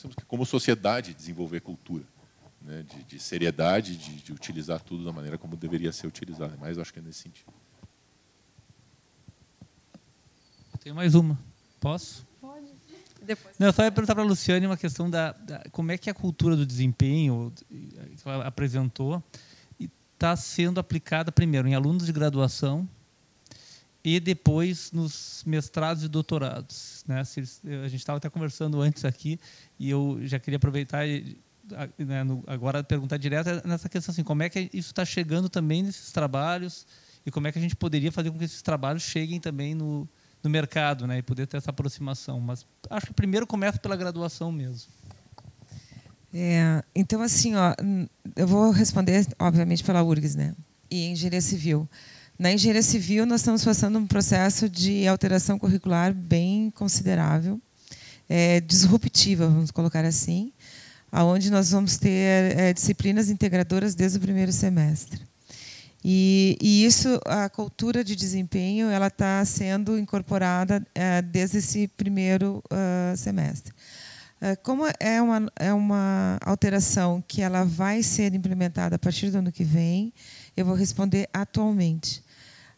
[0.00, 2.04] temos que, como sociedade, desenvolver cultura
[2.60, 2.82] né?
[2.82, 6.56] de, de, seriedade, de, de utilizar tudo da maneira como deveria ser utilizado.
[6.58, 7.52] Mas eu acho que é nesse sentido.
[10.82, 11.38] Tem mais uma.
[11.78, 12.26] Posso?
[13.24, 13.54] Depois.
[13.56, 16.10] Não, eu só ia perguntar para a Luciane uma questão da, da, como é que
[16.10, 19.22] a cultura do desempenho que ela apresentou
[19.78, 22.88] está sendo aplicada primeiro em alunos de graduação
[24.02, 27.04] e depois nos mestrados e doutorados.
[27.06, 27.20] Né?
[27.20, 29.38] A gente estava até conversando antes aqui
[29.78, 34.68] e eu já queria aproveitar né, agora perguntar direto nessa questão assim, como é que
[34.72, 36.84] isso está chegando também nesses trabalhos
[37.24, 40.08] e como é que a gente poderia fazer com que esses trabalhos cheguem também no,
[40.42, 42.40] no mercado, né, e poder ter essa aproximação.
[42.40, 44.90] Mas acho que primeiro começa pela graduação mesmo.
[46.34, 47.74] É, então, assim, ó,
[48.34, 50.54] eu vou responder, obviamente, pela URGS, né,
[50.90, 51.88] e engenharia civil.
[52.38, 57.60] Na engenharia civil, nós estamos passando um processo de alteração curricular bem considerável,
[58.28, 60.52] é, disruptiva, vamos colocar assim,
[61.10, 65.20] aonde nós vamos ter é, disciplinas integradoras desde o primeiro semestre.
[66.04, 72.62] E, e, isso, a cultura de desempenho, ela está sendo incorporada é, desde esse primeiro
[72.66, 73.72] uh, semestre.
[74.40, 79.38] Uh, como é uma, é uma alteração que ela vai ser implementada a partir do
[79.38, 80.12] ano que vem,
[80.56, 82.24] eu vou responder atualmente.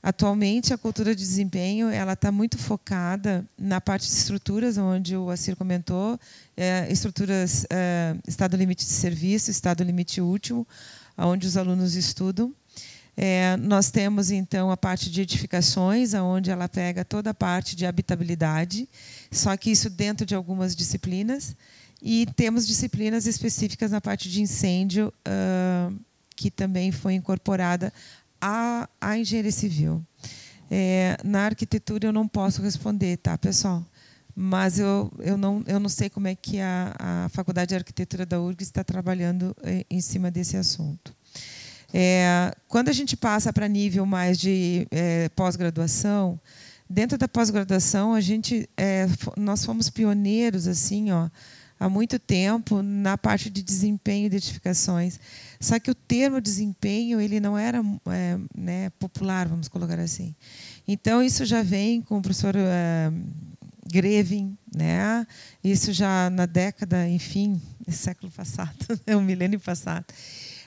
[0.03, 5.31] Atualmente, a cultura de desempenho ela está muito focada na parte de estruturas, onde o
[5.31, 6.21] Assir comentou,
[6.55, 10.69] é, estruturas é, estado limite de serviço, estado limite último,
[11.17, 12.53] onde os alunos estudam.
[13.17, 17.87] É, nós temos, então, a parte de edificações, onde ela pega toda a parte de
[17.87, 18.89] habitabilidade,
[19.31, 21.55] só que isso dentro de algumas disciplinas.
[22.03, 25.95] E temos disciplinas específicas na parte de incêndio, uh,
[26.37, 27.93] que também foi incorporada
[28.41, 30.05] à, à engenharia civil.
[30.71, 33.85] É, na arquitetura eu não posso responder, tá, pessoal?
[34.35, 38.27] Mas eu, eu, não, eu não sei como é que a, a Faculdade de Arquitetura
[38.27, 41.15] da URG está trabalhando é, em cima desse assunto.
[41.97, 46.41] É, quando a gente passa para nível mais de é, pós-graduação,
[46.91, 49.07] dentro da pós-graduação a gente é,
[49.37, 51.31] nós fomos pioneiros assim, ó,
[51.79, 55.21] há muito tempo na parte de desempenho e identificações.
[55.61, 57.81] Só que o termo desempenho ele não era
[58.11, 60.35] é, né, popular, vamos colocar assim.
[60.89, 63.13] Então isso já vem com o professor é,
[63.87, 65.25] Grevin, né?
[65.63, 70.07] Isso já na década, enfim, século passado, o milênio passado.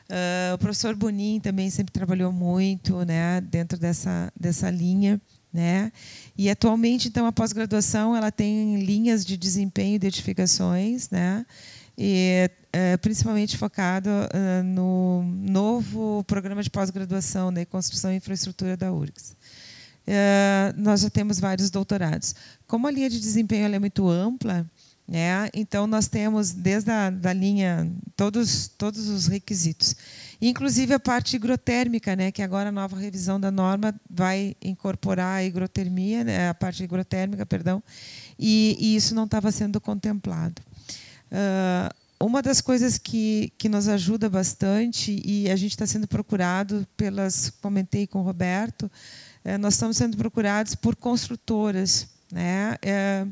[0.09, 5.19] Uh, o professor Bonin também sempre trabalhou muito né, dentro dessa, dessa linha.
[5.51, 5.91] Né?
[6.37, 11.45] E atualmente, então, a pós-graduação ela tem linhas de desempenho e identificações, né?
[11.97, 18.77] e é, principalmente focado uh, no novo programa de pós-graduação da né, construção e infraestrutura
[18.77, 19.31] da URGS.
[20.07, 22.35] Uh, nós já temos vários doutorados.
[22.67, 24.65] Como a linha de desempenho é muito ampla,
[25.07, 25.49] né?
[25.53, 29.95] Então, nós temos, desde a da linha, todos, todos os requisitos.
[30.41, 32.31] Inclusive a parte higrotérmica, né?
[32.31, 36.49] que agora a nova revisão da norma vai incorporar a higrotermia, né?
[36.49, 37.81] a parte higrotérmica, perdão,
[38.37, 40.61] e, e isso não estava sendo contemplado.
[41.31, 46.85] Uh, uma das coisas que, que nos ajuda bastante, e a gente está sendo procurado
[46.97, 48.91] pelas, comentei com o Roberto,
[49.43, 52.75] é, nós estamos sendo procurados por construtoras, né?
[52.81, 53.25] É,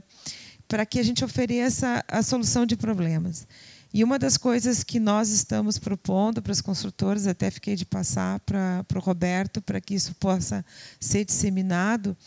[0.67, 3.47] para que a gente ofereça a solução de problemas.
[3.93, 8.41] E uma das coisas que nós estamos propondo para os construtores, até fiquei de passar
[8.41, 10.65] para, para o Roberto, para que isso possa
[10.99, 12.17] ser disseminado,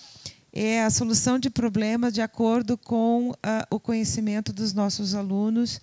[0.51, 3.35] é a solução de problemas de acordo com uh,
[3.70, 5.81] o conhecimento dos nossos alunos.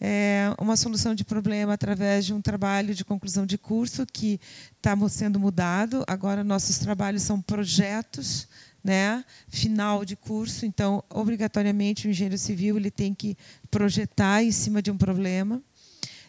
[0.00, 4.40] É uma solução de problema através de um trabalho de conclusão de curso que
[4.76, 6.04] está sendo mudado.
[6.06, 8.46] Agora, nossos trabalhos são projetos
[8.84, 10.66] né, final de curso.
[10.66, 13.36] Então, obrigatoriamente, o engenheiro civil ele tem que
[13.70, 15.62] projetar em cima de um problema.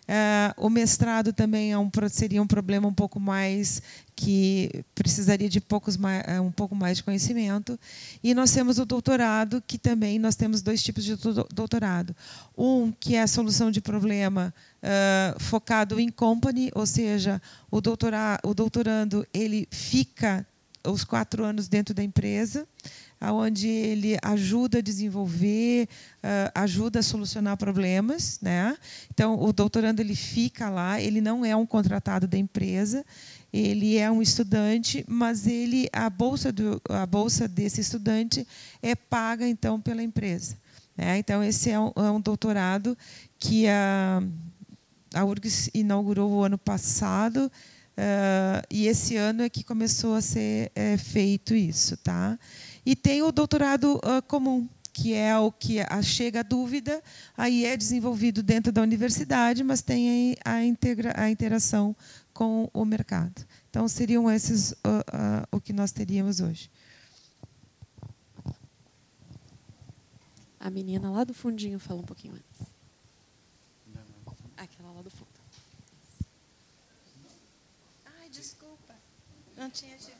[0.06, 3.82] Uh, o mestrado também é um, seria um problema um pouco mais
[4.15, 7.77] que precisaria de poucos é, um pouco mais de conhecimento.
[8.23, 11.15] E nós temos o doutorado, que também nós temos dois tipos de
[11.52, 12.15] doutorado.
[12.56, 14.53] Um que é a solução de problema
[14.84, 17.41] uh, focado em company, ou seja,
[17.72, 20.45] o, doutora, o doutorando ele fica
[20.88, 22.68] os quatro anos dentro da empresa
[23.22, 25.88] onde ele ajuda a desenvolver,
[26.18, 28.78] uh, ajuda a solucionar problemas, né?
[29.14, 33.06] Então o doutorando ele fica lá, ele não é um contratado da empresa,
[33.52, 38.45] ele é um estudante, mas ele a bolsa do a bolsa desse estudante
[38.82, 40.57] é paga então pela empresa,
[40.98, 41.18] né?
[41.18, 42.98] Então esse é um, é um doutorado
[43.40, 44.22] que a
[45.14, 47.49] a URGS inaugurou o ano passado.
[47.98, 52.38] Uh, e esse ano é que começou a ser é, feito isso, tá?
[52.86, 57.02] E tem o doutorado uh, comum, que é o que a, chega a dúvida,
[57.36, 61.96] aí é desenvolvido dentro da universidade, mas tem a, integra, a interação
[62.34, 63.46] com o mercado.
[63.70, 66.70] Então, seriam esses uh, o que nós teríamos hoje.
[70.60, 72.74] A menina lá do fundinho fala um pouquinho antes.
[74.58, 75.30] Aquela lá do fundo.
[78.20, 78.96] Ai, desculpa.
[79.66, 80.12] Não tinha te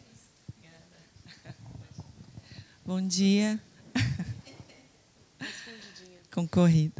[2.84, 3.61] Bom dia.
[6.34, 6.99] Concorrido.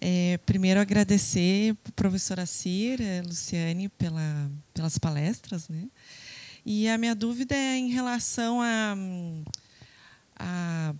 [0.00, 5.68] É, primeiro, agradecer para a professora Cira, eh, Luciane, pela, pelas palestras.
[5.68, 5.88] Né?
[6.64, 8.94] E a minha dúvida é em relação a,
[10.38, 10.94] a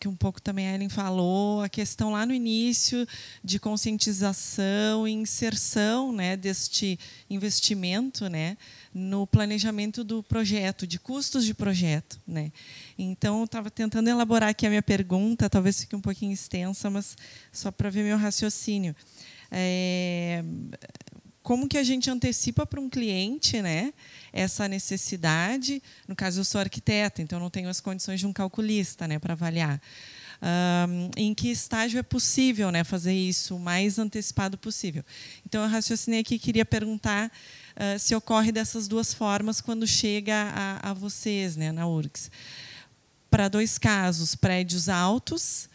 [0.00, 3.06] que um pouco também a Ellen falou, a questão lá no início
[3.44, 6.98] de conscientização e inserção né, deste
[7.28, 8.56] investimento né,
[8.94, 12.18] no planejamento do projeto, de custos de projeto.
[12.26, 12.50] Né.
[12.98, 17.14] Então, eu estava tentando elaborar aqui a minha pergunta, talvez fique um pouquinho extensa, mas
[17.52, 18.96] só para ver meu raciocínio.
[19.52, 20.42] É,
[21.50, 23.92] como que a gente antecipa para um cliente né,
[24.32, 25.82] essa necessidade.
[26.06, 29.32] No caso, eu sou arquiteta, então não tenho as condições de um calculista né, para
[29.32, 29.82] avaliar.
[30.40, 35.04] Um, em que estágio é possível né, fazer isso o mais antecipado possível.
[35.44, 40.90] Então, eu raciocinei aqui queria perguntar uh, se ocorre dessas duas formas quando chega a,
[40.90, 42.30] a vocês, né, na URGS.
[43.28, 45.68] Para dois casos, prédios altos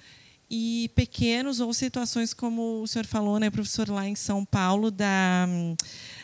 [0.58, 5.46] e pequenos ou situações como o senhor falou, né, professor, lá em São Paulo, da,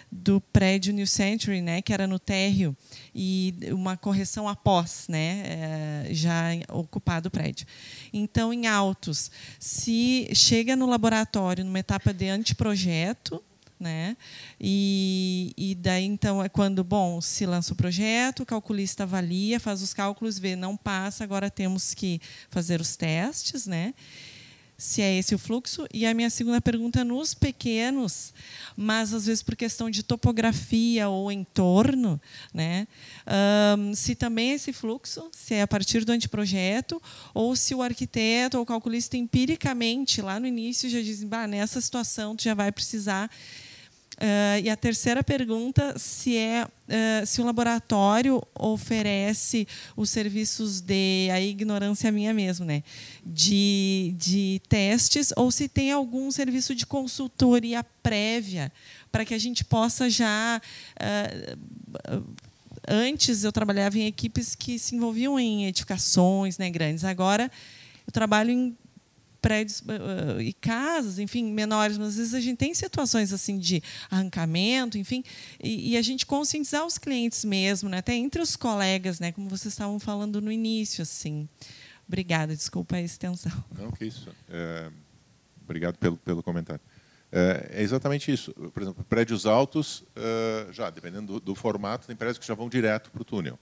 [0.10, 2.76] do prédio New Century, né, que era no térreo,
[3.14, 7.68] e uma correção após né, é, já ocupado o prédio.
[8.14, 9.30] Então, em autos,
[9.60, 13.44] se chega no laboratório numa etapa de anteprojeto,
[13.82, 14.16] né?
[14.60, 19.82] E, e daí então é quando bom se lança o projeto, o calculista avalia, faz
[19.82, 23.94] os cálculos, vê não passa, agora temos que fazer os testes, né?
[24.82, 25.86] se é esse o fluxo.
[25.94, 28.34] E a minha segunda pergunta, nos pequenos,
[28.76, 32.20] mas às vezes por questão de topografia ou entorno,
[32.52, 32.88] né?
[33.78, 37.00] Um, se também é esse fluxo, se é a partir do anteprojeto,
[37.32, 41.80] ou se o arquiteto ou o calculista empiricamente, lá no início, já diz, bah, nessa
[41.80, 43.30] situação tu já vai precisar
[44.22, 49.68] Uh, e a terceira pergunta, se é uh, se o laboratório oferece
[49.98, 52.84] os serviços de a ignorância minha mesmo, né,
[53.26, 58.72] de, de testes ou se tem algum serviço de consultoria prévia
[59.12, 60.62] para que a gente possa já
[61.02, 62.24] uh,
[62.88, 67.04] antes eu trabalhava em equipes que se envolviam em edificações, né, grandes.
[67.04, 67.50] Agora
[68.06, 68.78] eu trabalho em
[69.42, 73.82] prédios uh, e casas, enfim, menores, mas às vezes a gente tem situações assim de
[74.10, 75.24] arrancamento, enfim,
[75.62, 79.50] e, e a gente conscientizar os clientes mesmo, né, até entre os colegas, né, como
[79.50, 81.50] vocês estavam falando no início, assim.
[82.08, 83.52] Obrigada, desculpa a extensão.
[83.78, 84.30] Não, que isso.
[84.50, 84.90] É,
[85.64, 86.82] obrigado pelo, pelo comentário.
[87.32, 88.54] É, é, exatamente isso.
[88.74, 92.68] Por exemplo, prédios altos, uh, já dependendo do, do formato, tem prédios que já vão
[92.68, 93.58] direto para o túnel.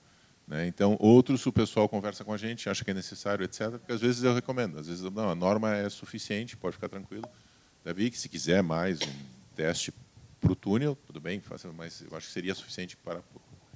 [0.49, 0.65] Né?
[0.65, 3.69] Então, outros, o pessoal conversa com a gente, acha que é necessário, etc.
[3.69, 7.29] Porque às vezes eu recomendo, às vezes não, a norma é suficiente, pode ficar tranquilo.
[7.85, 9.13] Davi, que se quiser mais um
[9.55, 9.93] teste
[10.41, 11.41] para o túnel, tudo bem,
[11.77, 13.21] mas eu acho que seria suficiente para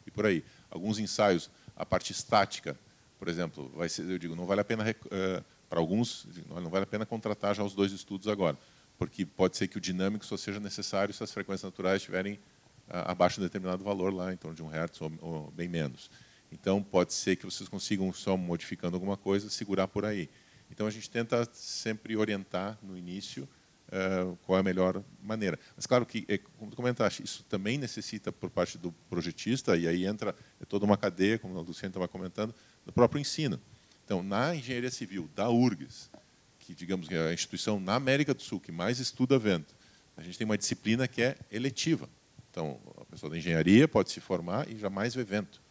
[0.08, 0.44] e por aí.
[0.72, 2.76] Alguns ensaios, a parte estática,
[3.20, 6.84] por exemplo, vai ser, eu digo, não vale a pena uh, para alguns, não vale
[6.84, 8.58] a pena contratar já os dois estudos agora,
[8.98, 13.06] porque pode ser que o dinâmico só seja necessário se as frequências naturais estiverem uh,
[13.06, 16.10] abaixo de um determinado valor lá, em torno de um hertz ou bem menos.
[16.54, 20.30] Então, pode ser que vocês consigam, só modificando alguma coisa, segurar por aí.
[20.70, 23.50] Então, a gente tenta sempre orientar no início
[23.90, 25.60] uh, qual é a melhor maneira.
[25.76, 29.88] Mas claro que, é, como tu comentaste, isso também necessita por parte do projetista e
[29.88, 32.54] aí entra é toda uma cadeia, como a Luciana estava comentando,
[32.86, 33.60] do próprio ensino.
[34.06, 36.12] Então, na engenharia civil da URGS,
[36.60, 39.76] que digamos que é a instituição na América do Sul que mais estuda vento,
[40.16, 42.08] a gente tem uma disciplina que é eletiva.
[42.52, 45.63] Então, a pessoa da engenharia pode se formar e jamais ver vento.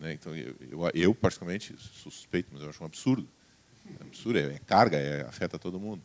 [0.00, 0.12] Né?
[0.12, 3.28] Então, eu, eu, eu, particularmente, suspeito, mas eu acho um absurdo.
[4.00, 6.02] É absurdo, é, é carga, é, afeta todo mundo.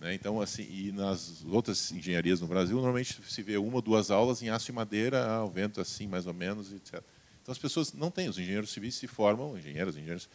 [0.00, 0.14] Né?
[0.14, 4.42] Então, assim, e nas outras engenharias no Brasil, normalmente se vê uma ou duas aulas
[4.42, 7.02] em aço e madeira, ah, o vento assim, mais ou menos, etc.
[7.42, 10.28] Então, as pessoas não têm, os engenheiros civis se formam, engenheiros, engenheiros,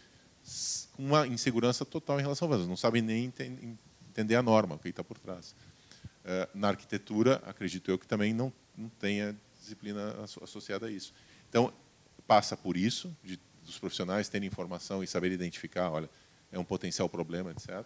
[0.94, 3.32] com uma insegurança total em relação ao vento, não sabem nem
[4.10, 5.56] entender a norma, o que está por trás.
[6.26, 11.14] Eh, na arquitetura, acredito eu que também não, não tenha disciplina associada a isso.
[11.50, 11.74] Então,
[12.28, 16.10] passa por isso, de, dos profissionais terem informação e saber identificar, olha,
[16.52, 17.70] é um potencial problema, etc.
[17.70, 17.86] Uh,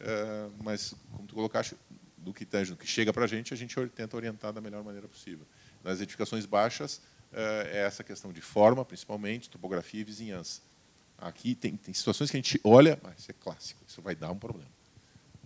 [0.00, 1.76] eh, mas, como tu colocaste,
[2.18, 5.08] do que, do que chega para a gente, a gente tenta orientar da melhor maneira
[5.08, 5.46] possível.
[5.82, 6.96] Nas edificações baixas,
[7.32, 10.60] uh, é essa questão de forma, principalmente, topografia e vizinhança.
[11.16, 14.30] Aqui tem, tem situações que a gente olha, mas isso é clássico, isso vai dar
[14.30, 14.70] um problema.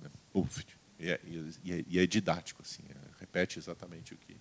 [0.01, 0.11] Né?
[0.35, 0.65] Uf,
[0.99, 4.37] e é, e é, e é didático, assim, é, repete exatamente o que,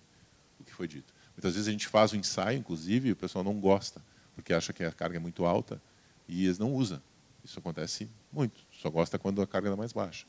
[0.60, 1.12] o que foi dito.
[1.36, 4.02] Muitas vezes a gente faz o ensaio, inclusive, e o pessoal não gosta,
[4.34, 5.80] porque acha que a carga é muito alta,
[6.28, 7.00] e eles não usam.
[7.44, 10.26] Isso acontece muito, só gosta quando a carga é mais baixa.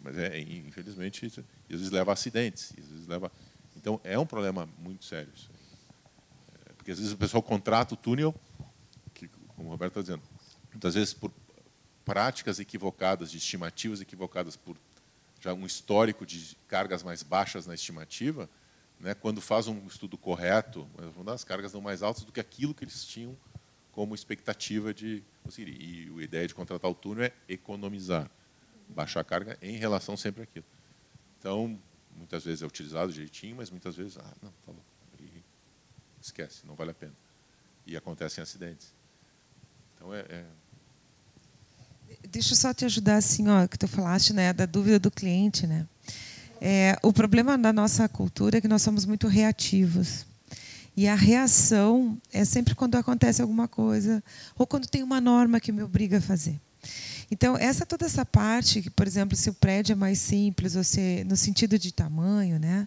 [0.00, 2.72] Mas, é, infelizmente, isso, às vezes leva a acidentes.
[2.78, 3.30] Às vezes leva...
[3.76, 5.32] Então, é um problema muito sério.
[5.34, 5.50] Isso.
[6.64, 8.34] É, porque, às vezes, o pessoal contrata o túnel,
[9.12, 10.22] que, como o Roberto está dizendo,
[10.70, 11.32] muitas vezes por
[12.04, 14.76] práticas equivocadas, de estimativas equivocadas por
[15.40, 18.48] já um histórico de cargas mais baixas na estimativa,
[18.98, 20.88] né, quando faz um estudo correto,
[21.26, 23.36] as cargas são mais altas do que aquilo que eles tinham
[23.92, 25.76] como expectativa de conseguir.
[25.80, 28.30] E a ideia de contratar o túnel é economizar,
[28.88, 30.66] baixar a carga em relação sempre àquilo.
[31.38, 31.78] Então,
[32.14, 34.84] muitas vezes é utilizado direitinho, mas muitas vezes, ah, não, tá louco.
[35.20, 35.42] E
[36.20, 37.14] esquece, não vale a pena.
[37.86, 38.92] E acontecem acidentes.
[39.94, 40.44] Então, é, é
[42.28, 45.66] Deixa eu só te ajudar assim, ó, que tu falaste, né, da dúvida do cliente,
[45.66, 45.86] né?
[46.60, 50.26] É, o problema da nossa cultura é que nós somos muito reativos.
[50.96, 54.24] E a reação é sempre quando acontece alguma coisa
[54.56, 56.58] ou quando tem uma norma que me obriga a fazer.
[57.30, 61.24] Então, essa toda essa parte, por exemplo, se o prédio é mais simples, ou se
[61.24, 62.86] no sentido de tamanho, né?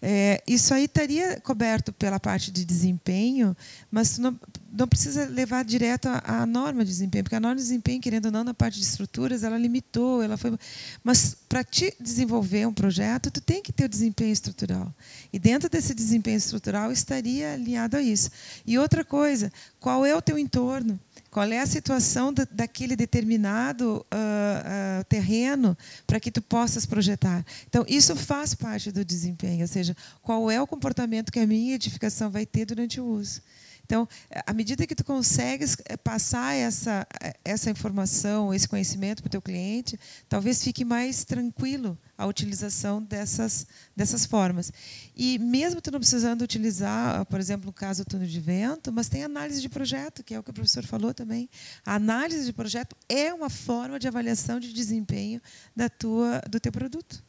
[0.00, 3.56] É, isso aí estaria coberto pela parte de desempenho,
[3.90, 4.38] mas não,
[4.72, 8.30] não precisa levar direto à, norma de desempenho, porque a norma de desempenho, querendo ou
[8.30, 10.56] não, na parte de estruturas, ela limitou, ela foi.
[11.02, 14.94] Mas para te desenvolver um projeto, tu tem que ter o desempenho estrutural.
[15.32, 18.30] E dentro desse desempenho estrutural estaria alinhado a isso.
[18.64, 21.00] E outra coisa, qual é o teu entorno?
[21.38, 27.46] Qual é a situação da, daquele determinado uh, uh, terreno para que tu possas projetar?
[27.68, 31.76] Então, isso faz parte do desempenho, ou seja, qual é o comportamento que a minha
[31.76, 33.40] edificação vai ter durante o uso.
[33.88, 34.06] Então,
[34.44, 39.30] à medida que tu consegues eh, passar essa, eh, essa informação, esse conhecimento para o
[39.30, 39.98] teu cliente,
[40.28, 43.66] talvez fique mais tranquilo a utilização dessas,
[43.96, 44.70] dessas formas.
[45.16, 49.08] E mesmo tu não precisando utilizar, por exemplo, no caso do túnel de vento, mas
[49.08, 51.48] tem análise de projeto, que é o que o professor falou também.
[51.82, 55.40] A análise de projeto é uma forma de avaliação de desempenho
[55.74, 57.26] da tua, do teu produto.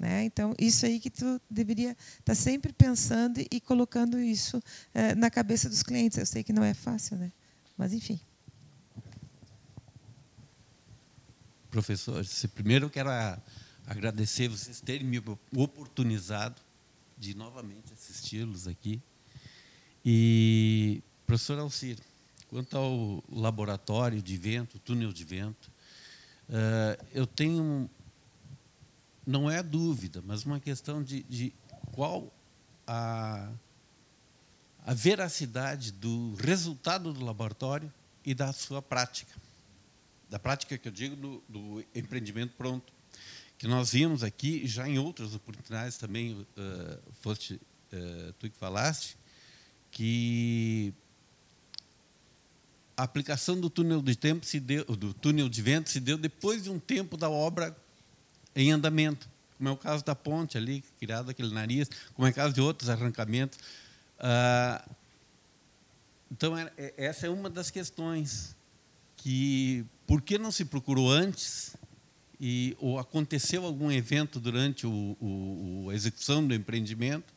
[0.00, 0.24] Né?
[0.24, 4.62] Então, isso aí que tu deveria estar tá sempre pensando e colocando isso
[4.94, 6.16] é, na cabeça dos clientes.
[6.16, 7.30] Eu sei que não é fácil, né?
[7.76, 8.18] mas enfim.
[11.70, 12.24] Professor,
[12.54, 13.10] primeiro eu quero
[13.86, 15.22] agradecer vocês terem me
[15.54, 16.60] oportunizado
[17.16, 19.00] de novamente assisti-los aqui.
[20.04, 21.98] E, professor Alcir,
[22.48, 25.70] quanto ao laboratório de vento, túnel de vento,
[26.48, 27.88] uh, eu tenho
[29.30, 31.52] não é dúvida, mas uma questão de, de
[31.92, 32.32] qual
[32.86, 33.50] a,
[34.84, 37.92] a veracidade do resultado do laboratório
[38.24, 39.32] e da sua prática.
[40.28, 42.92] Da prática que eu digo do, do empreendimento pronto.
[43.56, 46.46] Que nós vimos aqui, já em outras oportunidades também, uh,
[47.20, 49.16] foste uh, tu que falaste,
[49.90, 50.94] que
[52.96, 56.64] a aplicação do túnel de tempo se deu, do túnel de vento se deu depois
[56.64, 57.76] de um tempo da obra
[58.54, 62.34] em andamento, como é o caso da ponte ali, criado aquele nariz, como é o
[62.34, 63.58] caso de outros arrancamentos.
[64.18, 64.84] Ah,
[66.30, 68.56] então, é, essa é uma das questões
[69.16, 71.76] que, por que não se procurou antes
[72.40, 77.34] e ou aconteceu algum evento durante o, o, a execução do empreendimento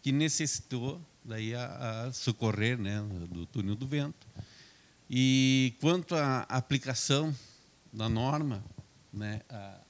[0.00, 4.26] que necessitou daí a, a socorrer né, do túnel do vento.
[5.10, 7.34] E quanto à aplicação
[7.92, 8.64] da norma,
[9.12, 9.80] né, a,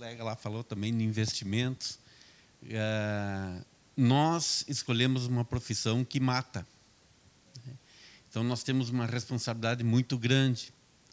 [0.00, 1.98] colega lá falou também de investimentos.
[2.62, 3.62] Uh,
[3.94, 6.66] nós escolhemos uma profissão que mata.
[8.30, 10.72] Então nós temos uma responsabilidade muito grande.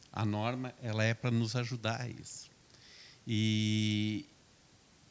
[0.09, 2.49] A norma ela é para nos ajudar a isso.
[3.27, 4.25] E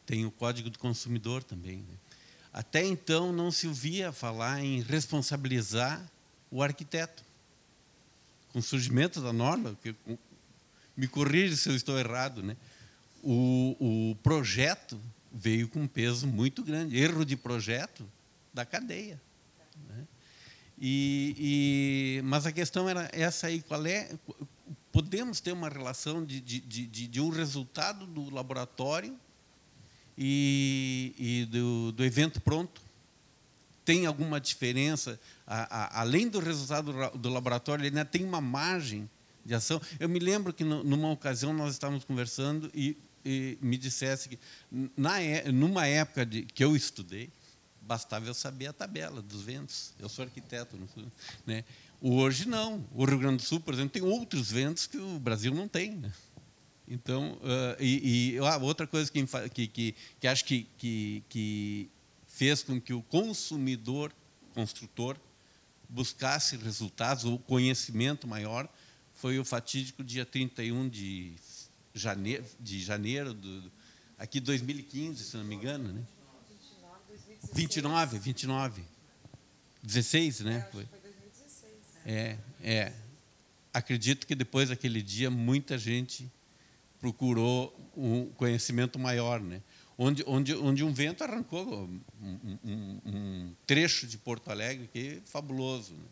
[0.07, 1.81] tem o Código do Consumidor também.
[1.81, 1.99] Né?
[2.55, 6.03] Até então não se ouvia falar em responsabilizar
[6.51, 7.23] o arquiteto.
[8.55, 9.95] Com o surgimento da norma, que,
[10.97, 12.57] me corrija se eu estou errado, né?
[13.29, 15.01] O, o projeto
[15.33, 16.97] veio com um peso muito grande.
[16.97, 18.09] Erro de projeto
[18.55, 19.21] da cadeia.
[19.89, 20.07] Né?
[20.79, 21.35] E,
[22.19, 24.11] e, mas a questão era essa aí, qual é?
[24.93, 29.19] Podemos ter uma relação de, de, de, de um resultado do laboratório
[30.17, 32.81] e, e do, do, evento pronto?
[33.85, 35.19] Tem alguma diferença?
[35.45, 39.11] A, a, além do resultado do, laboratório, ele ainda tem uma margem
[39.45, 39.81] de ação.
[39.99, 42.97] Eu me lembro que numa ocasião nós estávamos conversando e
[43.27, 44.39] e me dissesse que,
[44.97, 47.29] na, é, numa época de, que eu estudei,
[47.83, 49.93] bastava eu saber a tabela dos ventos.
[49.99, 50.79] Eu sou arquiteto.
[51.45, 51.65] Né?
[52.01, 52.85] Hoje, não.
[52.95, 55.97] O Rio Grande do Sul, por exemplo, tem outros ventos que o Brasil não tem.
[55.97, 56.13] Né?
[56.87, 61.91] Então, uh, e, e ah, outra coisa que, que, que, que acho que, que, que
[62.29, 64.13] fez com que o consumidor,
[64.55, 65.17] construtor,
[65.89, 68.69] buscasse resultados ou conhecimento maior
[69.15, 71.35] foi o fatídico dia 31 de
[71.99, 73.71] janeiro, de janeiro do,
[74.19, 76.03] aqui 2015, se não me engano, né?
[77.53, 78.83] 29, 29.
[79.83, 80.69] 16, né?
[80.73, 80.87] Foi.
[82.05, 82.93] É, é.
[83.73, 86.31] Acredito que depois daquele dia muita gente
[87.01, 89.63] procurou um conhecimento maior, né?
[89.99, 91.89] Onde, onde, onde um vento arrancou
[92.21, 95.95] um, um, um trecho de Porto Alegre que é fabuloso.
[95.95, 96.05] Né?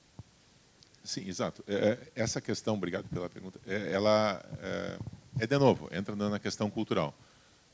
[1.04, 1.62] Sim, exato.
[1.66, 4.98] É, é, essa questão, obrigado pela pergunta, é, ela é,
[5.38, 7.14] é de novo, entra na questão cultural.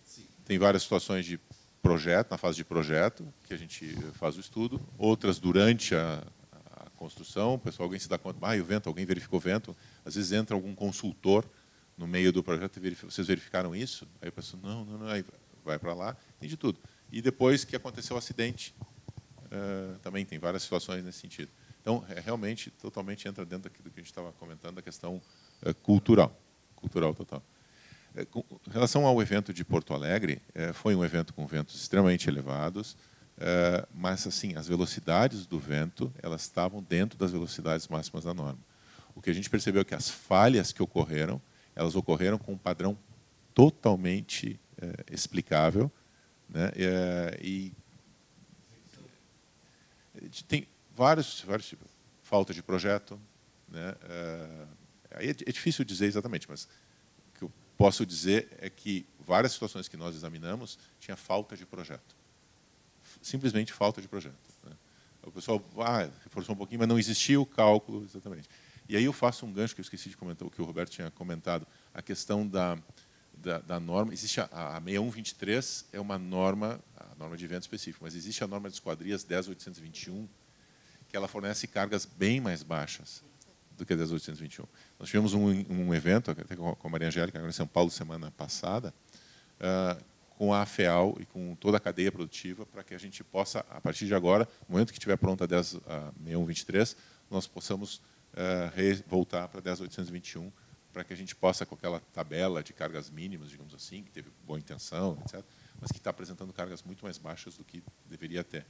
[0.04, 0.24] Sim.
[0.44, 1.38] Tem várias situações de
[1.82, 6.22] projeto, na fase de projeto, que a gente faz o estudo, outras durante a,
[6.52, 9.76] a construção, o pessoal, alguém se dá conta, ah, o vento, alguém verificou o vento,
[10.04, 11.44] às vezes entra algum consultor
[11.96, 14.08] no meio do projeto verifica, vocês verificaram isso?
[14.22, 15.24] Aí a pessoa, não, não, não, aí
[15.64, 16.78] vai para lá, tem de tudo.
[17.12, 18.74] E depois que aconteceu o acidente,
[19.46, 21.50] uh, também tem várias situações nesse sentido.
[21.80, 25.20] Então, é, realmente, totalmente entra dentro do que a gente estava comentando, da questão
[25.62, 26.34] uh, cultural
[26.80, 27.42] cultural total.
[28.14, 32.28] É, com relação ao evento de Porto Alegre, é, foi um evento com ventos extremamente
[32.28, 32.96] elevados,
[33.38, 38.58] é, mas assim as velocidades do vento elas estavam dentro das velocidades máximas da norma.
[39.14, 41.40] O que a gente percebeu é que as falhas que ocorreram,
[41.74, 42.98] elas ocorreram com um padrão
[43.54, 44.58] totalmente
[45.10, 45.90] explicável,
[46.48, 46.70] né?
[47.42, 47.72] e
[50.48, 51.88] tem vários, vários tipos.
[52.22, 53.20] Falta de projeto,
[53.68, 53.94] né?
[55.10, 59.88] É, é difícil dizer exatamente, mas o que eu posso dizer é que várias situações
[59.88, 62.16] que nós examinamos tinha falta de projeto.
[63.20, 64.36] Simplesmente falta de projeto.
[64.64, 64.72] Né?
[65.22, 68.48] O pessoal ah, reforçou um pouquinho, mas não existia o cálculo exatamente.
[68.88, 70.90] E aí eu faço um gancho que eu esqueci de comentar, o que o Roberto
[70.90, 72.78] tinha comentado, a questão da,
[73.32, 74.12] da, da norma.
[74.12, 78.46] Existe a, a 6123, é uma norma, a norma de evento específico, mas existe a
[78.46, 80.28] norma de esquadrias 10821,
[81.08, 83.22] que ela fornece cargas bem mais baixas
[83.80, 84.64] do que a 10821.
[84.98, 88.94] Nós tivemos um, um evento até com a Maria Angélica em São Paulo semana passada,
[89.58, 90.02] uh,
[90.36, 93.80] com a FEAL e com toda a cadeia produtiva, para que a gente possa, a
[93.80, 96.96] partir de agora, no momento que estiver pronta a 10.6123,
[97.30, 97.96] nós possamos
[98.34, 100.50] uh, voltar para 10.821,
[100.92, 104.30] para que a gente possa, com aquela tabela de cargas mínimas, digamos assim, que teve
[104.46, 105.42] boa intenção, etc.,
[105.80, 108.66] mas que está apresentando cargas muito mais baixas do que deveria ter.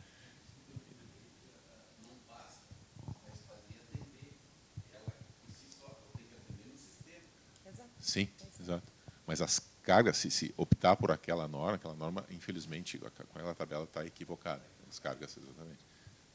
[8.10, 8.28] Sim,
[8.58, 8.92] exato.
[9.24, 13.84] Mas as cargas, se, se optar por aquela norma, aquela norma, infelizmente, com aquela tabela
[13.84, 14.62] está equivocada.
[14.88, 15.86] As cargas, exatamente.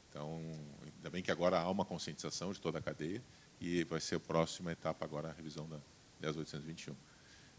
[0.08, 0.40] Então,
[0.82, 3.22] ainda bem que agora há uma conscientização de toda a cadeia
[3.60, 5.78] e vai ser a próxima etapa agora a revisão da
[6.22, 6.96] 10821.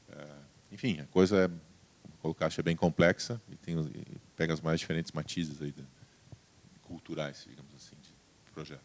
[0.10, 0.28] É,
[0.72, 1.50] enfim, a coisa é,
[2.20, 5.76] colocar, é bem complexa e, tem, e pega as mais diferentes matizes aí
[6.82, 8.82] culturais, digamos assim, de projeto.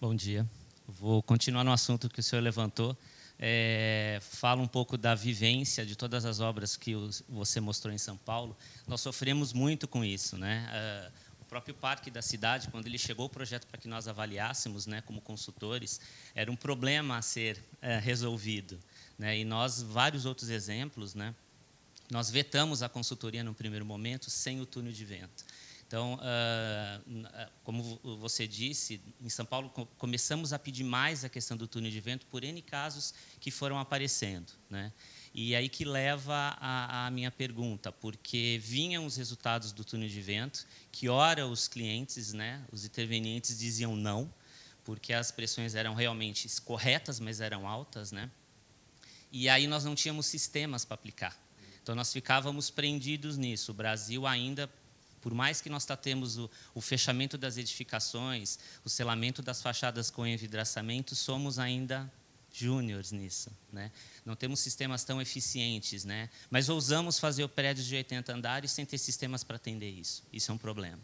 [0.00, 0.48] Bom dia.
[0.98, 2.96] Vou continuar no assunto que o senhor levantou.
[3.38, 6.94] É, fala um pouco da vivência de todas as obras que
[7.28, 8.56] você mostrou em São Paulo.
[8.86, 10.68] Nós sofremos muito com isso, né?
[10.72, 11.10] É,
[11.40, 15.00] o próprio parque da cidade, quando ele chegou o projeto para que nós avaliássemos, né,
[15.02, 16.00] como consultores,
[16.34, 18.78] era um problema a ser é, resolvido,
[19.18, 19.38] né?
[19.38, 21.34] E nós vários outros exemplos, né?
[22.10, 25.44] Nós vetamos a consultoria no primeiro momento sem o túnel de vento.
[25.90, 31.66] Então, uh, como você disse, em São Paulo começamos a pedir mais a questão do
[31.66, 34.52] túnel de vento por N casos que foram aparecendo.
[34.70, 34.92] Né?
[35.34, 40.64] E aí que leva a, minha pergunta, porque vinham os resultados do túnel de vento,
[40.92, 44.32] que ora os clientes, né, os intervenientes diziam não,
[44.84, 48.30] porque as pressões eram realmente corretas, mas eram altas, né?
[49.32, 51.36] E aí nós não tínhamos sistemas para aplicar.
[51.82, 53.72] Então nós ficávamos prendidos nisso.
[53.72, 54.70] O Brasil ainda
[55.20, 60.26] por mais que nós tratemos o, o, fechamento das edificações, o selamento das fachadas com
[60.26, 62.10] envidraçamento, somos ainda
[62.52, 63.50] júniores nisso.
[63.72, 63.90] Né?
[64.24, 66.28] Não temos sistemas tão eficientes, né?
[66.50, 70.22] mas ousamos fazer prédios de 80 andares sem ter sistemas para atender isso.
[70.32, 71.00] Isso é um problema.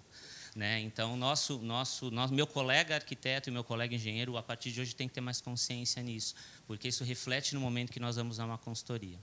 [0.55, 0.80] Né?
[0.80, 4.94] Então, nosso, nosso, nosso, meu colega arquiteto e meu colega engenheiro, a partir de hoje,
[4.94, 6.34] tem que ter mais consciência nisso,
[6.66, 9.18] porque isso reflete no momento que nós vamos a uma consultoria.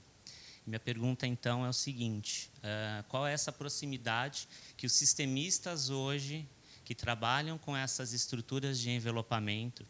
[0.65, 6.47] Minha pergunta, então, é o seguinte: uh, qual é essa proximidade que os sistemistas hoje,
[6.85, 9.85] que trabalham com essas estruturas de envelopamento,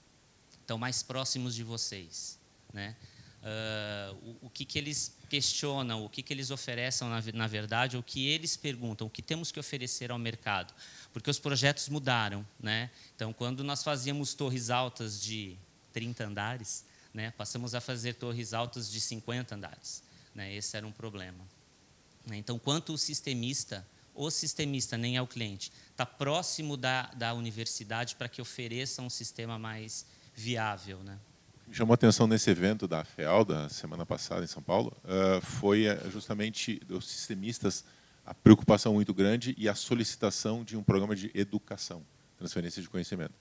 [0.60, 2.40] estão mais próximos de vocês?
[2.72, 2.96] Né?
[3.44, 7.98] Uh, o, o, que, que eles questionam, o que, que eles oferecem, na, na verdade,
[7.98, 10.74] o que eles perguntam, o que temos que oferecer ao mercado?
[11.12, 12.46] Porque os projetos mudaram.
[12.60, 12.90] Né?
[13.16, 15.58] Então, quando nós fazíamos torres altas de
[15.92, 20.02] 30 andares, né, passamos a fazer torres altas de 50 andares.
[20.34, 20.56] Né?
[20.56, 21.44] Esse era um problema.
[22.26, 22.38] Né?
[22.38, 28.16] Então, quanto o sistemista, o sistemista nem é o cliente, está próximo da, da universidade
[28.16, 30.06] para que ofereça um sistema mais
[30.36, 31.00] viável.
[31.04, 31.18] Né?
[31.72, 36.10] Chamou atenção nesse evento da FEAL, da semana passada em São Paulo, uh, foi eh,
[36.12, 37.84] justamente dos sistemistas
[38.26, 42.04] a preocupação muito grande e a solicitação de um programa de educação,
[42.38, 43.34] transferência de conhecimento.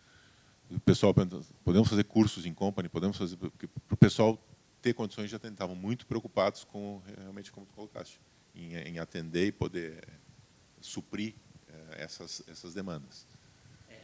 [0.71, 1.15] O pessoal
[1.63, 3.51] podemos fazer cursos em company, podemos fazer para
[3.91, 4.43] o pessoal
[4.83, 8.21] ter condições já estavam muito preocupados com realmente como tu colocaste
[8.55, 10.07] em, em atender e poder
[10.81, 11.35] suprir
[11.69, 13.27] eh, essas essas demandas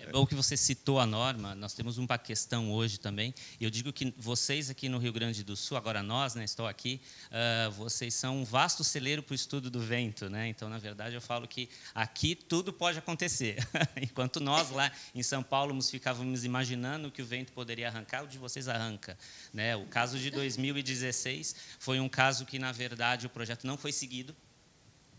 [0.01, 1.55] é bom que você citou a norma.
[1.55, 3.35] Nós temos uma questão hoje também.
[3.59, 6.67] E eu digo que vocês aqui no Rio Grande do Sul, agora nós, né, estou
[6.67, 10.31] aqui, uh, vocês são um vasto celeiro para o estudo do vento.
[10.31, 10.49] Né?
[10.49, 13.57] Então, na verdade, eu falo que aqui tudo pode acontecer.
[14.01, 18.29] Enquanto nós lá em São Paulo nos ficávamos imaginando que o vento poderia arrancar, o
[18.29, 19.19] de vocês arranca.
[19.53, 19.75] Né?
[19.77, 24.35] O caso de 2016 foi um caso que, na verdade, o projeto não foi seguido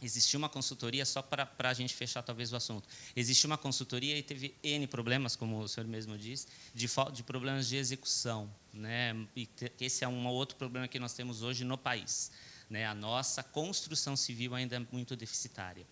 [0.02, 2.88] Existia uma consultoria, só para a gente fechar talvez o assunto.
[3.16, 7.68] Existia uma consultoria e teve N problemas, como o senhor mesmo disse, de, de problemas
[7.68, 8.50] de execução.
[8.74, 9.28] Né?
[9.36, 9.50] E
[9.80, 12.32] esse é um outro problema que nós temos hoje no país.
[12.70, 12.86] Né?
[12.86, 15.86] A nossa construção civil ainda é muito deficitária.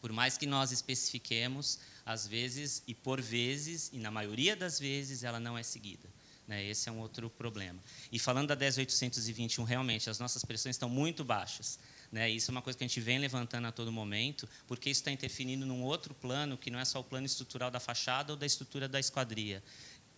[0.00, 5.24] Por mais que nós especifiquemos, às vezes, e por vezes, e na maioria das vezes,
[5.24, 6.08] ela não é seguida.
[6.46, 6.64] Né?
[6.64, 7.82] Esse é um outro problema.
[8.12, 11.78] E falando da 10821, realmente, as nossas pressões estão muito baixas.
[12.10, 12.30] Né?
[12.30, 15.10] Isso é uma coisa que a gente vem levantando a todo momento, porque isso está
[15.10, 18.46] interferindo num outro plano, que não é só o plano estrutural da fachada ou da
[18.46, 19.62] estrutura da esquadria,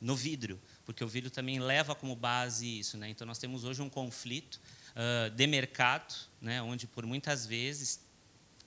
[0.01, 2.97] no vidro, porque o vidro também leva como base isso.
[2.97, 3.09] Né?
[3.09, 4.61] Então, nós temos hoje um conflito
[4.95, 6.63] uh, de mercado, né?
[6.63, 8.01] onde, por muitas vezes,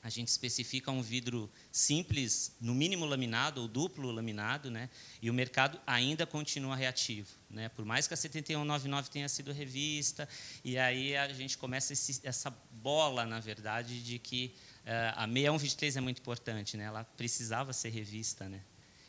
[0.04, 4.90] a gente especifica um vidro simples, no mínimo laminado ou duplo laminado, né?
[5.22, 7.30] e o mercado ainda continua reativo.
[7.50, 7.70] Né?
[7.70, 10.28] Por mais que a 7199 tenha sido revista,
[10.64, 14.56] e aí a gente começa esse, essa bola, na verdade, de que
[14.86, 16.86] uh, a 6123 é muito importante, né?
[16.86, 18.50] ela precisava ser revista.
[18.50, 18.60] Né?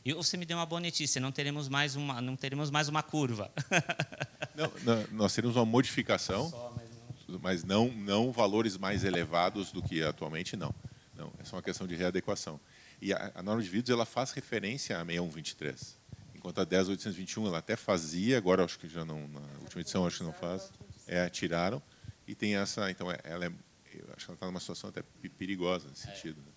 [0.04, 3.02] E você me deu uma boa notícia, não teremos mais uma, não teremos mais uma
[3.02, 3.50] curva.
[4.54, 6.50] não, não, nós teremos uma modificação.
[6.50, 6.91] Só, mas
[7.64, 10.74] não, não valores mais elevados do que atualmente, não.
[11.14, 12.60] não é só uma questão de readequação.
[13.00, 15.98] E a, a norma de vidros ela faz referência a 6123,
[16.34, 20.18] enquanto a 10821 ela até fazia, agora acho que já não, na última edição acho
[20.18, 20.70] que não faz,
[21.06, 21.82] é, tiraram,
[22.26, 23.48] e tem essa, então é, ela é,
[24.16, 25.02] acho que ela está numa situação até
[25.36, 26.14] perigosa nesse é.
[26.14, 26.40] sentido.
[26.40, 26.52] Né?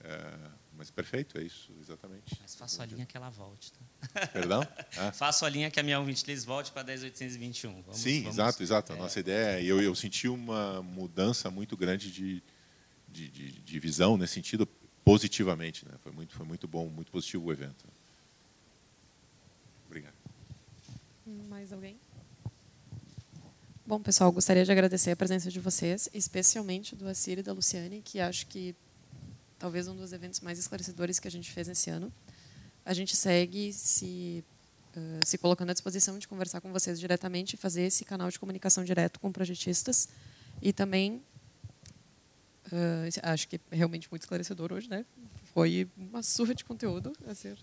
[0.00, 2.36] É, mas perfeito, é isso, exatamente.
[2.40, 3.72] Mas faço a linha que ela volte.
[3.72, 4.26] Tá?
[4.28, 4.66] Perdão?
[4.98, 5.12] Ah.
[5.12, 7.82] Faço a linha que a minha 123 volte para 10821.
[7.82, 8.92] Vamos, Sim, vamos, exato, exato.
[8.92, 8.98] A é.
[8.98, 12.42] nossa ideia, é, eu, eu senti uma mudança muito grande de,
[13.08, 14.66] de, de, de visão nesse sentido,
[15.04, 15.84] positivamente.
[15.84, 15.92] Né?
[16.02, 17.84] Foi, muito, foi muito bom, muito positivo o evento.
[19.86, 20.14] Obrigado.
[21.48, 21.98] Mais alguém?
[23.86, 28.02] Bom, pessoal, gostaria de agradecer a presença de vocês, especialmente do Assir e da Luciane,
[28.02, 28.74] que acho que
[29.58, 32.12] talvez um dos eventos mais esclarecedores que a gente fez esse ano.
[32.84, 34.44] A gente segue se
[34.96, 38.38] uh, se colocando à disposição de conversar com vocês diretamente e fazer esse canal de
[38.38, 40.08] comunicação direto com projetistas
[40.62, 41.22] e também
[42.66, 45.04] uh, acho que é realmente muito esclarecedor hoje, né?
[45.52, 47.58] Foi uma surra de conteúdo a ser.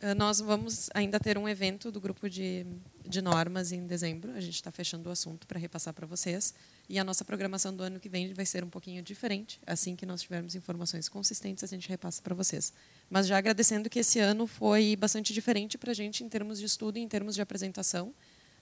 [0.00, 2.64] Uh, nós vamos ainda ter um evento do grupo de,
[3.04, 4.30] de normas em dezembro.
[4.32, 6.54] A gente está fechando o assunto para repassar para vocês.
[6.88, 9.60] E a nossa programação do ano que vem vai ser um pouquinho diferente.
[9.66, 12.72] Assim que nós tivermos informações consistentes, a gente repassa para vocês.
[13.10, 16.66] Mas já agradecendo que esse ano foi bastante diferente para a gente em termos de
[16.66, 18.14] estudo e em termos de apresentação.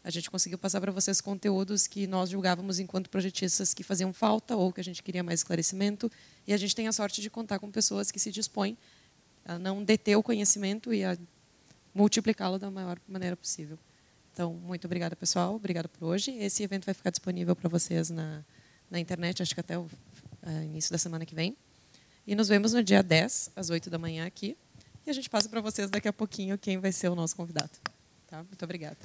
[0.02, 4.56] A gente conseguiu passar para vocês conteúdos que nós julgávamos enquanto projetistas que faziam falta
[4.56, 6.10] ou que a gente queria mais esclarecimento.
[6.46, 8.78] E a gente tem a sorte de contar com pessoas que se dispõem
[9.47, 11.16] a não deter o conhecimento e a
[11.94, 13.78] multiplicá-lo da maior maneira possível.
[14.32, 15.55] Então, muito obrigada, pessoal.
[15.55, 16.32] Obrigada por hoje.
[16.32, 18.44] Esse evento vai ficar disponível para vocês na,
[18.90, 19.89] na internet, acho que até o
[20.43, 21.56] é, início da semana que vem.
[22.27, 24.56] E nos vemos no dia 10, às 8 da manhã aqui.
[25.06, 27.70] E a gente passa para vocês daqui a pouquinho quem vai ser o nosso convidado.
[28.27, 28.43] Tá?
[28.43, 28.98] Muito obrigada.